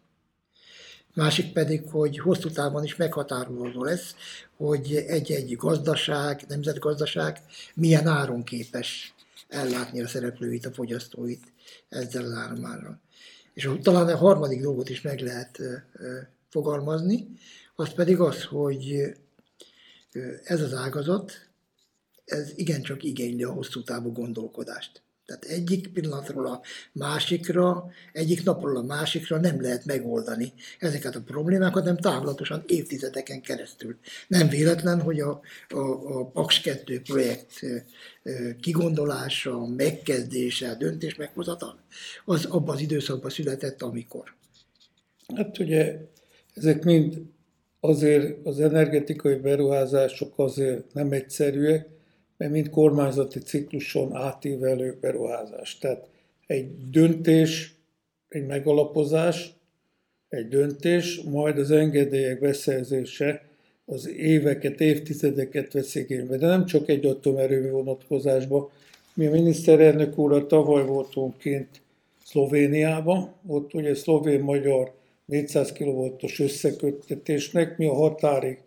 Másik 1.14 1.54
pedig, 1.54 1.90
hogy 1.90 2.20
hosszú 2.20 2.50
távon 2.50 2.84
is 2.84 2.96
meghatározó 2.96 3.84
lesz, 3.84 4.16
hogy 4.58 4.96
egy-egy 4.96 5.56
gazdaság, 5.56 6.42
nemzetgazdaság 6.48 7.40
milyen 7.74 8.08
áron 8.08 8.44
képes 8.44 9.14
ellátni 9.48 10.02
a 10.02 10.08
szereplőit, 10.08 10.66
a 10.66 10.72
fogyasztóit 10.72 11.44
ezzel 11.90 12.24
az 12.24 12.32
áramárral. 12.32 13.00
És 13.62 13.70
talán 13.82 14.08
a 14.08 14.18
harmadik 14.18 14.62
dolgot 14.62 14.90
is 14.90 15.02
meg 15.02 15.20
lehet 15.20 15.62
fogalmazni, 16.50 17.28
az 17.76 17.94
pedig 17.94 18.20
az, 18.20 18.44
hogy 18.44 19.14
ez 20.44 20.62
az 20.62 20.74
ágazat, 20.74 21.32
ez 22.26 22.52
igencsak 22.56 23.04
igényli 23.04 23.44
a 23.44 23.52
hosszú 23.52 23.84
távú 23.84 24.12
gondolkodást. 24.12 25.02
Tehát 25.32 25.58
egyik 25.58 25.88
pillanatról 25.88 26.48
a 26.48 26.62
másikra, 26.92 27.92
egyik 28.14 28.44
napról 28.44 28.78
a 28.78 28.82
másikra 28.82 29.40
nem 29.40 29.62
lehet 29.62 29.86
megoldani 29.86 30.54
ezeket 30.80 31.16
a 31.16 31.22
problémákat, 31.22 31.84
nem 31.84 31.98
távlatosan 31.98 32.64
évtizedeken 32.68 33.42
keresztül. 33.42 33.98
Nem 34.28 34.48
véletlen, 34.48 35.02
hogy 35.02 35.20
a, 35.20 35.42
a, 35.70 35.80
a 36.20 36.26
Paks 36.26 36.62
2 36.62 37.02
projekt 37.02 37.60
kigondolása, 38.62 39.66
megkezdése, 39.66 40.76
döntés 40.76 41.16
meghozatal, 41.16 41.80
az 42.26 42.46
abban 42.46 42.76
az 42.76 42.82
időszakban 42.82 43.30
született, 43.30 43.82
amikor. 43.82 44.34
Hát 45.36 45.60
ugye 45.60 45.98
ezek 46.54 46.84
mind 46.84 47.22
azért 47.80 48.46
az 48.46 48.60
energetikai 48.60 49.36
beruházások 49.36 50.34
azért 50.36 50.94
nem 50.94 51.12
egyszerűek, 51.12 51.88
mert 52.42 52.54
mind 52.54 52.70
kormányzati 52.70 53.40
cikluson 53.40 54.16
átívelő 54.16 54.98
beruházás. 55.02 55.78
Tehát 55.78 56.08
egy 56.48 56.90
döntés, 56.90 57.76
egy 58.30 58.46
megalapozás, 58.46 59.54
egy 60.30 60.48
döntés, 60.48 61.22
majd 61.22 61.58
az 61.58 61.72
engedélyek 61.72 62.40
beszerzése 62.40 63.46
az 63.86 64.10
éveket, 64.10 64.80
évtizedeket 64.80 65.74
vesz 65.74 65.96
igénybe. 65.96 66.38
De 66.38 66.48
nem 66.48 66.66
csak 66.66 66.90
egy 66.90 67.06
atomerőmű 67.06 67.70
vonatkozásban. 67.70 68.70
Mi 69.14 69.26
a 69.26 69.32
miniszterelnök 69.32 70.18
úrral 70.18 70.48
tavaly 70.48 70.86
voltunk 70.86 71.38
kint 71.38 71.82
Szlovéniában, 72.26 73.34
ott 73.48 73.74
ugye 73.74 73.96
szlovén-magyar 73.96 74.94
400 75.26 75.72
kV-os 75.72 76.40
összeköttetésnek 76.40 77.78
mi 77.78 77.86
a 77.86 77.94
határig 77.94 78.60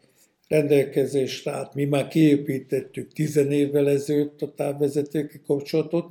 rendelkezésre 0.55 1.53
állt. 1.53 1.75
Mi 1.75 1.85
már 1.85 2.09
kiépítettük 2.09 3.13
10 3.13 3.37
évvel 3.37 3.89
ezelőtt 3.89 4.43
a 4.43 4.55
távvezetéki 4.55 5.41
kapcsolatot, 5.47 6.07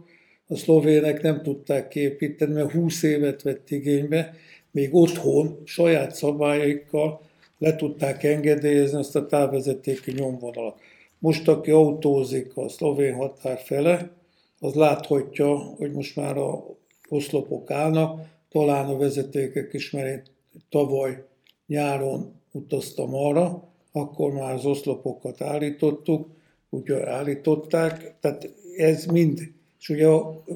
a 0.48 0.56
szlovének 0.56 1.22
nem 1.22 1.42
tudták 1.42 1.88
kiépíteni, 1.88 2.54
mert 2.54 2.72
20 2.72 3.04
évet 3.04 3.42
vett 3.42 3.70
igénybe, 3.70 4.34
még 4.72 4.96
otthon 4.96 5.62
saját 5.66 6.16
szabályaikkal 6.16 7.22
le 7.58 7.76
tudták 7.76 8.24
engedélyezni 8.24 8.98
azt 8.98 9.16
a 9.16 9.26
távvezetéki 9.26 10.12
nyomvonalat. 10.12 10.80
Most, 11.20 11.48
aki 11.48 11.72
autózik 11.72 12.58
a 12.58 12.70
szlovén 12.70 13.14
határ 13.14 13.60
fele, 13.60 14.12
az 14.60 14.74
láthatja, 14.74 15.58
hogy 15.58 15.92
most 15.92 16.16
már 16.16 16.38
a 16.38 16.66
oszlopok 17.10 17.72
állnak, 17.72 18.22
talán 18.50 18.86
a 18.86 18.98
vezetékek 18.98 19.74
is, 19.74 19.92
mert 19.92 20.08
én 20.08 20.24
tavaly 20.70 21.24
nyáron 21.68 22.34
utaztam 22.52 23.16
arra, 23.16 23.73
akkor 23.96 24.32
már 24.32 24.54
az 24.54 24.66
oszlopokat 24.66 25.42
állítottuk, 25.42 26.28
úgyhogy 26.70 27.02
állították, 27.02 28.14
tehát 28.20 28.50
ez 28.78 29.06
mind, 29.06 29.40
és, 29.80 29.90
ugye, 29.90 30.08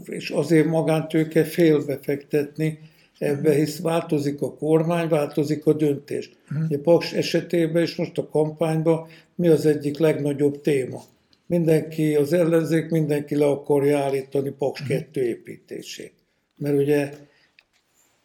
és 0.06 0.30
azért 0.30 0.68
magántőke 0.68 1.44
félbefektetni 1.44 2.80
ebbe, 3.18 3.54
hisz 3.54 3.80
változik 3.80 4.42
a 4.42 4.54
kormány, 4.54 5.08
változik 5.08 5.66
a 5.66 5.74
döntés. 5.74 6.32
Uh-huh. 6.52 6.66
Ugye 6.66 6.80
Paks 6.80 7.14
esetében 7.14 7.82
és 7.82 7.96
most 7.96 8.18
a 8.18 8.30
kampányban 8.30 9.08
mi 9.36 9.48
az 9.48 9.66
egyik 9.66 9.98
legnagyobb 9.98 10.62
téma? 10.62 11.04
Mindenki, 11.46 12.16
az 12.16 12.34
ellenzék 12.34 12.90
mindenki 12.90 13.36
le 13.36 13.46
akarja 13.46 14.00
állítani 14.00 14.50
Paks 14.50 14.82
uh-huh. 14.82 14.98
2 14.98 15.22
építését. 15.22 16.14
Mert 16.58 16.78
ugye 16.78 17.10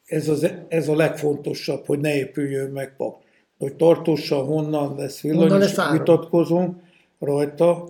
ez, 0.05 0.29
az, 0.29 0.51
ez 0.69 0.89
a 0.89 0.97
legfontosabb, 0.97 1.87
hogy 1.87 1.99
ne 1.99 2.17
épüljön 2.17 2.71
meg 2.71 2.97
Paks 2.97 3.22
hogy 3.63 3.75
tartósan 3.75 4.45
honnan 4.45 4.97
lesz 4.97 5.21
villany, 5.21 5.63
és 5.63 5.75
vitatkozunk 5.93 6.77
rajta, 7.19 7.89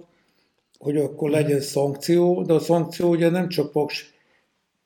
hogy 0.79 0.97
akkor 0.97 1.31
mhm. 1.31 1.39
legyen 1.39 1.61
szankció, 1.61 2.43
de 2.43 2.53
a 2.53 2.59
szankció 2.59 3.09
ugye 3.09 3.31
nem 3.31 3.49
csak 3.49 3.73
Paks 3.73 4.15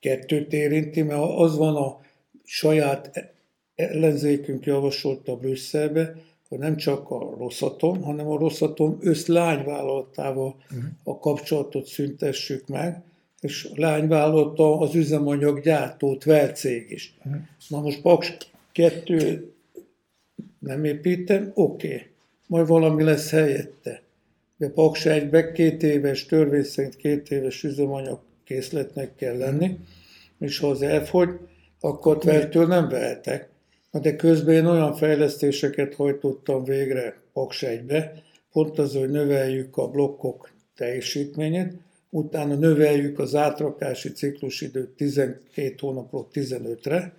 kettőt 0.00 0.52
érinti, 0.52 1.02
mert 1.02 1.22
az 1.36 1.56
van 1.56 1.76
a 1.76 2.00
saját 2.44 3.32
ellenzékünk 3.74 4.64
javasolta 4.64 5.36
Brüsszelbe, 5.36 6.14
hogy 6.48 6.58
nem 6.58 6.76
csak 6.76 7.10
a 7.10 7.34
Rosszatom, 7.38 8.02
hanem 8.02 8.30
a 8.30 8.38
Rosszatom 8.38 8.96
összlányvállalatával 9.00 10.56
uh-huh. 10.70 10.84
a 11.04 11.18
kapcsolatot 11.18 11.86
szüntessük 11.86 12.66
meg, 12.66 13.02
és 13.40 13.64
a 13.64 13.80
lányvállalata 13.80 14.78
az 14.78 14.94
üzemanyag 14.94 15.60
gyártót 15.60 16.24
cég 16.54 16.90
is. 16.90 17.14
Uh-huh. 17.18 17.42
Na 17.68 17.80
most 17.80 18.00
Paks 18.00 18.36
kettő 18.72 19.50
nem 20.66 20.84
építem, 20.84 21.50
oké, 21.54 21.86
okay. 21.86 22.06
majd 22.46 22.66
valami 22.66 23.02
lesz 23.02 23.30
helyette. 23.30 24.02
De 24.56 24.68
Paksa 24.68 25.10
egybe 25.10 25.52
két 25.52 25.82
éves, 25.82 26.26
törvény 26.26 26.62
szerint 26.62 26.96
két 26.96 27.30
éves 27.30 27.62
üzemanyag 27.62 28.20
készletnek 28.44 29.14
kell 29.14 29.36
lenni, 29.36 29.78
és 30.38 30.58
ha 30.58 30.68
az 30.68 30.82
elfogy, 30.82 31.28
akkor 31.80 32.18
tvertől 32.18 32.66
nem 32.66 32.88
vehetek. 32.88 33.48
Na 33.90 34.00
de 34.00 34.16
közben 34.16 34.54
én 34.54 34.66
olyan 34.66 34.94
fejlesztéseket 34.94 35.94
hajtottam 35.94 36.64
végre 36.64 37.20
Paksa 37.32 37.66
egybe, 37.66 38.22
pont 38.52 38.78
az, 38.78 38.94
hogy 38.94 39.10
növeljük 39.10 39.76
a 39.76 39.88
blokkok 39.88 40.50
teljesítményét, 40.76 41.72
utána 42.10 42.54
növeljük 42.54 43.18
az 43.18 43.34
átrakási 43.34 44.12
ciklusidőt 44.12 44.88
12 44.88 45.74
hónapról 45.80 46.28
15-re, 46.32 47.14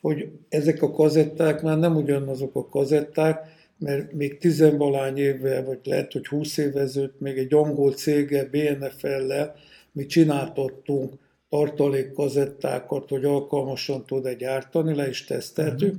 hogy 0.00 0.28
ezek 0.48 0.82
a 0.82 0.90
kazetták 0.90 1.62
már 1.62 1.78
nem 1.78 1.96
ugyanazok 1.96 2.54
a 2.54 2.68
kazetták, 2.68 3.56
mert 3.78 4.12
még 4.12 4.38
tizenvalány 4.38 5.16
évvel, 5.16 5.64
vagy 5.64 5.78
lehet, 5.84 6.12
hogy 6.12 6.26
20 6.26 6.56
évvel 6.56 6.82
ezelőtt 6.82 7.20
még 7.20 7.38
egy 7.38 7.54
angol 7.54 7.92
céggel, 7.92 8.48
BNFL-lel 8.50 9.54
mi 9.92 10.06
csináltattunk 10.06 11.14
tartalék 11.48 12.12
kazettákat, 12.12 13.08
hogy 13.08 13.24
alkalmasan 13.24 14.04
tud 14.06 14.26
egy 14.26 14.36
gyártani, 14.36 14.94
le 14.94 15.08
is 15.08 15.24
teszteltük. 15.24 15.94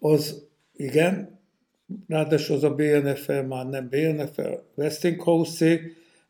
Az 0.00 0.44
igen, 0.76 1.40
ráadásul 2.08 2.56
az 2.56 2.64
a 2.64 2.74
BNFL 2.74 3.32
már 3.32 3.66
nem 3.66 3.88
BNFL, 3.88 4.52
Westinghouse 4.74 5.52
cég, 5.52 5.80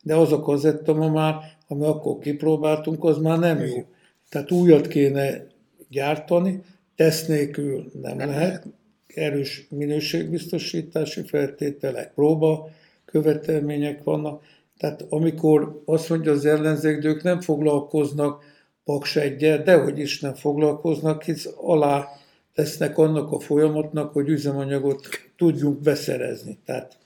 de 0.03 0.15
az 0.15 0.31
a 0.31 0.39
kazetta 0.39 0.93
ma 0.93 1.09
már, 1.09 1.35
ami 1.67 1.85
akkor 1.85 2.19
kipróbáltunk, 2.19 3.03
az 3.03 3.17
már 3.17 3.39
nem 3.39 3.65
jó. 3.65 3.85
Tehát 4.29 4.51
újat 4.51 4.87
kéne 4.87 5.47
gyártani, 5.89 6.61
teszt 6.95 7.27
nélkül 7.27 7.91
nem, 8.01 8.17
nem 8.17 8.29
lehet, 8.29 8.65
erős 9.07 9.67
minőségbiztosítási 9.69 11.21
feltételek, 11.21 12.13
próba 12.13 12.69
követelmények 13.05 14.03
vannak. 14.03 14.43
Tehát 14.77 15.05
amikor 15.09 15.81
azt 15.85 16.09
mondja 16.09 16.31
az 16.31 16.45
ellenzék, 16.45 16.99
de 16.99 17.07
ők 17.07 17.23
nem 17.23 17.41
foglalkoznak 17.41 18.43
Paks 18.83 19.15
egyel, 19.15 19.63
de 19.63 19.75
hogy 19.77 19.99
is 19.99 20.19
nem 20.19 20.33
foglalkoznak, 20.33 21.23
hisz 21.23 21.49
alá 21.55 22.07
tesznek 22.53 22.97
annak 22.97 23.31
a 23.31 23.39
folyamatnak, 23.39 24.13
hogy 24.13 24.29
üzemanyagot 24.29 25.07
tudjunk 25.37 25.81
beszerezni. 25.81 26.57
Tehát 26.65 26.97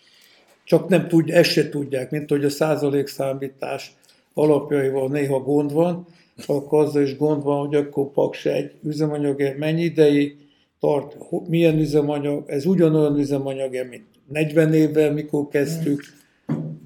csak 0.63 0.87
nem 0.87 1.07
tudja, 1.07 1.35
ezt 1.35 1.49
se 1.49 1.69
tudják, 1.69 2.11
mint 2.11 2.29
hogy 2.29 2.45
a 2.45 2.49
százalékszámítás 2.49 3.95
alapjaival 4.33 5.09
néha 5.09 5.39
gond 5.39 5.73
van, 5.73 6.07
akkor 6.45 6.85
azzal 6.85 7.01
is 7.01 7.17
gond 7.17 7.43
van, 7.43 7.65
hogy 7.65 7.75
akkor 7.75 8.11
Paks 8.11 8.45
egy 8.45 8.71
üzemanyag 8.83 9.55
mennyi 9.57 9.83
ideig 9.83 10.37
tart, 10.79 11.17
milyen 11.47 11.79
üzemanyag, 11.79 12.43
ez 12.49 12.65
ugyanolyan 12.65 13.17
üzemanyag, 13.19 13.87
mint 13.89 14.05
40 14.27 14.73
évvel, 14.73 15.13
mikor 15.13 15.47
kezdtük. 15.47 16.01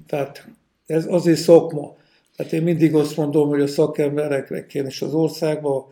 Tehát 0.06 0.48
ez 0.86 1.06
azért 1.08 1.38
szakma. 1.38 1.96
Tehát 2.36 2.52
én 2.52 2.62
mindig 2.62 2.94
azt 2.94 3.16
mondom, 3.16 3.48
hogy 3.48 3.60
a 3.60 3.66
szakembereknek 3.66 4.66
kéne, 4.66 4.86
és 4.86 5.02
az 5.02 5.14
országban 5.14 5.84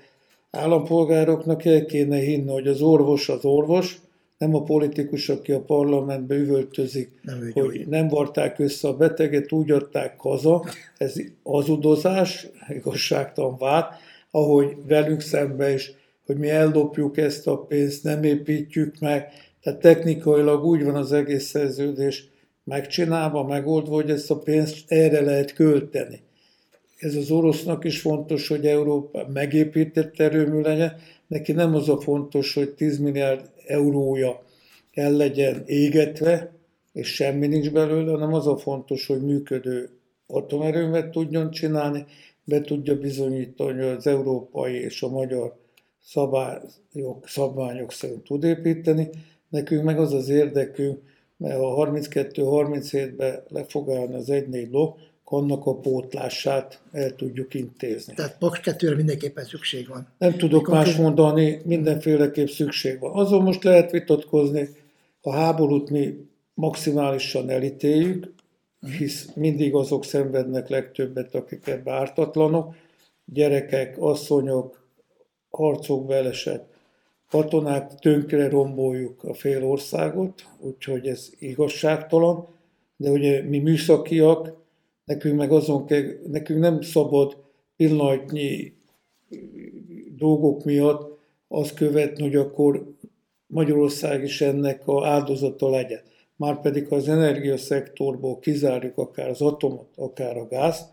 állampolgároknak 0.50 1.64
el 1.64 1.86
kéne 1.86 2.18
hinni, 2.18 2.50
hogy 2.50 2.66
az 2.66 2.80
orvos 2.80 3.28
az 3.28 3.44
orvos, 3.44 4.00
nem 4.40 4.54
a 4.54 4.62
politikus, 4.62 5.28
aki 5.28 5.52
a 5.52 5.60
parlamentbe 5.60 6.34
üvöltözik, 6.34 7.10
nem 7.22 7.50
hogy 7.52 7.86
nem 7.88 8.08
varták 8.08 8.58
össze 8.58 8.88
a 8.88 8.96
beteget, 8.96 9.52
úgy 9.52 9.70
adták 9.70 10.20
haza. 10.20 10.64
Ez 10.96 11.14
azudozás, 11.42 12.48
igazságtalan 12.68 13.56
vád, 13.58 13.84
ahogy 14.30 14.76
velünk 14.86 15.20
szembe 15.20 15.72
is, 15.72 15.92
hogy 16.26 16.36
mi 16.36 16.48
eldobjuk 16.48 17.16
ezt 17.16 17.46
a 17.46 17.58
pénzt, 17.58 18.04
nem 18.04 18.24
építjük 18.24 18.98
meg. 18.98 19.28
Tehát 19.62 19.80
technikailag 19.80 20.64
úgy 20.64 20.84
van 20.84 20.94
az 20.94 21.12
egész 21.12 21.44
szerződés 21.44 22.28
megcsinálva, 22.64 23.44
megoldva, 23.44 23.94
hogy 23.94 24.10
ezt 24.10 24.30
a 24.30 24.38
pénzt 24.38 24.76
erre 24.86 25.20
lehet 25.20 25.52
költeni. 25.52 26.20
Ez 26.98 27.14
az 27.14 27.30
orosznak 27.30 27.84
is 27.84 28.00
fontos, 28.00 28.48
hogy 28.48 28.66
Európa 28.66 29.28
megépített 29.32 30.20
erőmű 30.20 30.60
legyen, 30.60 30.96
neki 31.26 31.52
nem 31.52 31.74
az 31.74 31.88
a 31.88 32.00
fontos, 32.00 32.54
hogy 32.54 32.70
10 32.70 32.98
milliárd 32.98 33.50
eurója 33.70 34.42
el 34.92 35.12
legyen 35.12 35.62
égetve, 35.66 36.52
és 36.92 37.14
semmi 37.14 37.46
nincs 37.46 37.70
belőle, 37.70 38.10
hanem 38.10 38.34
az 38.34 38.46
a 38.46 38.56
fontos, 38.56 39.06
hogy 39.06 39.22
működő 39.22 39.90
atomerőmet 40.26 41.10
tudjon 41.10 41.50
csinálni, 41.50 42.04
be 42.44 42.60
tudja 42.60 42.98
bizonyítani, 42.98 43.82
hogy 43.82 43.96
az 43.96 44.06
európai 44.06 44.74
és 44.74 45.02
a 45.02 45.08
magyar 45.08 45.56
szabályok, 46.02 47.26
szabványok 47.26 47.92
szerint 47.92 48.24
tud 48.24 48.44
építeni. 48.44 49.08
Nekünk 49.48 49.84
meg 49.84 49.98
az 49.98 50.12
az 50.12 50.28
érdekünk, 50.28 50.98
mert 51.36 51.58
a 51.58 51.90
32-37-ben 51.90 53.42
le 53.48 53.64
fog 53.64 53.90
állni 53.90 54.14
az 54.14 54.26
1-4 54.28 54.70
ló, 54.70 54.96
annak 55.32 55.66
a 55.66 55.74
pótlását 55.74 56.80
el 56.92 57.14
tudjuk 57.14 57.54
intézni. 57.54 58.14
Tehát 58.14 58.38
Paks 58.38 58.60
2 58.60 58.94
mindenképpen 58.94 59.44
szükség 59.44 59.88
van. 59.88 60.08
Nem 60.18 60.32
tudok 60.32 60.60
Mikor 60.60 60.74
más 60.74 60.96
mondani, 60.96 61.60
mindenféleképp 61.64 62.46
szükség 62.46 62.98
van. 62.98 63.12
Azon 63.12 63.42
most 63.42 63.64
lehet 63.64 63.90
vitatkozni, 63.90 64.68
a 65.20 65.32
háborút 65.32 65.90
mi 65.90 66.28
maximálisan 66.54 67.50
elítéljük, 67.50 68.32
hisz 68.98 69.28
mindig 69.34 69.74
azok 69.74 70.04
szenvednek 70.04 70.68
legtöbbet, 70.68 71.34
akik 71.34 71.66
ebbe 71.66 71.92
ártatlanok, 71.92 72.74
gyerekek, 73.24 73.96
asszonyok, 73.98 74.84
harcok 75.50 76.06
belesek, 76.06 76.62
katonák, 77.30 77.94
tönkre 77.94 78.48
romboljuk 78.48 79.24
a 79.24 79.34
fél 79.34 79.64
országot, 79.64 80.46
úgyhogy 80.58 81.06
ez 81.06 81.30
igazságtalan, 81.38 82.46
de 82.96 83.10
ugye 83.10 83.42
mi 83.42 83.58
műszakiak, 83.58 84.59
nekünk 85.10 85.36
meg 85.36 85.52
azon 85.52 85.86
kell, 85.86 86.02
nekünk 86.26 86.60
nem 86.60 86.80
szabad 86.80 87.36
pillanatnyi 87.76 88.72
dolgok 90.16 90.64
miatt 90.64 91.18
azt 91.48 91.74
követni, 91.74 92.22
hogy 92.22 92.36
akkor 92.36 92.94
Magyarország 93.46 94.22
is 94.22 94.40
ennek 94.40 94.88
a 94.88 95.06
áldozata 95.06 95.70
legyen. 95.70 96.00
Márpedig, 96.36 96.86
ha 96.88 96.96
az 96.96 97.08
energiaszektorból 97.08 98.38
kizárjuk 98.38 98.98
akár 98.98 99.28
az 99.28 99.40
atomot, 99.40 99.88
akár 99.96 100.36
a 100.36 100.46
gázt, 100.46 100.88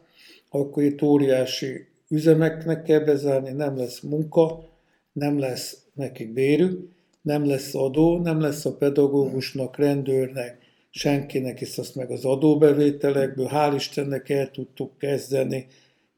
akkor 0.50 0.84
itt 0.84 1.02
óriási 1.02 1.88
üzemeknek 2.10 2.84
kell 2.84 3.00
bezárni, 3.00 3.52
nem 3.52 3.78
lesz 3.78 4.00
munka, 4.00 4.64
nem 5.12 5.40
lesz 5.40 5.78
nekik 5.94 6.34
bérük, 6.34 6.90
nem 7.22 7.46
lesz 7.46 7.76
adó, 7.76 8.18
nem 8.18 8.40
lesz 8.40 8.66
a 8.66 8.76
pedagógusnak, 8.76 9.78
rendőrnek, 9.78 10.67
senkinek, 10.90 11.58
hisz 11.58 11.78
azt 11.78 11.96
meg 11.96 12.12
az 12.12 12.26
adóbevételekből, 12.26 13.48
hál' 13.52 13.74
Istennek 13.76 14.30
el 14.30 14.52
tudtuk 14.52 14.98
kezdeni, 14.98 15.68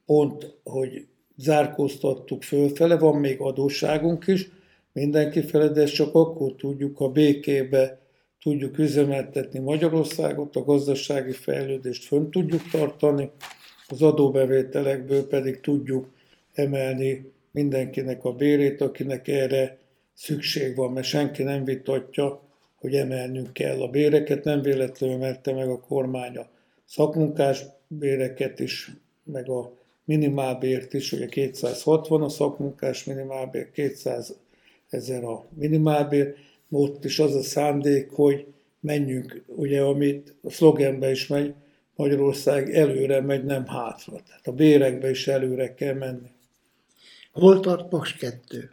pont, 0.05 0.53
hogy 0.63 1.07
zárkóztattuk 1.35 2.43
fölfele, 2.43 2.97
van 2.97 3.15
még 3.15 3.39
adósságunk 3.39 4.27
is, 4.27 4.49
mindenki 4.93 5.41
fele, 5.41 5.67
de 5.67 5.85
csak 5.85 6.15
akkor 6.15 6.55
tudjuk, 6.55 6.97
ha 6.97 7.09
békébe 7.09 7.99
tudjuk 8.41 8.77
üzemeltetni 8.77 9.59
Magyarországot, 9.59 10.55
a 10.55 10.63
gazdasági 10.63 11.31
fejlődést 11.31 12.05
fönn 12.05 12.29
tudjuk 12.29 12.61
tartani, 12.71 13.31
az 13.87 14.01
adóbevételekből 14.01 15.27
pedig 15.27 15.59
tudjuk 15.59 16.07
emelni 16.53 17.31
mindenkinek 17.51 18.25
a 18.25 18.33
bérét, 18.33 18.81
akinek 18.81 19.27
erre 19.27 19.77
szükség 20.13 20.75
van, 20.75 20.91
mert 20.91 21.07
senki 21.07 21.43
nem 21.43 21.63
vitatja, 21.63 22.48
hogy 22.79 22.95
emelnünk 22.95 23.53
kell 23.53 23.81
a 23.81 23.87
béreket. 23.87 24.43
Nem 24.43 24.61
véletlenül 24.61 25.15
emelte 25.15 25.53
meg 25.53 25.69
a 25.69 25.79
kormány 25.79 26.37
a 26.37 26.49
szakmunkás 26.85 27.63
béreket 27.87 28.59
is, 28.59 28.91
meg 29.23 29.49
a 29.49 29.77
minimálbért 30.05 30.93
is, 30.93 31.11
ugye 31.11 31.25
260 31.25 32.21
a 32.21 32.29
szakmunkás 32.29 33.03
minimálbér, 33.03 33.71
200 33.71 34.35
ezer 34.89 35.23
a 35.23 35.45
minimálbér. 35.55 36.35
Ott 36.69 37.05
is 37.05 37.19
az 37.19 37.35
a 37.35 37.41
szándék, 37.41 38.09
hogy 38.09 38.45
menjünk, 38.79 39.43
ugye 39.47 39.81
amit 39.81 40.35
a 40.43 40.49
szlogenbe 40.49 41.11
is 41.11 41.27
megy, 41.27 41.53
Magyarország 41.95 42.75
előre 42.75 43.21
megy, 43.21 43.43
nem 43.43 43.67
hátra. 43.67 44.13
Tehát 44.27 44.47
a 44.47 44.51
bérekbe 44.51 45.09
is 45.09 45.27
előre 45.27 45.73
kell 45.73 45.93
menni. 45.93 46.29
Hol 47.31 47.59
tart 47.59 47.87
Paks 47.87 48.13
2? 48.13 48.71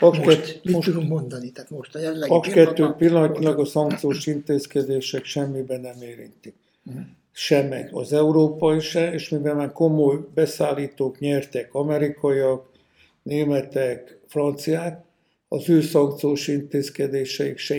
Most, 0.00 0.20
2, 0.22 0.60
mit 0.62 0.74
most, 0.74 0.88
tudunk 0.88 1.08
mondani? 1.08 1.50
Tehát 1.50 1.70
most 1.70 1.94
a 1.94 1.98
jelenlegi 1.98 2.28
Paks 2.28 2.48
2 2.48 2.94
pillanatnyilag 2.98 3.58
a 3.58 3.64
szankciós 3.64 4.26
intézkedések 4.26 5.24
semmiben 5.24 5.80
nem 5.80 6.02
érintik. 6.02 6.54
Uh-huh. 6.84 7.02
Semmi. 7.32 7.84
Az 7.90 8.12
európai 8.12 8.80
se, 8.80 9.12
és 9.12 9.28
mivel 9.28 9.54
már 9.54 9.72
komoly 9.72 10.16
beszállítók 10.34 11.18
nyertek, 11.18 11.74
amerikaiak, 11.74 12.70
németek, 13.22 14.18
franciák, 14.26 15.04
az 15.48 15.68
ő 15.68 15.80
szankciós 15.80 16.48
intézkedéseik 16.48 17.58
se 17.58 17.76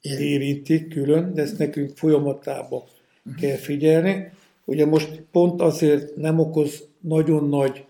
érintik 0.00 0.88
külön, 0.88 1.34
de 1.34 1.42
ezt 1.42 1.58
nekünk 1.58 1.96
folyamatában 1.96 2.82
uh-huh. 2.82 3.40
kell 3.40 3.56
figyelni. 3.56 4.30
Ugye 4.64 4.86
most 4.86 5.22
pont 5.30 5.60
azért 5.60 6.16
nem 6.16 6.38
okoz 6.38 6.88
nagyon 7.00 7.48
nagy 7.48 7.84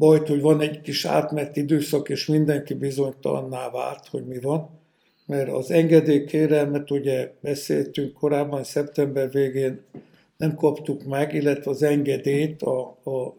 bajt, 0.00 0.28
hogy 0.28 0.40
van 0.40 0.60
egy 0.60 0.80
kis 0.80 1.04
átmert 1.04 1.56
időszak, 1.56 2.08
és 2.08 2.26
mindenki 2.26 2.74
bizonytalanná 2.74 3.70
vált, 3.70 4.06
hogy 4.06 4.26
mi 4.26 4.40
van, 4.40 4.70
mert 5.26 5.48
az 5.48 5.70
engedélykérelmet 5.70 6.90
ugye 6.90 7.32
beszéltünk 7.40 8.12
korábban, 8.12 8.64
szeptember 8.64 9.30
végén 9.30 9.80
nem 10.36 10.54
kaptuk 10.54 11.04
meg, 11.04 11.34
illetve 11.34 11.70
az 11.70 11.82
engedélyt, 11.82 12.62
a, 12.62 12.80
a 13.04 13.34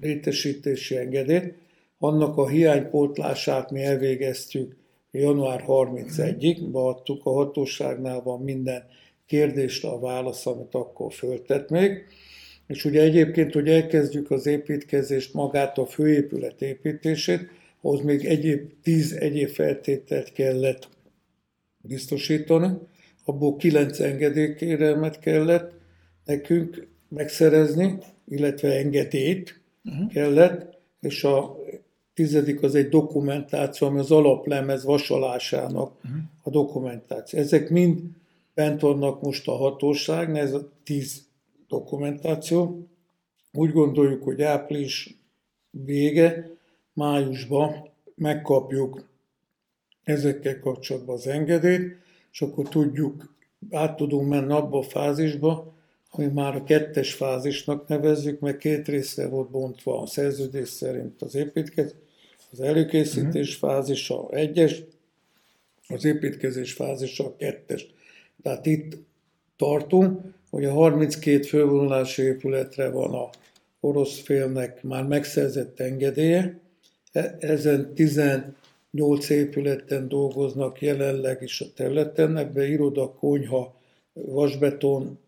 létesítési 0.00 0.96
engedélyt, 0.96 1.54
annak 1.98 2.36
a 2.36 2.48
hiánypótlását 2.48 3.70
mi 3.70 3.82
elvégeztük 3.82 4.76
január 5.10 5.64
31-ig, 5.66 6.58
beadtuk 6.72 7.26
a 7.26 7.30
hatóságnál 7.30 8.22
van 8.22 8.40
minden 8.40 8.82
kérdésre 9.26 9.88
a 9.88 9.98
válasz, 9.98 10.46
amit 10.46 10.74
akkor 10.74 11.12
föltett 11.12 11.70
még. 11.70 12.04
És 12.68 12.84
ugye 12.84 13.02
egyébként, 13.02 13.52
hogy 13.52 13.68
elkezdjük 13.68 14.30
az 14.30 14.46
építkezést, 14.46 15.34
magát 15.34 15.78
a 15.78 15.86
főépület 15.86 16.62
építését, 16.62 17.48
ahhoz 17.80 18.00
még 18.00 18.24
egyéb, 18.24 18.70
tíz 18.82 19.12
egyéb 19.12 19.48
feltételt 19.48 20.32
kellett 20.32 20.88
biztosítani, 21.80 22.70
abból 23.24 23.56
kilenc 23.56 24.00
engedélykérelmet 24.00 25.18
kellett 25.18 25.72
nekünk 26.24 26.86
megszerezni, 27.08 27.98
illetve 28.28 28.76
engedélyt 28.76 29.60
uh-huh. 29.84 30.12
kellett, 30.12 30.78
és 31.00 31.24
a 31.24 31.56
tizedik 32.14 32.62
az 32.62 32.74
egy 32.74 32.88
dokumentáció, 32.88 33.86
ami 33.86 33.98
az 33.98 34.10
alaplemez 34.10 34.84
vasalásának 34.84 35.92
uh-huh. 36.04 36.20
a 36.42 36.50
dokumentáció. 36.50 37.38
Ezek 37.38 37.70
mind 37.70 38.00
bent 38.54 38.80
vannak 38.80 39.22
most 39.22 39.48
a 39.48 39.56
hatóság, 39.56 40.36
ez 40.36 40.52
a 40.52 40.72
tíz 40.84 41.27
dokumentáció. 41.68 42.88
Úgy 43.52 43.72
gondoljuk, 43.72 44.22
hogy 44.22 44.42
április 44.42 45.14
vége, 45.70 46.50
májusban 46.92 47.90
megkapjuk 48.14 49.08
ezekkel 50.02 50.60
kapcsolatban 50.60 51.14
az 51.14 51.26
engedélyt, 51.26 51.96
és 52.32 52.42
akkor 52.42 52.68
tudjuk, 52.68 53.34
át 53.70 53.96
tudunk 53.96 54.28
menni 54.28 54.52
abba 54.52 54.78
a 54.78 54.82
fázisba, 54.82 55.76
ami 56.10 56.26
már 56.26 56.54
a 56.56 56.64
kettes 56.64 57.14
fázisnak 57.14 57.88
nevezzük, 57.88 58.40
mert 58.40 58.58
két 58.58 58.88
részre 58.88 59.28
volt 59.28 59.50
bontva 59.50 60.00
a 60.00 60.06
szerződés 60.06 60.68
szerint 60.68 61.22
az 61.22 61.34
építkezés, 61.34 61.94
az 62.50 62.60
előkészítés 62.60 63.54
uh-huh. 63.54 63.70
fázisa 63.70 64.28
egyes, 64.30 64.82
az 65.88 66.04
építkezés 66.04 66.72
fázisa 66.72 67.24
a 67.24 67.36
kettes. 67.36 67.86
Tehát 68.42 68.66
itt 68.66 68.96
tartunk, 69.58 70.20
hogy 70.50 70.64
a 70.64 70.72
32 70.72 71.42
fővonulási 71.42 72.22
épületre 72.22 72.90
van 72.90 73.14
a 73.14 73.30
orosz 73.80 74.20
félnek 74.20 74.82
már 74.82 75.04
megszerzett 75.04 75.80
engedélye, 75.80 76.60
e, 77.12 77.36
ezen 77.40 77.94
18 77.94 79.28
épületen 79.28 80.08
dolgoznak 80.08 80.80
jelenleg 80.80 81.42
is 81.42 81.60
a 81.60 81.66
területen, 81.74 82.36
ebbe 82.36 82.68
iroda, 82.68 83.12
konyha, 83.12 83.76
vasbeton, 84.12 85.18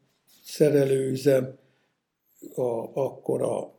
szerelőüzem, 0.44 1.58
a, 2.54 3.00
akkor 3.00 3.42
a 3.42 3.74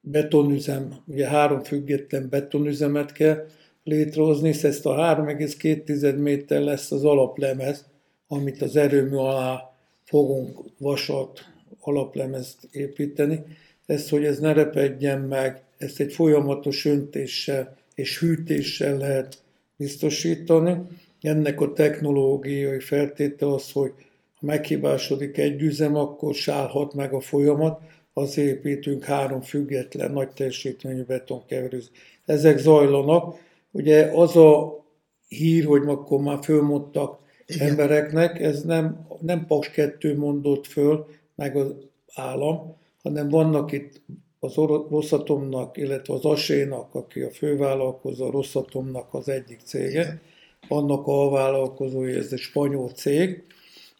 betonüzem, 0.00 0.96
ugye 1.06 1.28
három 1.28 1.62
független 1.62 2.28
betonüzemet 2.28 3.12
kell 3.12 3.46
létrehozni, 3.84 4.48
és 4.48 4.64
ezt 4.64 4.86
a 4.86 4.94
3,2 4.94 6.18
méter 6.18 6.60
lesz 6.60 6.92
az 6.92 7.04
alaplemez, 7.04 7.84
amit 8.28 8.62
az 8.62 8.76
erőmű 8.76 9.16
alá 9.16 9.72
fogunk 10.04 10.58
vasat 10.78 11.40
alaplemezt 11.80 12.68
építeni. 12.70 13.42
Ezt, 13.86 14.08
hogy 14.08 14.24
ez 14.24 14.38
ne 14.38 14.52
repedjen 14.52 15.20
meg, 15.20 15.62
ezt 15.78 16.00
egy 16.00 16.12
folyamatos 16.12 16.84
öntéssel 16.84 17.76
és 17.94 18.18
hűtéssel 18.18 18.96
lehet 18.96 19.42
biztosítani. 19.76 20.76
Ennek 21.20 21.60
a 21.60 21.72
technológiai 21.72 22.80
feltétel 22.80 23.52
az, 23.52 23.72
hogy 23.72 23.92
ha 24.34 24.46
meghibásodik 24.46 25.38
egy 25.38 25.62
üzem, 25.62 25.96
akkor 25.96 26.34
sálhat 26.34 26.94
meg 26.94 27.12
a 27.12 27.20
folyamat, 27.20 27.80
az 28.12 28.38
építünk 28.38 29.04
három 29.04 29.40
független 29.40 30.12
nagy 30.12 30.28
teljesítményű 30.28 31.02
betonkeverőt. 31.02 31.90
Ezek 32.24 32.58
zajlanak. 32.58 33.38
Ugye 33.70 34.10
az 34.14 34.36
a 34.36 34.84
hír, 35.28 35.64
hogy 35.64 35.82
akkor 35.86 36.20
már 36.20 36.38
fölmondtak 36.42 37.18
Igen. 37.46 37.68
embereknek, 37.68 38.40
ez 38.40 38.62
nem, 38.62 39.06
nem 39.20 39.46
Paks 39.46 39.70
2 39.70 40.16
mondott 40.16 40.66
föl, 40.66 41.06
meg 41.34 41.56
az 41.56 41.74
állam, 42.14 42.76
hanem 43.02 43.28
vannak 43.28 43.72
itt 43.72 44.00
az 44.40 44.54
Rosszatomnak, 44.90 45.76
illetve 45.76 46.14
az 46.14 46.24
Asénak, 46.24 46.94
aki 46.94 47.20
a 47.20 47.30
fővállalkozó, 47.30 48.26
a 48.26 48.30
Rosszatomnak 48.30 49.14
az 49.14 49.28
egyik 49.28 49.60
cége, 49.64 50.20
annak 50.68 51.06
a 51.06 51.30
vállalkozói, 51.30 52.12
ez 52.12 52.32
egy 52.32 52.38
spanyol 52.38 52.90
cég, 52.90 53.44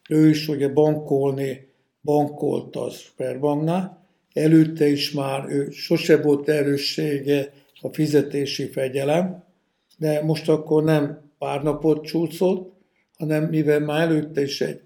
ő 0.09 0.29
is 0.29 0.49
ugye 0.49 0.69
bankolni, 0.69 1.69
bankolt 2.03 2.77
a 2.77 2.91
Sperbanknál, 2.91 4.05
előtte 4.33 4.87
is 4.87 5.13
már 5.13 5.49
ő 5.49 5.71
sose 5.71 6.23
volt 6.23 6.49
erőssége 6.49 7.53
a 7.81 7.89
fizetési 7.89 8.67
fegyelem, 8.67 9.45
de 9.99 10.23
most 10.25 10.49
akkor 10.49 10.85
nem 10.85 11.21
pár 11.39 11.63
napot 11.63 12.05
csúszott, 12.05 12.76
hanem 13.17 13.45
mivel 13.45 13.81
már 13.81 14.09
előtte 14.09 14.43
is 14.43 14.61
egy 14.61 14.81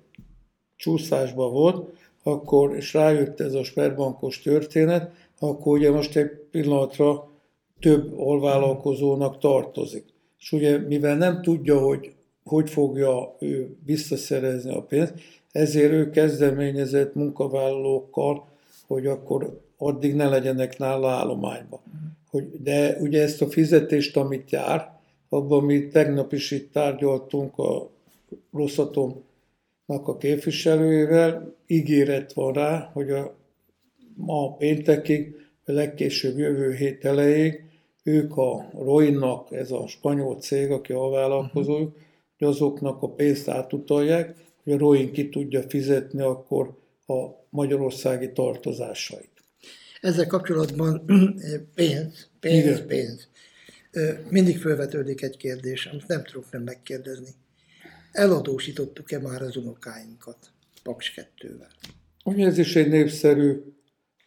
csúszásban 0.76 1.52
volt, 1.52 1.98
akkor, 2.22 2.76
és 2.76 2.94
rájött 2.94 3.40
ez 3.40 3.54
a 3.54 3.64
sperbankos 3.64 4.40
történet, 4.40 5.10
akkor 5.38 5.78
ugye 5.78 5.90
most 5.90 6.16
egy 6.16 6.30
pillanatra 6.50 7.28
több 7.80 8.18
alvállalkozónak 8.18 9.38
tartozik. 9.38 10.04
És 10.38 10.52
ugye 10.52 10.78
mivel 10.78 11.16
nem 11.16 11.42
tudja, 11.42 11.78
hogy 11.78 12.14
hogy 12.44 12.70
fogja 12.70 13.36
ő 13.38 13.76
visszaszerezni 13.84 14.74
a 14.74 14.82
pénzt, 14.82 15.14
ezért 15.52 15.92
ő 15.92 16.10
kezdeményezett 16.10 17.14
munkavállalókkal 17.14 18.48
hogy 18.94 19.06
akkor 19.06 19.60
addig 19.76 20.14
ne 20.14 20.28
legyenek 20.28 20.78
nála 20.78 21.10
állományba. 21.10 21.82
Hogy, 22.30 22.62
de 22.62 22.96
ugye 23.00 23.22
ezt 23.22 23.42
a 23.42 23.46
fizetést, 23.46 24.16
amit 24.16 24.50
jár, 24.50 24.98
abban 25.28 25.64
mi 25.64 25.88
tegnap 25.88 26.32
is 26.32 26.50
itt 26.50 26.72
tárgyaltunk 26.72 27.58
a 27.58 27.90
Rosszatomnak 28.52 29.24
a 29.86 30.16
képviselőjével, 30.18 31.54
ígéret 31.66 32.32
van 32.32 32.52
rá, 32.52 32.90
hogy 32.92 33.10
a 33.10 33.36
ma 34.14 34.56
péntekig, 34.56 35.34
a 35.64 35.72
legkésőbb 35.72 36.38
jövő 36.38 36.74
hét 36.74 37.04
elejéig 37.04 37.64
ők 38.02 38.36
a 38.36 38.70
Roinnak, 38.72 39.52
ez 39.52 39.70
a 39.70 39.86
spanyol 39.86 40.36
cég, 40.36 40.70
aki 40.70 40.92
a 40.92 41.08
vállalkozójuk, 41.08 41.96
hogy 42.38 42.48
azoknak 42.48 43.02
a 43.02 43.08
pénzt 43.08 43.48
átutalják, 43.48 44.34
hogy 44.64 44.72
a 44.72 44.78
Roin 44.78 45.12
ki 45.12 45.28
tudja 45.28 45.62
fizetni 45.62 46.22
akkor 46.22 46.78
a 47.06 47.26
magyarországi 47.50 48.32
tartozásait. 48.32 49.30
Ezzel 50.00 50.26
kapcsolatban 50.26 51.04
pénz, 51.74 52.28
pénz, 52.40 52.64
Igen. 52.64 52.86
pénz. 52.86 53.28
Mindig 54.28 54.58
felvetődik 54.58 55.22
egy 55.22 55.36
kérdés, 55.36 55.86
amit 55.86 56.06
nem 56.06 56.24
tudok 56.24 56.50
nem 56.50 56.62
megkérdezni. 56.62 57.28
Eladósítottuk-e 58.12 59.18
már 59.18 59.42
az 59.42 59.56
unokáinkat 59.56 60.36
Paks 60.82 61.14
2-vel? 61.16 61.70
Ugye 62.24 62.46
ez 62.46 62.58
is 62.58 62.76
egy 62.76 62.88
népszerű 62.88 63.62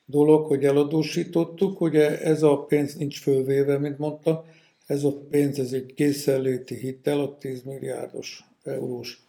dolog, 0.06 0.46
hogy 0.46 0.66
eladósítottuk, 0.66 1.82
ugye 1.82 2.22
ez 2.22 2.44
a 2.44 2.58
pénz 2.58 2.96
nincs 2.96 3.22
fölvéve, 3.22 3.78
mint 3.78 3.98
mondtam, 3.98 4.40
ez 4.86 5.04
a 5.04 5.12
pénz, 5.30 5.60
ez 5.60 5.72
egy 5.72 5.94
készenléti 5.94 6.76
hitel, 6.76 7.20
a 7.20 7.38
10 7.38 7.64
milliárdos 7.64 8.44
eurós 8.64 9.22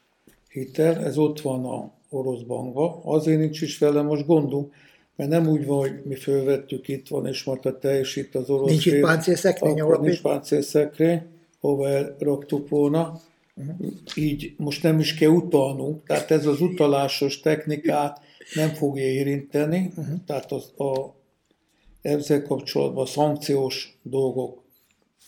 hitel, 0.48 1.04
ez 1.04 1.18
ott 1.18 1.40
van 1.40 1.64
a 1.64 1.92
orosz 2.08 2.42
bankba. 2.42 3.00
Azért 3.04 3.38
nincs 3.38 3.60
is 3.60 3.78
vele 3.78 4.02
most 4.02 4.26
gondunk, 4.26 4.74
mert 5.16 5.30
nem 5.30 5.48
úgy 5.48 5.66
van, 5.66 5.78
hogy 5.78 6.02
mi 6.04 6.14
fölvettük, 6.14 6.88
itt 6.88 7.08
van, 7.08 7.26
és 7.26 7.44
majd 7.44 7.66
a 7.66 7.78
teljesít 7.78 8.34
az 8.34 8.50
orosz 8.50 8.70
Nincs 8.70 8.86
itt 8.86 9.00
páncélszekrény, 9.00 9.80
ahol 9.80 9.98
nincs 9.98 10.22
páncélszekrény, 10.22 11.22
hova 11.60 11.88
elraktuk 11.88 12.68
volna. 12.68 13.20
Így 14.14 14.54
most 14.56 14.82
nem 14.82 14.98
is 14.98 15.14
kell 15.14 15.28
utalnunk, 15.28 16.06
tehát 16.06 16.30
ez 16.30 16.46
az 16.46 16.60
utalásos 16.60 17.40
technikát 17.40 18.20
nem 18.54 18.68
fogja 18.68 19.04
érinteni, 19.04 19.90
uh-huh. 19.96 20.24
tehát 20.26 20.52
az, 20.52 20.72
a, 20.76 21.14
ezzel 22.02 22.42
kapcsolatban 22.42 23.02
a 23.02 23.06
szankciós 23.06 23.98
dolgok 24.02 24.62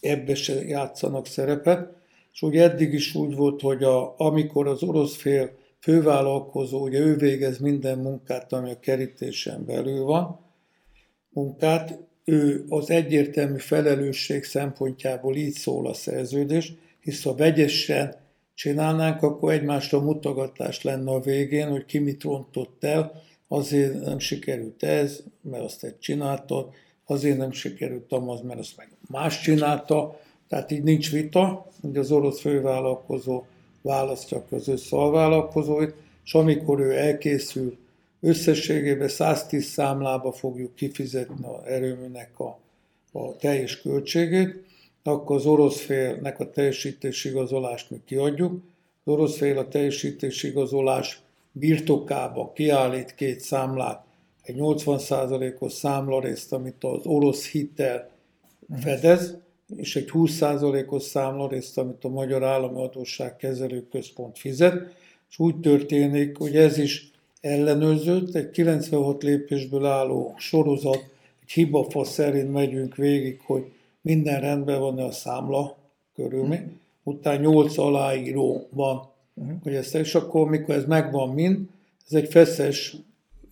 ebbe 0.01 0.35
se 0.35 0.64
játszanak 0.64 1.27
szerepet, 1.27 1.95
és 2.33 2.43
ugye 2.43 2.62
eddig 2.62 2.93
is 2.93 3.14
úgy 3.14 3.35
volt, 3.35 3.61
hogy 3.61 3.83
a, 3.83 4.14
amikor 4.18 4.66
az 4.66 4.83
orosz 4.83 5.16
fél 5.16 5.51
fővállalkozó, 5.81 6.83
ugye 6.83 6.99
ő 6.99 7.16
végez 7.16 7.59
minden 7.59 7.99
munkát, 7.99 8.53
ami 8.53 8.70
a 8.70 8.81
kerítésen 8.81 9.64
belül 9.64 10.05
van, 10.05 10.41
munkát, 11.29 11.99
ő 12.24 12.64
az 12.68 12.91
egyértelmű 12.91 13.59
felelősség 13.59 14.45
szempontjából 14.45 15.37
így 15.37 15.53
szól 15.53 15.87
a 15.87 15.95
szerződés, 15.95 16.72
hisz 17.07 17.22
ha 17.22 17.34
vegyesen 17.34 18.16
csinálnánk, 18.54 19.22
akkor 19.22 19.52
egymásra 19.52 20.00
mutogatás 20.00 20.82
lenne 20.82 21.11
a 21.11 21.20
végén, 21.20 21.68
hogy 21.68 21.84
ki 21.84 21.98
mit 21.98 22.22
rontott 22.22 22.84
el, 22.84 23.22
azért 23.48 24.04
nem 24.04 24.18
sikerült 24.18 24.82
ez, 24.82 25.22
mert 25.40 25.64
azt 25.64 25.84
egy 25.84 25.98
csináltad, 25.98 26.68
azért 27.04 27.36
nem 27.36 27.50
sikerült 27.50 28.12
az, 28.12 28.40
mert 28.40 28.59
azt 28.59 28.76
meg 28.76 28.88
más 29.09 29.40
csinálta, 29.40 30.20
tehát 30.48 30.70
így 30.70 30.82
nincs 30.82 31.11
vita, 31.11 31.66
hogy 31.80 31.96
az 31.96 32.11
orosz 32.11 32.40
fővállalkozó 32.40 33.44
választja 33.82 34.44
közös 34.48 34.80
szalvállalkozóit, 34.80 35.94
és 36.24 36.34
amikor 36.34 36.80
ő 36.80 36.96
elkészül, 36.96 37.76
összességében 38.20 39.09
110 39.09 39.64
számlába 39.64 40.32
fogjuk 40.32 40.74
kifizetni 40.74 41.46
az 41.46 41.66
erőműnek 41.66 42.40
a, 42.40 42.59
a 43.12 43.36
teljes 43.36 43.80
költségét, 43.80 44.66
akkor 45.07 45.36
az 45.36 45.46
orosz 45.46 45.80
félnek 45.80 46.40
a 46.40 46.50
teljesítési 46.50 47.28
igazolást 47.28 47.90
mi 47.90 48.00
kiadjuk. 48.04 48.52
Az 49.04 49.12
orosz 49.12 49.36
fél 49.36 49.59
a 49.59 49.68
teljesítési 49.68 50.48
igazolás 50.48 51.20
birtokába 51.52 52.52
kiállít 52.52 53.14
két 53.14 53.40
számlát, 53.40 54.04
egy 54.42 54.57
80%-os 54.59 55.72
számlarészt, 55.72 56.52
amit 56.52 56.84
az 56.84 57.07
orosz 57.07 57.46
hitel 57.46 58.11
fedez, 58.80 59.36
és 59.76 59.96
egy 59.96 60.11
20%-os 60.12 61.02
számlarészt, 61.02 61.78
amit 61.78 62.04
a 62.04 62.09
Magyar 62.09 62.42
Állami 62.42 62.82
Adósság 62.82 63.36
Kezelő 63.36 63.86
Központ 63.90 64.38
fizet, 64.38 64.94
és 65.30 65.38
úgy 65.38 65.61
történik, 65.61 66.36
hogy 66.36 66.57
ez 66.57 66.78
is 66.78 67.11
ellenőrzött, 67.40 68.34
egy 68.34 68.50
96 68.50 69.22
lépésből 69.22 69.84
álló 69.84 70.34
sorozat, 70.36 71.04
egy 71.42 71.50
hibafa 71.52 72.04
szerint 72.04 72.52
megyünk 72.52 72.96
végig, 72.96 73.40
hogy 73.40 73.64
minden 74.07 74.40
rendben 74.40 74.80
van 74.80 74.98
a 74.98 75.11
számla 75.11 75.76
körülmény, 76.14 76.61
uh-huh. 76.61 76.74
utána 77.02 77.40
nyolc 77.40 77.78
aláíró 77.78 78.68
van, 78.70 79.09
uh-huh. 79.34 79.57
hogy 79.62 79.74
ezt, 79.74 79.94
és 79.94 80.14
akkor 80.14 80.48
mikor 80.48 80.74
ez 80.74 80.84
megvan 80.84 81.28
mind, 81.28 81.59
ez 82.07 82.12
egy 82.12 82.28
feszes 82.28 82.96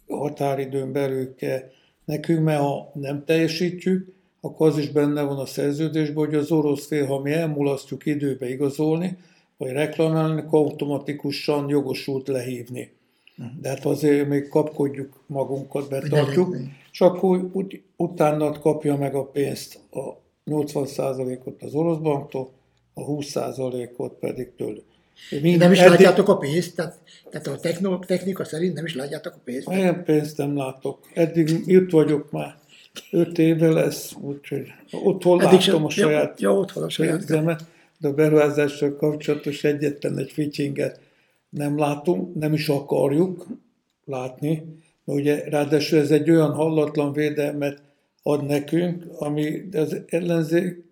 határidőn 0.09 0.93
belül 0.93 1.35
kell 1.35 1.61
nekünk, 2.05 2.45
mert 2.45 2.61
ha 2.61 2.91
nem 2.95 3.25
teljesítjük, 3.25 4.15
akkor 4.41 4.69
az 4.69 4.79
is 4.79 4.91
benne 4.91 5.23
van 5.23 5.39
a 5.39 5.47
szerződésben, 5.47 6.25
hogy 6.25 6.35
az 6.35 6.51
orosz 6.51 6.87
fél, 6.87 7.07
ha 7.07 7.21
mi 7.21 7.33
elmulasztjuk 7.33 8.07
időbe 8.07 8.49
igazolni, 8.49 9.19
vagy 9.57 9.71
reklamálni, 9.71 10.41
akkor 10.41 10.59
automatikusan 10.59 11.69
jogosult 11.69 12.29
lehívni. 12.29 12.93
De 13.61 13.69
hát 13.69 13.85
azért 13.85 14.29
még 14.29 14.49
kapkodjuk 14.49 15.25
magunkat, 15.27 15.89
betartjuk, 15.89 16.57
és 16.93 17.01
akkor 17.01 17.49
úgy, 17.53 17.83
utána 17.97 18.59
kapja 18.59 18.97
meg 18.97 19.15
a 19.15 19.25
pénzt 19.25 19.79
a 19.91 20.23
80%-ot 20.47 21.63
az 21.63 21.75
orosz 21.75 21.99
banktól, 21.99 22.51
a 22.95 23.05
20%-ot 23.05 24.13
pedig 24.13 24.55
tőlük. 24.57 24.85
Mind, 25.41 25.59
nem 25.59 25.73
is 25.73 25.79
eddig... 25.79 25.91
látjátok 25.91 26.29
a 26.29 26.37
pénzt? 26.37 26.77
Tehát, 26.77 26.99
tehát 27.31 27.47
a 27.47 27.59
techno, 27.59 27.99
technika 27.99 28.45
szerint 28.45 28.75
nem 28.75 28.85
is 28.85 28.95
látjátok 28.95 29.35
a 29.35 29.41
pénzt? 29.45 29.69
Ilyen 29.71 30.05
pénzt 30.05 30.37
nem 30.37 30.57
látok. 30.57 30.99
Eddig 31.15 31.63
itt 31.67 31.91
vagyok 31.91 32.31
már. 32.31 32.55
Öt 33.11 33.39
éve 33.39 33.69
lesz, 33.71 34.13
úgyhogy 34.21 34.67
otthon 34.91 35.41
Eddig 35.41 35.51
látom 35.51 35.61
sem, 35.61 35.85
a 35.85 35.91
saját 35.91 36.41
ja, 36.41 36.55
otthon 36.55 36.83
a 36.83 36.89
saját 36.89 37.17
pénzemet, 37.17 37.65
de 37.99 38.09
a 38.09 38.13
beruházással 38.13 38.97
kapcsolatos 38.97 39.65
egyetlen 39.65 40.19
egy 40.19 40.31
ficsinget 40.31 41.01
nem 41.49 41.79
látunk, 41.79 42.35
nem 42.35 42.53
is 42.53 42.69
akarjuk 42.69 43.47
látni, 44.05 44.65
mert 45.05 45.19
ugye 45.19 45.49
ráadásul 45.49 45.99
ez 45.99 46.11
egy 46.11 46.31
olyan 46.31 46.53
hallatlan 46.53 47.13
védelmet 47.13 47.83
ad 48.27 48.47
nekünk, 48.47 49.05
ami 49.19 49.69
az 49.73 50.01
ellenzék 50.07 50.85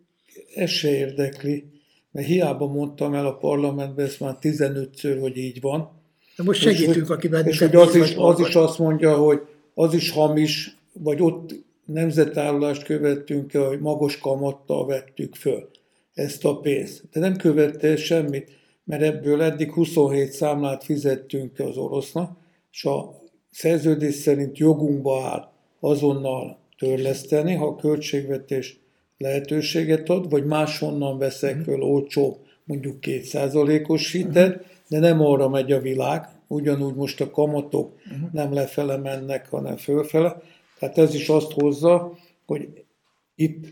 ezt 0.55 0.73
se 0.73 0.91
érdekli, 0.91 1.65
mert 2.11 2.27
hiába 2.27 2.67
mondtam 2.67 3.15
el 3.15 3.27
a 3.27 3.37
parlamentben 3.37 4.07
ezt 4.07 4.21
már 4.21 4.37
15-ször, 4.41 5.17
hogy 5.21 5.37
így 5.37 5.61
van. 5.61 5.91
De 6.37 6.43
most 6.43 6.61
segítünk, 6.61 7.11
aki 7.11 7.29
És 7.45 7.59
hogy 7.59 7.77
az 7.77 7.95
is, 7.95 8.15
az 8.17 8.41
is 8.41 8.55
azt 8.55 8.79
mondja, 8.79 9.17
hogy 9.17 9.41
az 9.75 9.95
is 9.95 10.11
hamis, 10.11 10.77
vagy 10.93 11.23
ott 11.23 11.55
nemzetállást 11.85 12.83
követtünk 12.83 13.55
el, 13.55 13.67
hogy 13.67 13.81
magas 13.81 14.19
kamattal 14.19 14.87
vettük 14.87 15.35
föl 15.35 15.69
ezt 16.15 16.45
a 16.45 16.61
pénzt. 16.61 17.03
De 17.13 17.21
nem 17.21 17.37
követte 17.37 17.97
semmit, 17.97 18.51
mert 18.85 19.03
ebből 19.03 19.43
eddig 19.43 19.73
27 19.73 20.33
számlát 20.33 20.85
fizettünk 20.85 21.59
az 21.59 21.77
orosznak, 21.77 22.37
és 22.73 22.85
a 22.85 23.23
szerződés 23.51 24.15
szerint 24.15 24.59
jogunkba 24.59 25.23
áll 25.23 25.53
azonnal 25.81 26.62
törleszteni, 26.83 27.55
ha 27.55 27.67
a 27.67 27.77
költségvetés 27.77 28.81
lehetőséget 29.19 30.09
ad, 30.09 30.31
vagy 30.31 30.45
máshonnan 30.45 31.19
veszek 31.19 31.55
mhm. 31.55 31.65
föl 31.65 31.83
olcsó, 31.83 32.39
mondjuk 32.65 33.01
kétszázalékos 33.01 34.13
hitet, 34.13 34.65
de 34.89 34.99
nem 34.99 35.21
arra 35.21 35.49
megy 35.49 35.73
a 35.73 35.81
világ, 35.81 36.29
ugyanúgy 36.47 36.95
most 36.95 37.21
a 37.21 37.31
kamatok 37.31 37.93
uh-huh. 37.95 38.33
nem 38.33 38.53
lefele 38.53 38.97
mennek, 38.97 39.49
hanem 39.49 39.77
fölfele. 39.77 40.43
Tehát 40.79 40.99
ez 40.99 41.15
is 41.15 41.29
azt 41.29 41.53
hozza, 41.53 42.19
hogy 42.47 42.69
itt 43.35 43.65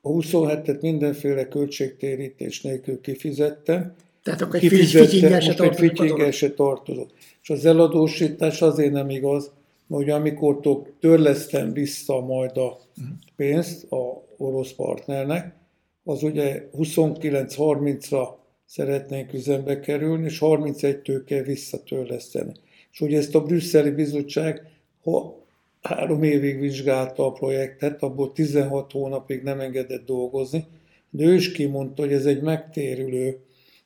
a 0.00 0.08
27-et 0.08 0.80
mindenféle 0.80 1.48
költségtérítés 1.48 2.60
nélkül 2.60 3.00
kifizettem. 3.00 3.94
Tehát 4.22 4.40
akkor 4.40 4.60
egy 4.62 4.68
tartozott. 5.94 6.32
se 6.32 6.50
tartozott. 6.50 7.10
És 7.42 7.50
az 7.50 7.64
eladósítás 7.64 8.62
azért 8.62 8.92
nem 8.92 9.10
igaz, 9.10 9.50
hogy 9.88 10.10
amikor 10.10 10.60
törlesztem 11.00 11.72
vissza 11.72 12.20
majd 12.20 12.56
a 12.56 12.78
pénzt 13.36 13.92
a 13.92 14.24
orosz 14.36 14.72
partnernek, 14.72 15.54
az 16.04 16.22
ugye 16.22 16.68
29-30-ra 16.78 18.28
szeretnénk 18.66 19.32
üzembe 19.32 19.80
kerülni, 19.80 20.24
és 20.24 20.38
31-től 20.40 21.22
kell 21.26 21.42
visszatörleszteni. 21.42 22.52
És 22.92 23.00
ugye 23.00 23.18
ezt 23.18 23.34
a 23.34 23.42
brüsszeli 23.42 23.90
bizottság 23.90 24.72
ha 25.04 25.42
három 25.82 26.22
évig 26.22 26.60
vizsgálta 26.60 27.26
a 27.26 27.32
projektet, 27.32 28.02
abból 28.02 28.32
16 28.32 28.92
hónapig 28.92 29.42
nem 29.42 29.60
engedett 29.60 30.04
dolgozni, 30.04 30.66
de 31.10 31.24
ő 31.24 31.34
is 31.34 31.52
kimondta, 31.52 32.02
hogy 32.02 32.12
ez 32.12 32.26
egy 32.26 32.42
megtérülő, 32.42 33.38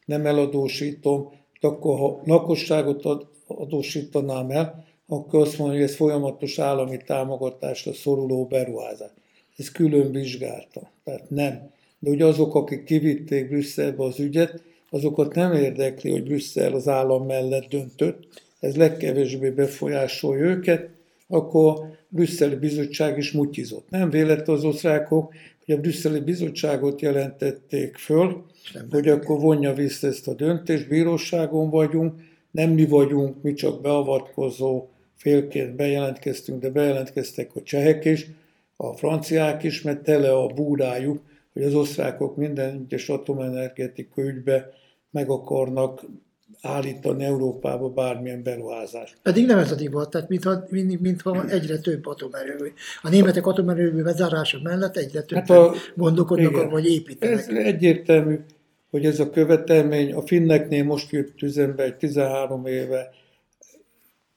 nem 0.04 0.26
eladósítom, 0.26 1.32
akkor 1.60 1.98
ha 1.98 2.20
lakosságot 2.24 3.04
ad, 3.04 3.26
adósítanám 3.46 4.50
el, 4.50 4.86
akkor 5.08 5.40
azt 5.40 5.58
mondja, 5.58 5.78
hogy 5.78 5.88
ez 5.88 5.96
folyamatos 5.96 6.58
állami 6.58 6.96
támogatásra 7.06 7.92
szoruló 7.92 8.46
beruházás. 8.46 9.10
Ez 9.56 9.70
külön 9.70 10.12
vizsgálta. 10.12 10.90
Tehát 11.04 11.30
nem. 11.30 11.70
De 11.98 12.10
ugye 12.10 12.24
azok, 12.24 12.54
akik 12.54 12.84
kivitték 12.84 13.48
Brüsszelbe 13.48 14.04
az 14.04 14.20
ügyet, 14.20 14.62
azokat 14.90 15.34
nem 15.34 15.52
érdekli, 15.52 16.10
hogy 16.10 16.22
Brüsszel 16.22 16.74
az 16.74 16.88
állam 16.88 17.26
mellett 17.26 17.68
döntött, 17.68 18.26
ez 18.60 18.76
legkevésbé 18.76 19.50
befolyásolja 19.50 20.44
őket, 20.44 20.88
akkor 21.28 21.78
a 21.78 21.86
brüsszeli 22.08 22.54
bizottság 22.54 23.18
is 23.18 23.32
mutyizott. 23.32 23.90
Nem 23.90 24.10
véletlen 24.10 24.56
az 24.56 24.64
osztrákok, 24.64 25.34
hogy 25.64 25.74
a 25.74 25.80
brüsszeli 25.80 26.20
bizottságot 26.20 27.00
jelentették 27.00 27.96
föl, 27.96 28.44
hogy 28.90 29.08
akkor 29.08 29.40
vonja 29.40 29.72
vissza 29.72 30.06
ezt 30.06 30.28
a 30.28 30.34
döntést, 30.34 30.88
bíróságon 30.88 31.70
vagyunk, 31.70 32.14
nem 32.50 32.70
mi 32.70 32.86
vagyunk, 32.86 33.42
mi 33.42 33.52
csak 33.52 33.80
beavatkozó 33.80 34.86
félként 35.18 35.76
bejelentkeztünk, 35.76 36.60
de 36.60 36.70
bejelentkeztek 36.70 37.50
a 37.54 37.62
csehek 37.62 38.04
is, 38.04 38.26
a 38.76 38.92
franciák 38.92 39.62
is, 39.62 39.82
mert 39.82 40.02
tele 40.02 40.32
a 40.32 40.46
búrájuk, 40.46 41.20
hogy 41.52 41.62
az 41.62 41.74
osztrákok 41.74 42.36
minden 42.36 42.70
egyes 42.84 43.08
atomenergetika 43.08 44.22
ügybe 44.22 44.70
meg 45.10 45.30
akarnak 45.30 46.04
állítani 46.62 47.24
Európába 47.24 47.88
bármilyen 47.88 48.42
beruházást. 48.42 49.16
Pedig 49.22 49.46
nem 49.46 49.58
ez 49.58 49.72
a 49.72 49.74
divat, 49.74 50.10
tehát 50.10 50.28
mintha, 50.28 50.64
mintha 51.00 51.48
egyre 51.48 51.78
több 51.78 52.06
atomerőmű. 52.06 52.72
A 53.02 53.08
németek 53.08 53.46
atomerőmű 53.46 54.02
bezárása 54.02 54.58
mellett 54.62 54.96
egyre 54.96 55.22
több 55.22 55.38
hát 55.38 55.50
a, 55.50 55.74
gondolkodnak, 55.94 56.52
igen, 56.52 56.70
vagy 56.70 56.86
építenek. 56.86 57.38
Ez 57.38 57.46
egyértelmű, 57.48 58.38
hogy 58.90 59.04
ez 59.04 59.20
a 59.20 59.30
követelmény 59.30 60.12
a 60.12 60.26
finneknél 60.26 60.84
most 60.84 61.10
jött 61.10 61.42
üzembe 61.42 61.82
egy 61.82 61.96
13 61.96 62.66
éve 62.66 63.10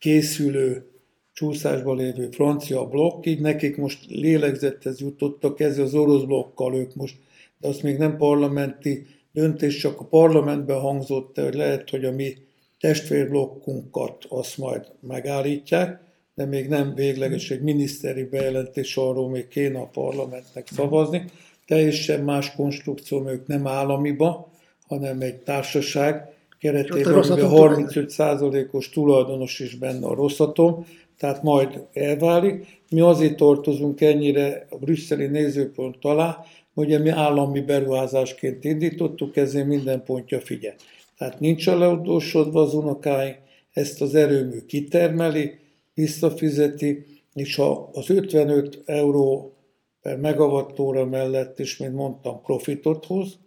készülő, 0.01 0.85
csúszásban 1.33 1.97
lévő 1.97 2.29
francia 2.31 2.85
blokk, 2.85 3.25
így 3.25 3.39
nekik 3.39 3.77
most 3.77 4.05
lélegzethez 4.09 4.99
jutottak, 4.99 5.59
ez 5.59 5.77
az 5.77 5.93
orosz 5.93 6.23
blokkal 6.23 6.75
ők 6.75 6.95
most, 6.95 7.15
de 7.57 7.67
azt 7.67 7.83
még 7.83 7.97
nem 7.97 8.17
parlamenti 8.17 9.05
döntés, 9.31 9.77
csak 9.77 9.99
a 9.99 10.05
parlamentben 10.05 10.79
hangzott, 10.79 11.39
hogy 11.39 11.53
lehet, 11.53 11.89
hogy 11.89 12.05
a 12.05 12.11
mi 12.11 12.37
testvérblokkunkat 12.79 14.25
azt 14.29 14.57
majd 14.57 14.85
megállítják, 14.99 16.01
de 16.35 16.45
még 16.45 16.67
nem 16.67 16.93
végleges 16.95 17.51
egy 17.51 17.61
miniszteri 17.61 18.23
bejelentés, 18.23 18.97
arról 18.97 19.29
még 19.29 19.47
kéne 19.47 19.79
a 19.79 19.89
parlamentnek 19.93 20.67
szavazni. 20.67 21.25
Teljesen 21.65 22.23
más 22.23 22.55
konstrukció, 22.55 23.27
ők 23.29 23.47
nem 23.47 23.67
államiba, 23.67 24.51
hanem 24.87 25.21
egy 25.21 25.37
társaság, 25.37 26.30
keretében, 26.61 27.13
a 27.13 27.35
35%-os 27.35 28.89
tulajdonos 28.89 29.59
is 29.59 29.75
benne 29.75 30.07
a 30.07 30.13
Rosszatom, 30.13 30.85
tehát 31.17 31.43
majd 31.43 31.87
elválik. 31.93 32.81
Mi 32.89 32.99
azért 32.99 33.35
tartozunk 33.35 34.01
ennyire 34.01 34.67
a 34.69 34.77
brüsszeli 34.77 35.25
nézőpont 35.25 35.95
alá, 36.01 36.43
hogy 36.73 37.01
mi 37.01 37.09
állami 37.09 37.61
beruházásként 37.61 38.63
indítottuk, 38.63 39.35
ezért 39.35 39.67
minden 39.67 40.03
pontja 40.03 40.39
figyel. 40.39 40.75
Tehát 41.17 41.39
nincs 41.39 41.67
a 41.67 41.77
leudósodva 41.77 42.61
az 42.61 42.73
unokáink, 42.73 43.37
ezt 43.71 44.01
az 44.01 44.15
erőmű 44.15 44.65
kitermeli, 44.65 45.51
visszafizeti, 45.93 47.05
és 47.33 47.55
ha 47.55 47.89
az 47.93 48.09
55 48.09 48.81
euró 48.85 49.53
per 50.01 50.17
megawattóra 50.17 51.05
mellett 51.05 51.59
is, 51.59 51.77
mint 51.77 51.93
mondtam, 51.93 52.41
profitot 52.41 53.05
hoz, 53.05 53.39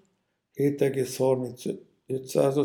7,35 0.55 1.75
500 2.07 2.59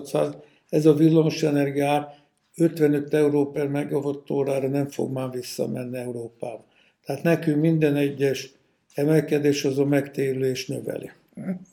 ez 0.70 0.86
a 0.86 0.94
villamosenergia 0.94 2.14
55 2.56 3.14
euró 3.14 3.52
per 3.52 3.68
megawattórára 3.68 4.68
nem 4.68 4.88
fog 4.88 5.12
már 5.12 5.32
visszamenni 5.32 5.98
Európába. 5.98 6.66
Tehát 7.06 7.24
nekünk 7.24 7.62
minden 7.62 7.96
egyes 7.96 8.52
emelkedés 8.94 9.66
az 9.66 9.78
a 9.78 9.86
megtérülés 9.86 10.68
növeli. 10.68 11.12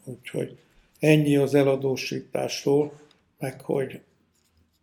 Úgyhogy 0.04 0.58
ennyi 0.98 1.36
az 1.36 1.54
eladósításról, 1.54 3.00
meg 3.38 3.60
hogy 3.60 4.00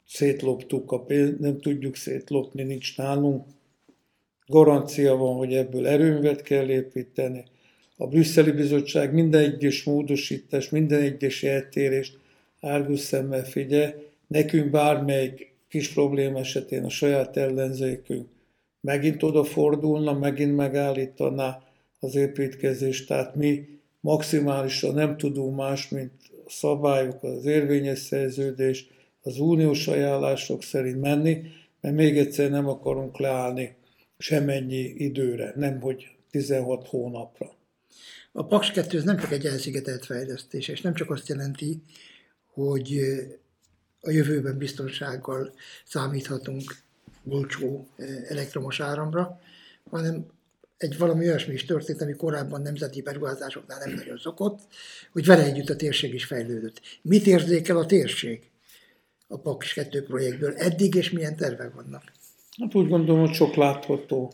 szétloptuk 0.08 0.92
a 0.92 1.00
pénzt, 1.00 1.40
nem 1.40 1.60
tudjuk 1.60 1.96
szétlopni, 1.96 2.64
nincs 2.64 2.98
nálunk. 2.98 3.46
Garancia 4.46 5.16
van, 5.16 5.36
hogy 5.36 5.54
ebből 5.54 5.88
erőművet 5.88 6.42
kell 6.42 6.70
építeni. 6.70 7.44
A 7.98 8.08
brüsszeli 8.08 8.52
bizottság 8.52 9.14
minden 9.14 9.42
egyes 9.42 9.84
módosítás, 9.84 10.70
minden 10.70 11.02
egyes 11.02 11.44
eltérést 11.44 12.20
árgus 12.64 13.00
szemmel 13.00 13.44
figyel, 13.44 13.94
nekünk 14.28 14.72
bármelyik 14.72 15.54
kis 15.70 15.94
probléma 15.94 16.40
esetén 16.40 16.84
a 16.84 16.90
saját 16.90 17.38
ellenzékünk 17.38 18.28
megint 18.84 19.24
odafordulna, 19.24 20.14
megint 20.14 20.56
megállítaná 20.56 21.62
az 22.00 22.16
építkezést, 22.16 23.08
tehát 23.08 23.36
mi 23.36 23.80
maximálisan 24.00 24.94
nem 24.94 25.18
tudunk 25.18 25.56
más, 25.56 25.90
mint 25.90 26.12
a 26.46 26.50
szabályok, 26.50 27.24
az 27.24 27.46
érvényes 27.46 28.00
szerződés, 28.00 28.88
az 29.22 29.40
uniós 29.40 29.88
ajánlások 29.88 30.64
szerint 30.64 31.02
menni, 31.02 31.42
mert 31.82 31.96
még 31.96 32.18
egyszer 32.18 32.50
nem 32.50 32.68
akarunk 32.68 33.20
leállni 33.20 33.76
semennyi 34.18 34.94
időre, 34.98 35.54
nem 35.56 35.82
hogy 35.82 36.08
16 36.32 36.88
hónapra. 36.88 37.56
A 38.32 38.46
Paks 38.46 38.72
2 38.72 39.02
nem 39.04 39.18
csak 39.18 39.32
egy 39.32 39.46
elszigetelt 39.46 40.06
fejlesztés, 40.06 40.68
és 40.68 40.82
nem 40.82 40.94
csak 40.94 41.10
azt 41.10 41.28
jelenti, 41.28 41.82
hogy 42.54 43.00
a 44.02 44.12
jövőben 44.12 44.58
biztonsággal 44.58 45.54
számíthatunk 45.86 46.76
olcsó 47.26 47.88
elektromos 48.28 48.80
áramra, 48.80 49.40
hanem 49.90 50.26
egy 50.78 50.98
valami 50.98 51.26
olyasmi 51.26 51.54
is 51.54 51.66
történt, 51.66 52.02
ami 52.02 52.14
korábban 52.14 52.62
nemzeti 52.62 53.02
beruházásoknál 53.02 53.80
nem 53.86 53.96
nagyon 53.96 54.18
szokott, 54.18 54.60
hogy 55.12 55.26
vele 55.26 55.44
együtt 55.44 55.70
a 55.70 55.76
térség 55.76 56.14
is 56.14 56.26
fejlődött. 56.26 56.82
Mit 57.02 57.28
érzékel 57.28 57.78
a 57.78 57.86
térség 57.86 58.52
a 59.28 59.38
Paks 59.38 59.74
2 59.74 60.04
projektből 60.04 60.54
eddig, 60.54 60.96
és 60.96 61.12
milyen 61.12 61.36
tervek 61.36 61.74
vannak? 61.74 62.04
Hát 62.58 62.76
úgy 62.76 62.88
gondolom, 62.88 63.26
hogy 63.26 63.34
sok 63.34 63.56
látható 63.56 64.34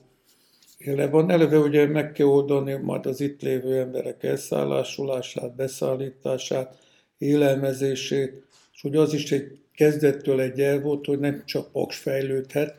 jele 0.77 1.07
van. 1.07 1.31
Eleve 1.31 1.57
ugye 1.57 1.85
meg 1.85 2.11
kell 2.11 2.25
oldani 2.25 2.73
majd 2.73 3.05
az 3.05 3.21
itt 3.21 3.41
lévő 3.41 3.79
emberek 3.79 4.23
elszállásolását, 4.23 5.55
beszállítását, 5.55 6.77
élelmezését, 7.19 8.43
és 8.73 8.81
hogy 8.81 8.95
az 8.95 9.13
is 9.13 9.31
egy 9.31 9.59
kezdettől 9.73 10.41
egy 10.41 10.61
el 10.61 10.81
volt, 10.81 11.05
hogy 11.05 11.19
nem 11.19 11.43
csak 11.45 11.71
Paks 11.71 11.97
fejlődhet, 11.97 12.75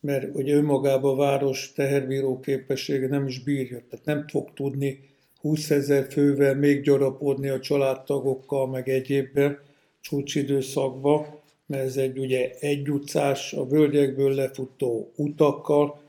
mert 0.00 0.34
ugye 0.34 0.54
önmagában 0.54 1.12
a 1.12 1.16
város 1.16 1.72
teherbíró 1.72 2.40
képessége 2.40 3.08
nem 3.08 3.26
is 3.26 3.42
bírja, 3.42 3.82
tehát 3.90 4.04
nem 4.04 4.28
fog 4.28 4.52
tudni 4.54 5.00
20 5.40 5.70
ezer 5.70 6.06
fővel 6.10 6.54
még 6.54 6.82
gyarapodni 6.82 7.48
a 7.48 7.60
családtagokkal, 7.60 8.68
meg 8.68 8.88
egyébben 8.88 9.58
csúcsidőszakban, 10.00 11.26
mert 11.66 11.84
ez 11.84 11.96
egy 11.96 12.18
ugye 12.18 12.50
egy 12.60 12.90
utcás, 12.90 13.52
a 13.52 13.66
völgyekből 13.66 14.34
lefutó 14.34 15.12
utakkal. 15.16 16.00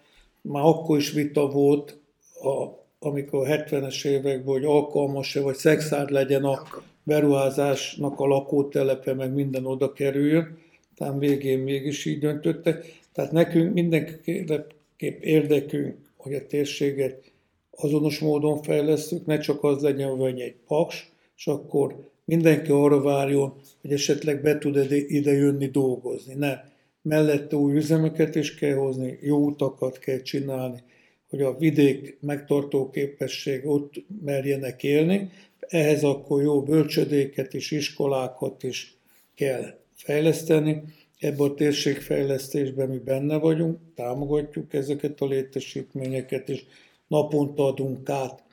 Már 0.41 0.63
akkor 0.63 0.97
is 0.97 1.11
vita 1.11 1.47
volt, 1.47 1.97
a, 2.41 2.65
amikor 2.99 3.47
a 3.47 3.51
70-es 3.51 4.05
években, 4.05 4.53
hogy 4.53 4.65
alkalmas-e, 4.65 5.41
vagy 5.41 5.55
szexárd 5.55 6.09
legyen 6.09 6.43
a 6.43 6.63
beruházásnak 7.05 8.19
a 8.19 8.25
lakótelepe, 8.25 9.13
meg 9.13 9.33
minden 9.33 9.65
oda 9.65 9.93
kerüljön. 9.93 10.57
Tehát 10.95 11.19
végén 11.19 11.59
mégis 11.59 12.05
így 12.05 12.19
döntöttek. 12.19 12.99
Tehát 13.13 13.31
nekünk 13.31 13.73
mindenképp 13.73 15.21
érdekünk, 15.21 15.97
hogy 16.17 16.33
a 16.33 16.45
térséget 16.45 17.31
azonos 17.71 18.19
módon 18.19 18.61
fejlesztjük, 18.61 19.25
ne 19.25 19.37
csak 19.37 19.63
az 19.63 19.81
legyen, 19.81 20.15
hogy 20.15 20.39
egy 20.39 20.55
paks, 20.67 21.11
és 21.37 21.47
akkor 21.47 22.09
mindenki 22.25 22.71
arra 22.71 23.01
várjon, 23.01 23.53
hogy 23.81 23.91
esetleg 23.91 24.41
be 24.41 24.57
tud 24.57 24.91
ide 25.07 25.31
jönni 25.31 25.67
dolgozni. 25.67 26.33
Nem. 26.33 26.57
Mellette 27.01 27.55
új 27.55 27.75
üzemeket 27.75 28.35
is 28.35 28.55
kell 28.55 28.73
hozni, 28.73 29.17
jó 29.21 29.37
utakat 29.37 29.97
kell 29.99 30.21
csinálni, 30.21 30.83
hogy 31.29 31.41
a 31.41 31.57
vidék 31.57 32.17
megtartó 32.21 32.89
képesség 32.89 33.67
ott 33.67 33.93
merjenek 34.25 34.83
élni, 34.83 35.31
ehhez 35.67 36.03
akkor 36.03 36.41
jó 36.41 36.63
bölcsödéket 36.63 37.53
és 37.53 37.71
iskolákat 37.71 38.63
is 38.63 38.97
kell 39.35 39.79
fejleszteni. 39.93 40.83
Ebben 41.19 41.49
a 41.49 41.53
térségfejlesztésben 41.53 42.89
mi 42.89 42.97
benne 42.97 43.37
vagyunk, 43.37 43.79
támogatjuk 43.95 44.73
ezeket 44.73 45.21
a 45.21 45.25
létesítményeket, 45.25 46.49
és 46.49 46.63
naponta 47.07 47.65
adunk 47.65 48.09
át 48.09 48.43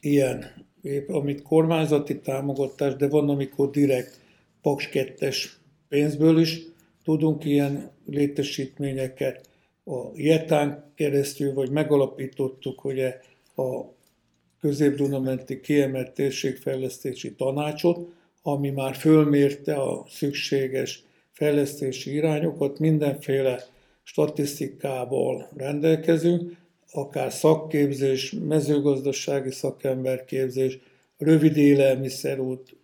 ilyen, 0.00 0.66
amit 1.06 1.42
kormányzati 1.42 2.20
támogatás, 2.20 2.94
de 2.94 3.08
van, 3.08 3.28
amikor 3.28 3.70
direkt 3.70 4.20
Paks 4.62 4.88
2 4.88 5.28
pénzből 5.88 6.38
is 6.38 6.62
tudunk 7.04 7.44
ilyen 7.44 7.90
létesítményeket. 8.06 9.48
A 9.84 10.10
Jetán 10.14 10.92
keresztül, 10.94 11.54
vagy 11.54 11.70
megalapítottuk 11.70 12.84
ugye 12.84 13.20
a 13.56 13.95
közép-dunamenti 14.66 15.60
kiemelt 15.60 16.12
térségfejlesztési 16.12 17.34
tanácsot, 17.34 18.08
ami 18.42 18.70
már 18.70 18.94
fölmérte 18.94 19.74
a 19.74 20.06
szükséges 20.08 21.02
fejlesztési 21.32 22.14
irányokat, 22.14 22.78
mindenféle 22.78 23.64
statisztikával 24.02 25.48
rendelkezünk, 25.56 26.56
akár 26.92 27.32
szakképzés, 27.32 28.34
mezőgazdasági 28.48 29.50
szakemberképzés, 29.50 30.78
rövid 31.18 31.56
élelmiszerút, 31.56 32.76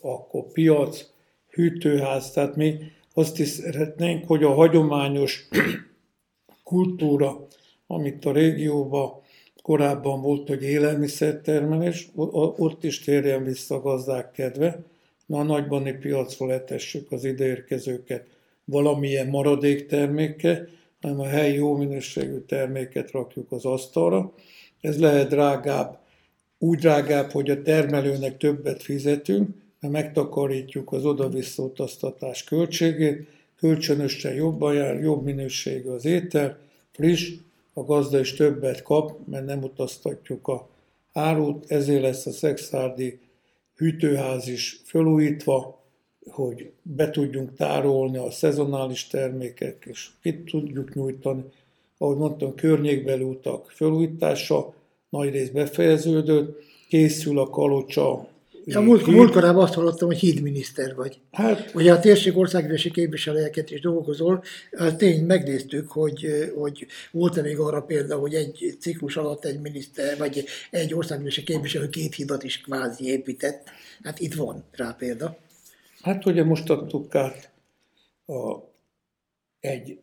akkor 0.00 0.52
piac, 0.52 1.04
hűtőház, 1.50 2.30
tehát 2.30 2.56
mi 2.56 2.74
azt 3.14 3.38
is 3.38 3.48
szeretnénk, 3.48 4.26
hogy 4.26 4.42
a 4.42 4.54
hagyományos 4.54 5.48
kultúra, 6.64 7.46
amit 7.86 8.24
a 8.24 8.32
régióban 8.32 9.24
korábban 9.66 10.20
volt, 10.20 10.48
hogy 10.48 10.62
élelmiszertermelés, 10.62 12.08
ott 12.56 12.84
is 12.84 13.00
térjen 13.00 13.44
vissza 13.44 13.74
a 13.74 13.80
gazdák 13.80 14.32
kedve, 14.32 14.82
na 15.26 15.38
a 15.38 15.42
nagybani 15.42 15.92
piacról 15.92 16.48
letessük 16.48 17.12
az 17.12 17.24
ideérkezőket 17.24 18.26
valamilyen 18.64 19.26
maradék 19.26 19.86
terméke, 19.86 20.68
hanem 21.00 21.20
a 21.20 21.26
helyi 21.26 21.54
jó 21.54 21.76
minőségű 21.76 22.38
terméket 22.38 23.10
rakjuk 23.10 23.52
az 23.52 23.64
asztalra. 23.64 24.32
Ez 24.80 24.98
lehet 24.98 25.28
drágább, 25.28 25.98
úgy 26.58 26.78
drágább, 26.78 27.30
hogy 27.30 27.50
a 27.50 27.62
termelőnek 27.62 28.36
többet 28.36 28.82
fizetünk, 28.82 29.48
mert 29.80 29.92
megtakarítjuk 29.92 30.92
az 30.92 31.04
oda-vissza 31.04 31.62
utaztatás 31.62 32.44
költségét, 32.44 33.28
kölcsönösen 33.56 34.34
jobban 34.34 34.74
jár, 34.74 35.00
jobb 35.00 35.24
minőségű 35.24 35.88
az 35.88 36.04
étel, 36.04 36.58
friss, 36.92 37.32
a 37.78 37.84
gazda 37.84 38.18
is 38.18 38.34
többet 38.34 38.82
kap, 38.82 39.26
mert 39.26 39.46
nem 39.46 39.62
utaztatjuk 39.62 40.48
a 40.48 40.68
árut, 41.12 41.70
ezért 41.70 42.02
lesz 42.02 42.26
a 42.26 42.30
szexárdi 42.30 43.18
hűtőház 43.74 44.48
is 44.48 44.80
felújítva, 44.84 45.80
hogy 46.30 46.72
be 46.82 47.10
tudjunk 47.10 47.54
tárolni 47.54 48.16
a 48.16 48.30
szezonális 48.30 49.06
termékek, 49.06 49.84
és 49.88 50.10
ki 50.22 50.42
tudjuk 50.42 50.94
nyújtani. 50.94 51.44
Ahogy 51.98 52.16
mondtam, 52.16 52.54
környékbeli 52.54 53.22
utak 53.22 53.70
felújítása 53.70 54.74
nagy 55.08 55.30
rész 55.30 55.48
befejeződött, 55.50 56.58
készül 56.88 57.38
a 57.38 57.50
kalocsa 57.50 58.28
Ja, 58.68 58.80
múlt, 58.80 59.06
múltkorában 59.06 59.62
azt 59.62 59.74
hallottam, 59.74 60.08
hogy 60.08 60.18
hídminiszter 60.18 60.94
vagy. 60.94 61.20
Hát, 61.32 61.74
Ugye 61.74 61.92
a 61.92 62.00
térség 62.00 62.36
országgyűlési 62.36 62.90
képviselőjeket 62.90 63.70
is 63.70 63.80
dolgozol, 63.80 64.42
tény 64.96 65.24
megnéztük, 65.24 65.90
hogy, 65.90 66.50
hogy 66.56 66.86
volt-e 67.10 67.42
még 67.42 67.58
arra 67.58 67.82
példa, 67.82 68.16
hogy 68.16 68.34
egy 68.34 68.76
ciklus 68.80 69.16
alatt 69.16 69.44
egy 69.44 69.60
miniszter, 69.60 70.18
vagy 70.18 70.44
egy 70.70 70.94
országgyűlési 70.94 71.42
képviselő 71.42 71.88
két 71.88 72.14
hidat 72.14 72.42
is 72.42 72.60
kvázi 72.60 73.04
épített. 73.04 73.68
Hát 74.02 74.20
itt 74.20 74.34
van 74.34 74.64
rá 74.72 74.94
példa. 74.98 75.36
Hát 76.02 76.26
ugye 76.26 76.44
most 76.44 76.70
adtuk 76.70 77.14
át 77.14 77.50
a, 78.26 78.56
egy, 79.60 79.98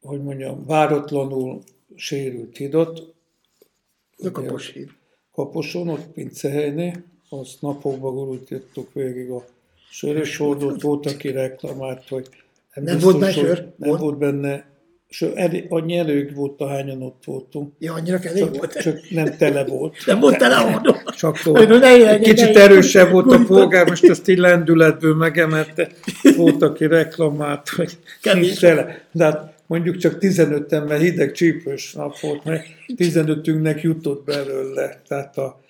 hogy 0.00 0.22
mondjam, 0.22 0.66
váratlanul 0.66 1.62
sérült 1.94 2.56
hidat. 2.56 3.14
A 4.18 4.30
Kapos 4.30 4.72
híd. 4.72 4.90
Kaposon, 5.32 5.88
ott 5.88 6.06
Pincehelynél, 6.06 7.04
azt 7.40 7.60
napokba 7.60 8.10
gurultottuk 8.10 8.92
végig 8.92 9.30
a 9.30 9.44
sörös 9.90 10.36
hordót, 10.36 10.82
volt, 10.82 11.06
aki 11.06 11.30
reklamált, 11.30 12.08
hogy 12.08 12.28
nem, 12.74 12.84
nem 12.84 12.94
biztos, 12.94 13.12
volt 13.14 13.18
benne 13.18 13.32
sör? 13.32 13.56
Nem 13.56 13.88
volt, 13.88 14.00
volt 14.00 14.18
benne 14.18 14.72
elég, 15.34 15.66
annyi 15.68 15.96
elég 15.96 16.34
volt, 16.34 16.62
hányan 16.68 17.02
ott 17.02 17.22
voltunk. 17.24 17.72
Ja, 17.78 17.92
annyira 17.92 18.18
elég 18.22 18.42
csak, 18.42 18.56
volt? 18.56 18.72
Csak 18.72 18.98
nem 19.10 19.36
tele 19.36 19.64
volt. 19.64 19.96
Nem 20.06 20.20
volt 20.20 20.38
tele 20.38 20.74
oldó. 20.74 20.96
Csak 21.16 21.42
volt. 21.42 22.20
Kicsit 22.20 22.56
erősebb 22.56 23.10
volt 23.10 23.32
a 23.32 23.44
polgár, 23.46 23.88
most 23.88 24.04
ezt 24.04 24.28
így 24.28 24.38
lendületből 24.38 25.14
megemelte. 25.14 25.90
Volt, 26.36 26.62
aki 26.62 26.86
reklamált, 26.86 27.68
hogy 27.68 27.98
nincs 28.32 28.60
tele. 28.60 29.06
De 29.12 29.24
hát 29.24 29.54
mondjuk 29.66 29.96
csak 29.96 30.16
15-en, 30.20 30.88
mert 30.88 31.02
hideg 31.02 31.32
csípős 31.32 31.92
nap 31.92 32.18
volt, 32.18 32.44
mert 32.44 32.66
15-ünknek 32.96 33.80
jutott 33.80 34.24
belőle. 34.24 35.02
Tehát 35.08 35.38
a 35.38 35.60